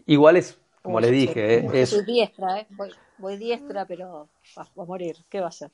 [0.07, 1.69] Igual es, como le dije, ¿eh?
[1.73, 1.91] es...
[1.91, 2.67] Soy diestra, ¿eh?
[3.19, 5.17] voy, diestra, pero va, a morir.
[5.29, 5.71] ¿Qué va a ser?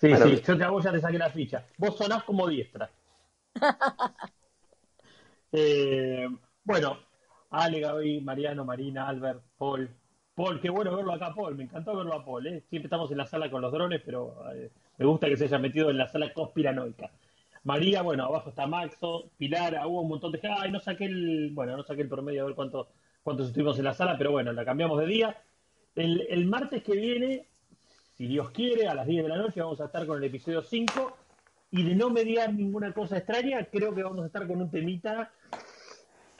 [0.00, 1.66] Sí, sí, yo te hago, ya te saqué la ficha.
[1.78, 2.90] Vos sonás como diestra.
[5.56, 6.28] eh,
[6.64, 6.98] bueno,
[7.50, 9.88] Ale, Gaby, Mariano, Marina, Albert, Paul.
[10.34, 11.54] Paul, qué bueno verlo acá, Paul.
[11.54, 12.46] Me encantó verlo a Paul.
[12.48, 12.64] ¿eh?
[12.68, 15.58] Siempre estamos en la sala con los drones, pero eh, me gusta que se haya
[15.58, 17.12] metido en la sala conspiranoica.
[17.62, 20.56] María, bueno, abajo está Maxo, Pilar, hubo un montón de gente.
[20.60, 22.88] Ay, no saqué el, bueno, no saqué el promedio a ver cuánto,
[23.22, 25.42] cuántos estuvimos en la sala, pero bueno, la cambiamos de día.
[25.94, 27.46] El, el martes que viene,
[28.16, 30.62] si Dios quiere, a las 10 de la noche vamos a estar con el episodio
[30.62, 31.16] 5.
[31.70, 35.32] Y de no mediar ninguna cosa extraña, creo que vamos a estar con un temita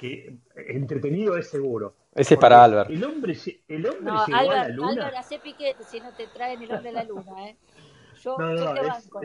[0.04, 0.36] que
[0.68, 1.94] entretenido es seguro.
[2.14, 2.90] Ese es para Albert.
[2.90, 3.36] El hombre,
[3.68, 4.90] el hombre no, llegó Albert, a la luna.
[4.92, 7.56] Albert, hace piquete si no te traen el hombre a la luna, ¿eh?
[8.22, 9.20] Yo, no, no, te banco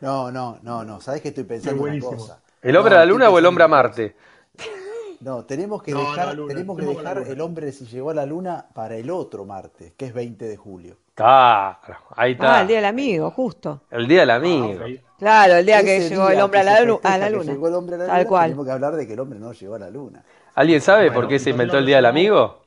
[0.00, 2.42] no, no, no, no, ¿sabes que estoy pensando una cosa?
[2.60, 4.16] ¿El hombre a la luna o el hombre a Marte?
[5.22, 8.96] No, tenemos que dejar, tenemos que dejar el hombre si llegó a la luna para
[8.96, 10.96] el otro Marte, que es 20 de julio.
[11.14, 11.78] Claro,
[12.16, 12.58] ahí está.
[12.58, 13.82] Ah, el día del amigo, justo.
[13.88, 14.80] El día del amigo.
[14.80, 14.88] Ah,
[15.20, 17.00] claro, el día que llegó el hombre a la, luna.
[17.04, 17.52] A la luna.
[17.52, 18.44] Llegó el hombre a la Tal cual.
[18.46, 20.24] Tenemos que hablar de que el hombre no llegó a la luna.
[20.56, 22.61] ¿Alguien sabe por qué se inventó el día del amigo?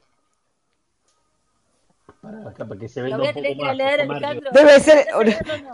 [2.25, 4.07] Para, que se venda un poco más, leer,
[4.51, 5.05] debe ser,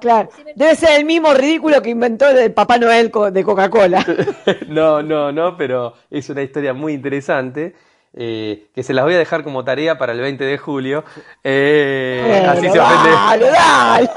[0.02, 4.06] claro, debe ser el mismo ridículo que inventó el Papá Noel de Coca-Cola.
[4.68, 7.73] no, no, no, pero es una historia muy interesante.
[8.14, 11.06] Eh, que se las voy a dejar como tarea para el 20 de julio.
[11.41, 13.10] Eh, así se ofende.
[13.10, 14.10] Dale,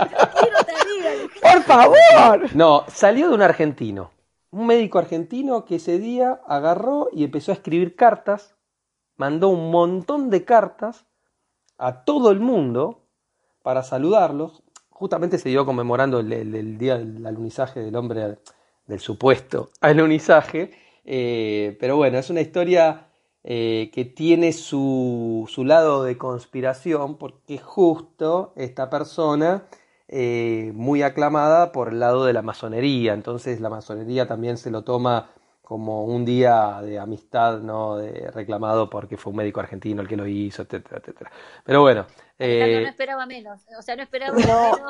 [1.40, 2.56] Por favor.
[2.56, 4.10] No, salió de un argentino,
[4.50, 8.56] un médico argentino que ese día agarró y empezó a escribir cartas,
[9.16, 11.06] mandó un montón de cartas
[11.78, 13.02] a todo el mundo
[13.62, 14.62] para saludarlos.
[14.90, 18.38] Justamente se dio conmemorando el, día del alunizaje del hombre,
[18.86, 20.70] del supuesto alunizaje.
[21.04, 23.08] Eh, pero bueno, es una historia
[23.42, 29.64] eh, que tiene su, su, lado de conspiración porque justo esta persona,
[30.08, 34.82] eh, muy aclamada por el lado de la masonería, entonces la masonería también se lo
[34.82, 35.30] toma
[35.64, 37.96] como un día de amistad, ¿no?
[37.96, 41.30] De, reclamado porque fue un médico argentino el que lo hizo, etcétera, etcétera.
[41.64, 42.06] Pero bueno.
[42.38, 42.82] Eh...
[42.82, 44.82] No esperaba menos, o sea, no esperaba menos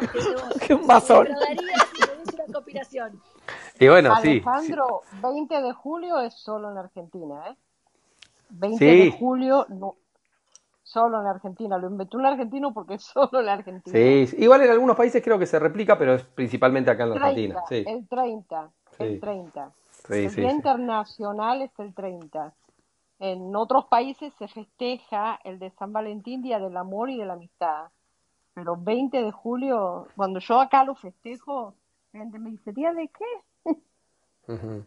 [0.61, 1.29] que, un masón.
[1.29, 3.23] una conspiración.
[3.79, 5.19] Y bueno, Alejandro, sí.
[5.23, 7.57] 20 de julio es solo en Argentina, ¿eh?
[8.51, 9.97] 20 de julio, no,
[10.83, 11.79] solo en Argentina.
[11.79, 13.97] Lo inventó un argentino porque es solo en Argentina.
[13.97, 17.17] Sí, igual en algunos países creo que se replica, pero es principalmente acá en la
[17.17, 17.63] Argentina.
[17.69, 17.85] Sí.
[17.87, 19.73] El 30, el 30
[20.09, 22.53] el Día Internacional es el 30.
[23.21, 27.35] En otros países se festeja el de San Valentín, Día del Amor y de la
[27.35, 27.89] Amistad.
[28.55, 31.75] Pero 20 de julio, cuando yo acá lo festejo,
[32.13, 33.77] la gente me dice, ¿día de qué?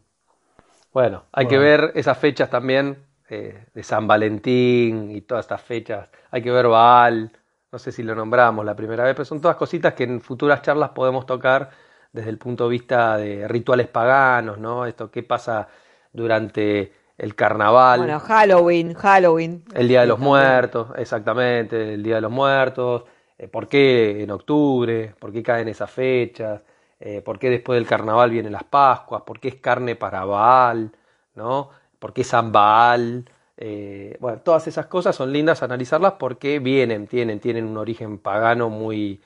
[0.94, 6.10] Bueno, hay que ver esas fechas también eh, de San Valentín y todas estas fechas.
[6.31, 7.31] Hay que ver Baal,
[7.72, 10.61] no sé si lo nombramos la primera vez, pero son todas cositas que en futuras
[10.64, 11.69] charlas podemos tocar
[12.18, 14.88] desde el punto de vista de rituales paganos, ¿no?
[14.88, 15.68] Esto qué pasa
[16.11, 17.99] durante el carnaval.
[17.99, 19.64] Bueno, Halloween, Halloween.
[19.73, 23.03] El Día de los Muertos, exactamente, el Día de los Muertos.
[23.38, 25.14] Eh, ¿Por qué en octubre?
[25.19, 26.64] ¿Por qué caen esas fechas?
[26.99, 29.22] Eh, ¿Por qué después del carnaval vienen las Pascuas?
[29.22, 30.91] ¿Por qué es carne para Baal?
[31.35, 31.69] ¿No?
[31.99, 33.30] ¿Por qué San Baal?
[33.57, 38.69] Eh, bueno, todas esas cosas son lindas analizarlas porque vienen, tienen, tienen un origen pagano
[38.69, 39.22] muy,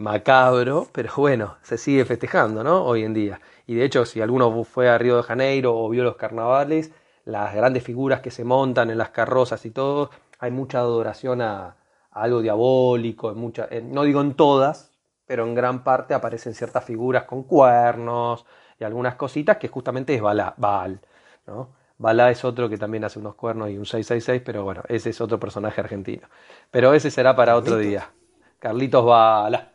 [0.00, 2.84] macabro, pero bueno, se sigue festejando, ¿no?
[2.84, 3.40] Hoy en día.
[3.66, 6.90] Y de hecho, si alguno fue a Río de Janeiro o vio los carnavales,
[7.24, 11.76] las grandes figuras que se montan en las carrozas y todo, hay mucha adoración a,
[12.12, 14.90] algo diabólico, mucha, no digo en todas,
[15.26, 18.44] pero en gran parte aparecen ciertas figuras con cuernos
[18.78, 21.00] y algunas cositas que justamente es Baal,
[21.46, 21.78] ¿no?
[21.98, 25.20] Balá es otro que también hace unos cuernos y un 666, pero bueno, ese es
[25.20, 26.26] otro personaje argentino.
[26.70, 28.10] Pero ese será para otro día.
[28.58, 29.69] Carlitos Balá.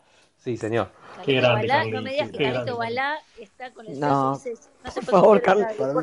[0.45, 0.89] Sí, señor.
[1.25, 4.39] Qué grande, Balá, no me digas que Carlito Balá está con el no, no
[4.93, 5.41] por favor,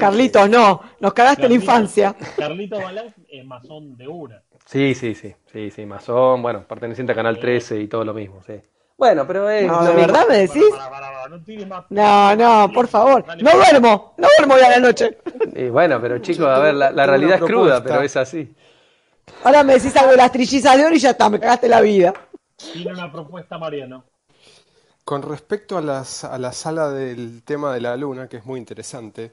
[0.01, 2.17] Carlitos, no, nos cagaste la infancia.
[2.37, 4.43] Carlito Balá es masón de una.
[4.67, 8.43] Sí, sí, sí, sí, sí, masón, bueno, perteneciente a Canal 13 y todo lo mismo,
[8.43, 8.55] sí.
[8.99, 9.65] Bueno, pero es...
[9.65, 10.65] No, ¿de verdad me decís?
[11.91, 13.25] no, no, por favor.
[13.41, 15.19] No duermo, no duermo ya la noche.
[15.55, 18.53] Y bueno, pero chicos, a ver, la, la realidad es cruda, pero es así.
[19.45, 21.81] Ahora me decís algo de las trillizas de oro y ya está, me cagaste la
[21.81, 22.13] vida.
[22.57, 24.05] Tiene una propuesta, Mariano.
[25.05, 28.61] Con respecto a, las, a la sala del tema de la luna, que es muy
[28.61, 29.33] interesante,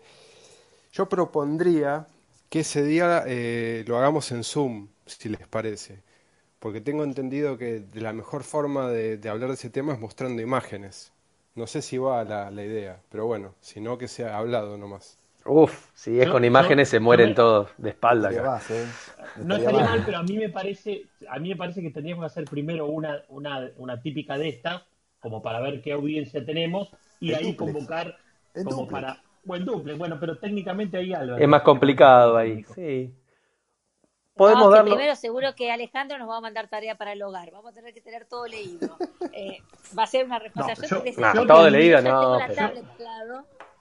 [0.91, 2.08] yo propondría
[2.50, 6.02] que ese día eh, lo hagamos en Zoom, si les parece,
[6.60, 10.41] porque tengo entendido que de la mejor forma de, hablar de ese tema es mostrando
[10.41, 11.12] imágenes,
[11.56, 15.20] No sé si va la, la idea, pero bueno, si no que sea hablado nomás.
[15.46, 18.32] Uf, si es con imágenes se mueren todos de espalda.
[18.32, 18.86] ¿eh?
[19.38, 22.28] No estaría mal, pero a mí me parece, a mí me parece que tendríamos que
[22.28, 24.86] hacer primero una, una, una típica de esta,
[25.20, 26.90] como para ver qué audiencia tenemos,
[27.20, 28.18] y ahí convocar
[28.66, 29.22] como para.
[29.41, 31.38] Buen duple, bueno, pero técnicamente ahí algo.
[31.38, 33.14] Es más complicado ahí, sí.
[34.36, 34.91] Podemos darlo...
[34.91, 37.50] Primero seguro que Alejandro nos va a mandar tarea para el hogar.
[37.52, 38.98] Vamos a tener que tener todo leído.
[39.34, 39.58] Eh,
[39.98, 41.34] va a ser una responsabilidad.
[41.34, 42.38] No, todo leído, no.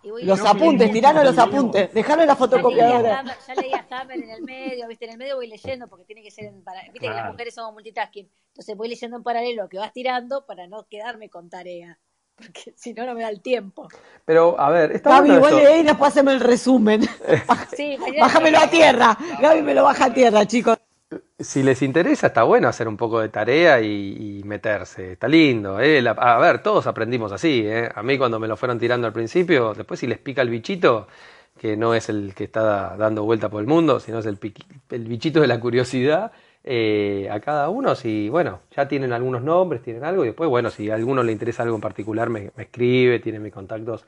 [0.02, 3.24] Los apuntes, tiranos los apuntes, dejalo en la fotocopiadora.
[3.46, 5.06] Ya leía Hammer en el medio, ¿viste?
[5.06, 6.92] En el medio voy leyendo porque tiene que ser en paralelo.
[6.92, 8.30] Viste que las mujeres somos multitasking.
[8.48, 11.98] Entonces voy leyendo en paralelo lo que vas tirando para no quedarme con tarea.
[12.38, 13.88] Porque si no, no me da el tiempo.
[14.24, 17.02] Pero, a ver, está Gaby, igual leí y después haceme el resumen.
[17.76, 19.18] sí, Bájamelo a tierra.
[19.40, 20.78] Gaby me lo baja a tierra, chicos
[21.38, 25.12] si les interesa, está bueno hacer un poco de tarea y, meterse.
[25.12, 25.80] Está lindo.
[25.80, 26.02] ¿eh?
[26.16, 27.62] a ver, todos aprendimos así.
[27.64, 27.88] ¿eh?
[27.94, 31.06] A mí cuando me lo fueron tirando al principio, después si les pica el bichito,
[31.58, 34.38] que no es el que está dando vuelta por el mundo, sino es el,
[34.90, 36.32] el bichito de la curiosidad,
[36.64, 40.70] eh, a cada uno, si, bueno, ya tienen algunos nombres, tienen algo, y después, bueno,
[40.70, 44.06] si a alguno le interesa algo en particular, me, escribe, tiene mis contactos.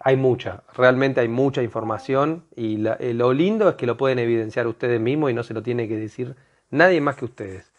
[0.00, 4.66] Hay mucha, realmente hay mucha información y eh, lo lindo es que lo pueden evidenciar
[4.66, 6.34] ustedes mismos y no se lo tiene que decir
[6.72, 7.70] Nadie más que ustedes.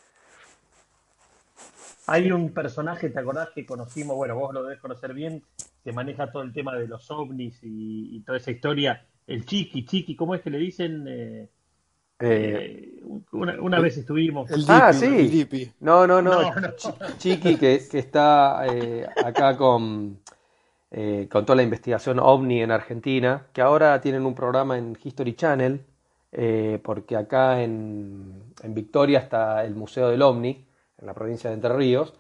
[2.06, 4.16] Hay un personaje, ¿te acordás que conocimos?
[4.16, 5.42] Bueno, vos lo debes conocer bien,
[5.84, 9.06] que maneja todo el tema de los ovnis y, toda esa historia.
[9.26, 11.06] El Chiqui, Chiqui, ¿cómo es que le dicen?
[11.08, 11.50] Eh,
[12.20, 13.02] eh,
[13.32, 14.52] una, vez estuvimos.
[14.52, 15.72] El ah, sí.
[15.80, 16.52] No, no, no.
[17.18, 20.20] Chiqui, que, está eh, acá con,
[20.92, 25.84] con toda la investigación ovni en Argentina, que ahora tienen un programa en History Channel
[26.36, 30.66] eh, porque acá en, Victoria está el Museo del OVNI,
[31.00, 32.14] en la provincia de Entre Ríos,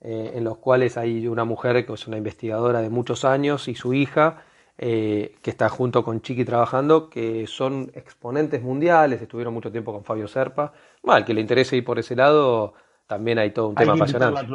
[0.00, 3.74] eh, en los cuales hay una mujer que es una investigadora de muchos años y
[3.74, 4.44] su hija,
[4.76, 10.04] eh, que está junto con Chiqui trabajando, que son exponentes mundiales, estuvieron mucho tiempo con
[10.04, 10.72] Fabio Serpa.
[11.02, 12.74] Mal, que le interese ir por ese lado,
[13.08, 14.46] también hay todo un tema apasionante.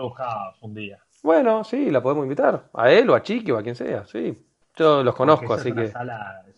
[0.62, 1.00] un día.
[1.24, 4.46] Bueno, sí, la podemos invitar, a él o a Chiqui o a quien sea, sí.
[4.76, 5.86] Yo los conozco, así que...
[5.86, 5.94] es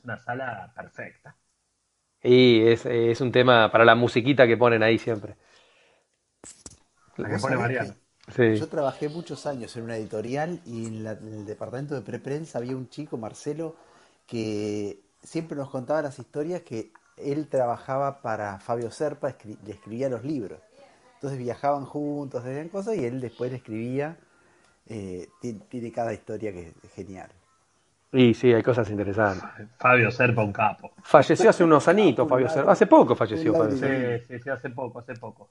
[0.04, 1.36] una sala perfecta.
[2.26, 5.36] Y es, es, un tema para la musiquita que ponen ahí siempre.
[7.18, 7.94] La que pone Mariano.
[8.38, 12.90] Yo trabajé muchos años en una editorial y en, el departamento de preprensa había un
[12.90, 13.76] chico, Marcelo,
[14.26, 20.24] que siempre nos contaba las historias que él trabajaba para Fabio Serpa, le escribía los
[20.24, 20.60] libros.
[21.16, 24.18] Entonces viajaban juntos, hacían cosas y él después le escribía.
[24.88, 27.30] Eh, tiene cada historia que es genial.
[28.16, 29.68] Y sí, hay cosas interesantes.
[29.78, 30.92] Fabio Serpa, un capo.
[31.04, 32.72] Falleció hace unos anitos, Fabio Serpa.
[32.72, 34.26] Hace poco falleció Fabio Serpa.
[34.26, 35.50] Sí, sí, sí, hace poco, hace poco.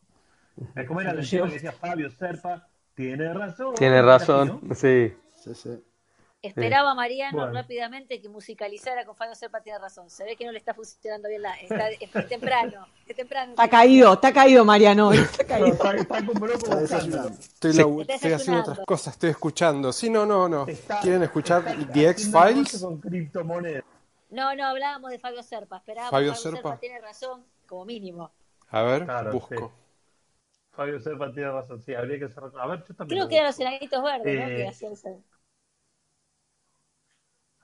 [0.75, 3.75] Es como era el que decía Fabio Serpa, tiene razón.
[3.75, 5.15] Tiene razón, sí.
[5.37, 5.85] Sí, sí.
[6.49, 10.11] Esperaba a Mariano rápidamente que musicalizara con Fabio Serpa tiene razón.
[10.11, 11.55] Se ve que no le está funcionando bien la.
[11.55, 12.87] Está, es temprano.
[13.07, 13.53] Es temprano.
[13.53, 15.13] Está caído, está caído Mariano.
[15.13, 15.69] Está caído.
[15.69, 19.91] está, estoy, estoy, haciendo otras cosas, estoy escuchando.
[19.91, 20.67] Sí, no, no, no.
[21.01, 22.83] ¿Quieren escuchar The X-Files?
[24.31, 25.79] No, no, hablábamos de Fabio Serpa.
[25.79, 26.79] Esperábamos Fabio, Fabio Serpa.
[26.79, 28.31] tiene razón, como mínimo.
[28.69, 29.73] A ver, busco.
[30.73, 32.51] Fabio Serpa tiene razón, sí, habría que cerrar.
[32.59, 33.19] A ver, yo también.
[33.19, 34.47] Creo que eran los enanitos verdes, ¿no?
[34.47, 34.97] Que eh, hacían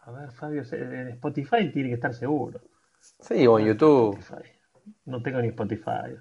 [0.02, 2.60] a ver, Fabio, en Spotify tiene que estar seguro.
[3.20, 4.18] Sí, o en YouTube.
[5.04, 6.16] No tengo ni Spotify.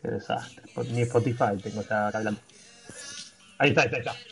[0.00, 0.62] Qué desastre.
[0.92, 2.40] Ni Spotify tengo ya hablando.
[3.58, 4.31] Ahí está, ahí está, ahí está.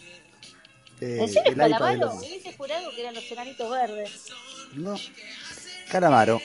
[1.01, 2.13] Eh, ¿En serio Calamaro?
[2.13, 4.27] Me hubiese jurado que eran los enanitos verdes.
[4.73, 4.95] No.
[5.89, 6.39] Calamaro.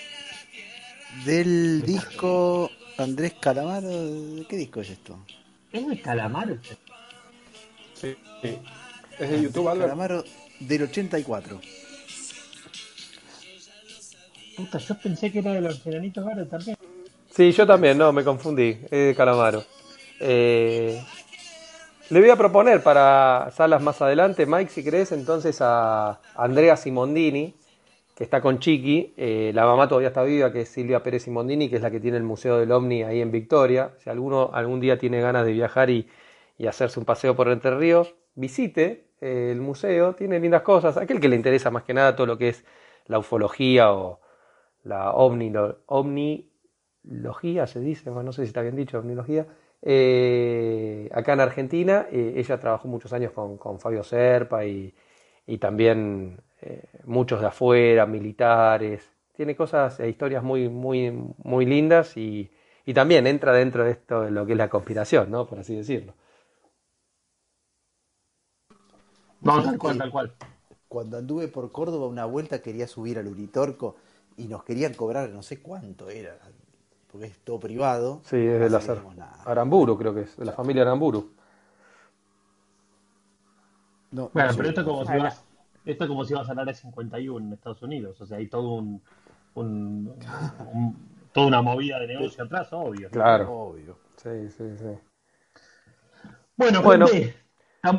[1.26, 3.90] Del disco Andrés Calamaro.
[4.48, 5.18] ¿Qué disco es esto?
[5.72, 6.56] ¿Es de Calamaro?
[7.94, 8.58] Sí, sí.
[9.18, 9.90] Es de YouTube, Albert.
[9.90, 10.24] Calamaro
[10.60, 11.60] del 84.
[14.56, 16.76] Puta, yo pensé que era de los enanitos verdes también.
[17.30, 19.62] Sí, yo también, no, me confundí, es de Calamaro.
[20.18, 21.04] Eh,
[22.10, 27.54] le voy a proponer para salas más adelante, Mike, si querés, entonces a Andrea Simondini,
[28.14, 31.68] que está con Chiqui, eh, la mamá todavía está viva, que es Silvia Pérez Simondini,
[31.68, 33.90] que es la que tiene el Museo del OVNI ahí en Victoria.
[33.98, 36.08] Si alguno algún día tiene ganas de viajar y,
[36.66, 40.96] hacerse un paseo por Entre Ríos, visite eh, el museo, tiene lindas cosas.
[40.96, 42.64] Aquel que le interesa más que nada todo lo que es
[43.06, 44.20] la ufología o
[44.84, 46.46] la omnilogía,
[47.66, 49.46] se dice, no sé si está bien dicho, omnilogía.
[49.82, 54.94] Eh, acá en Argentina, ella trabajó muchos años con, Fabio Serpa y,
[55.46, 59.10] y también eh, muchos de afuera, militares.
[59.36, 62.50] Tiene cosas e historias muy, muy, muy lindas y,
[62.86, 65.46] y, también entra dentro de esto de lo que es la conspiración, ¿no?
[65.46, 66.14] Por así decirlo.
[69.42, 70.34] No, tal cual, tal cual.
[70.88, 73.96] Cuando anduve por Córdoba una vuelta quería subir al Uritorco
[74.36, 76.38] y nos querían cobrar no sé cuánto era,
[77.16, 78.20] porque es todo privado.
[78.24, 78.82] Sí, es de la
[79.46, 81.32] Aramburu, creo que es, de la familia Aramburu.
[84.10, 85.42] No, bueno, pero esto como si vas,
[85.86, 88.20] esto es como si vas a la 51 en Estados Unidos.
[88.20, 88.68] O sea, hay todo
[89.54, 90.14] un,
[91.32, 93.08] toda una movida de negocio atrás, obvio.
[93.08, 93.50] Claro.
[93.50, 93.98] Obvio.
[94.16, 96.30] Sí, sí, sí.
[96.54, 97.06] Bueno, bueno.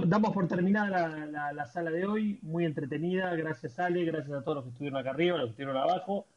[0.06, 2.38] damos por terminada la, sala de hoy.
[2.44, 3.34] Muy entretenida.
[3.36, 4.06] Gracias, Ale.
[4.06, 6.28] Gracias a todos los que estuvieron acá arriba, los que estuvieron abajo.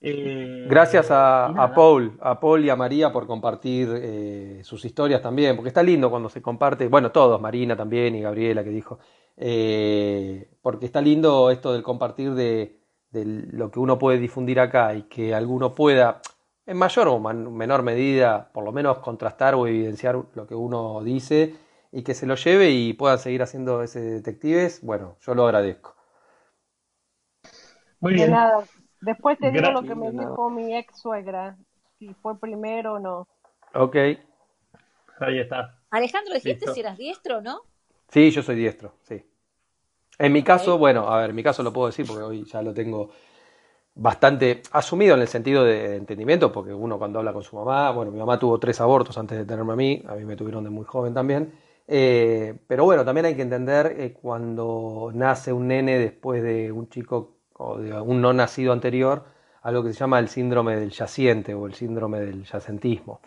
[0.00, 5.56] Eh, Gracias a, Paul, a Paul y a María por compartir eh, sus historias también,
[5.56, 9.00] porque está lindo cuando se comparte, bueno, todos, Marina también y Gabriela que dijo,
[9.36, 12.76] eh, porque está lindo esto del compartir de,
[13.10, 16.20] lo que uno puede difundir acá y que alguno pueda,
[16.66, 21.54] en mayor o menor medida, por lo menos contrastar o evidenciar lo que uno dice
[21.90, 25.96] y que se lo lleve y puedan seguir haciendo ese detectives, bueno, yo lo agradezco.
[28.00, 28.30] Muy bien.
[28.30, 28.64] nada.
[29.00, 31.56] Después te digo lo que me dijo mi ex suegra,
[31.98, 33.28] si fue primero o no.
[33.74, 33.96] Ok.
[35.20, 35.78] Ahí está.
[35.90, 37.62] Alejandro, dijiste si eras diestro, ¿no?
[38.08, 39.24] Sí, yo soy diestro, sí.
[40.18, 42.60] En mi caso, bueno, a ver, en mi caso lo puedo decir porque hoy ya
[42.60, 43.10] lo tengo
[43.94, 48.10] bastante asumido en el sentido de entendimiento, porque uno cuando habla con su mamá, bueno,
[48.10, 50.70] mi mamá tuvo tres abortos antes de tenerme a mí, a mí me tuvieron de
[50.70, 51.52] muy joven también,
[51.86, 56.88] eh, pero bueno, también hay que entender eh, cuando nace un nene después de un
[56.88, 59.24] chico o de un no nacido anterior,
[59.62, 63.20] algo que se llama el síndrome del yaciente o el síndrome del yacentismo.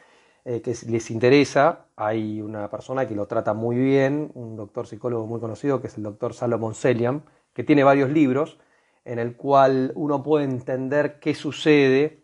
[0.43, 5.27] Eh, que les interesa, hay una persona que lo trata muy bien, un doctor psicólogo
[5.27, 7.21] muy conocido, que es el doctor Salomon Seliam,
[7.53, 8.57] que tiene varios libros
[9.05, 12.23] en el cual uno puede entender qué sucede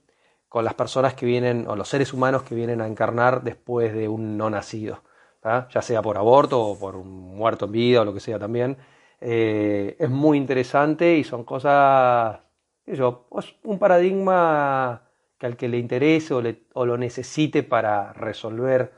[0.50, 4.08] con las personas que vienen, o los seres humanos que vienen a encarnar después de
[4.08, 5.04] un no nacido,
[5.44, 8.78] ya sea por aborto o por un muerto en vida o lo que sea también.
[9.20, 12.40] Eh, es muy interesante y son cosas,
[12.86, 13.28] yo,
[13.64, 15.04] un paradigma
[15.38, 18.94] que al que le interese o, lo necesite para resolver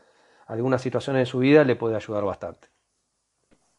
[0.47, 2.67] alguna situación en su vida le puede ayudar bastante.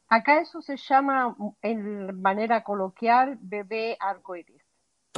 [0.08, 4.62] Acá eso se llama, en manera coloquial, bebé arcoíris.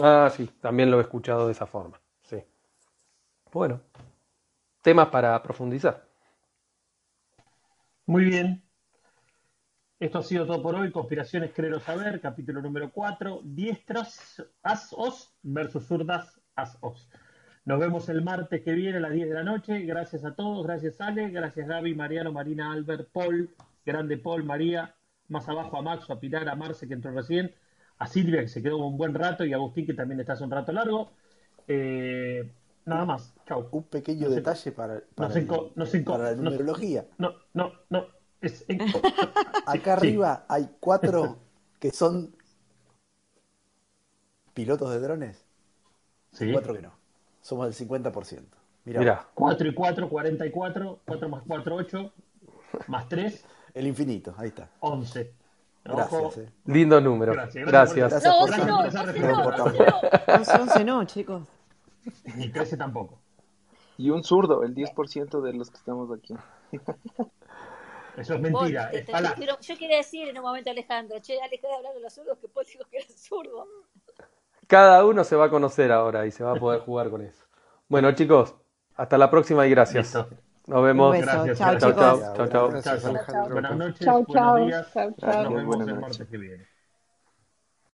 [0.03, 2.01] Ah, sí, también lo he escuchado de esa forma.
[2.23, 2.43] Sí.
[3.53, 3.81] Bueno,
[4.83, 6.07] temas para profundizar.
[8.07, 8.63] Muy bien.
[10.03, 10.91] Esto ha sido todo por hoy.
[10.91, 13.43] Conspiraciones Creo Saber, capítulo número 4.
[13.45, 17.09] Diestras as-os versus zurdas as-os.
[17.65, 19.83] Nos vemos el martes que viene a las 10 de la noche.
[19.83, 23.49] Gracias a todos, gracias Ale, gracias Gaby, Mariano, Marina, Albert, Paul,
[23.87, 24.93] grande Paul, María,
[25.29, 27.55] más abajo a Max, a Pilar, a Marce que entró recién,
[27.99, 30.43] a Silvia que se quedó un buen rato y a Agustín que también está hace
[30.43, 31.13] un rato largo.
[31.69, 32.51] Eh,
[32.87, 33.69] nada más, chau.
[33.71, 37.07] Un pequeño detalle para, para, la numerología.
[37.19, 38.22] No, no, no.
[38.43, 38.67] Es
[39.67, 41.39] Acá arriba hay cuatro
[41.81, 42.35] que son
[44.53, 45.45] pilotos de drones.
[46.33, 46.51] Sí.
[46.53, 46.93] Cuatro que no.
[47.41, 48.43] Somos del 50%.
[48.85, 49.29] Mira.
[49.35, 51.01] 4 y 4, 44.
[51.05, 52.13] 4 más 4, 8.
[52.89, 53.45] Más 3.
[53.75, 54.69] El infinito, ahí está.
[54.81, 55.33] 11.
[55.85, 56.39] Gracias.
[56.39, 56.49] Eh.
[56.67, 57.33] Lindo número.
[57.33, 57.67] Gracias.
[57.67, 58.11] Gracias.
[58.11, 58.25] gracias.
[58.25, 61.43] No, por, no, no, no, 11 no, chicos.
[62.37, 63.19] Ni 13 tampoco.
[63.99, 66.35] Y un zurdo, el 10% de los que estamos aquí.
[68.17, 68.91] Eso es mentira.
[69.39, 72.39] pero yo quería decir en un momento, Alejandro, che, alejé de hablar de los zurdos
[72.39, 73.67] que Paul dijo que era zurdo.
[74.67, 77.45] Cada uno se va a conocer ahora y se va a poder jugar con eso.
[77.89, 78.55] Bueno, chicos,
[78.97, 80.15] hasta la próxima y gracias.
[80.67, 81.17] Nos vemos.
[81.19, 81.59] Gracias.
[81.59, 83.49] Chao, chao, chao, chao, chao.
[83.51, 84.95] Buenas noches, buenos días.
[84.95, 86.72] Nos vemos el martes que viene.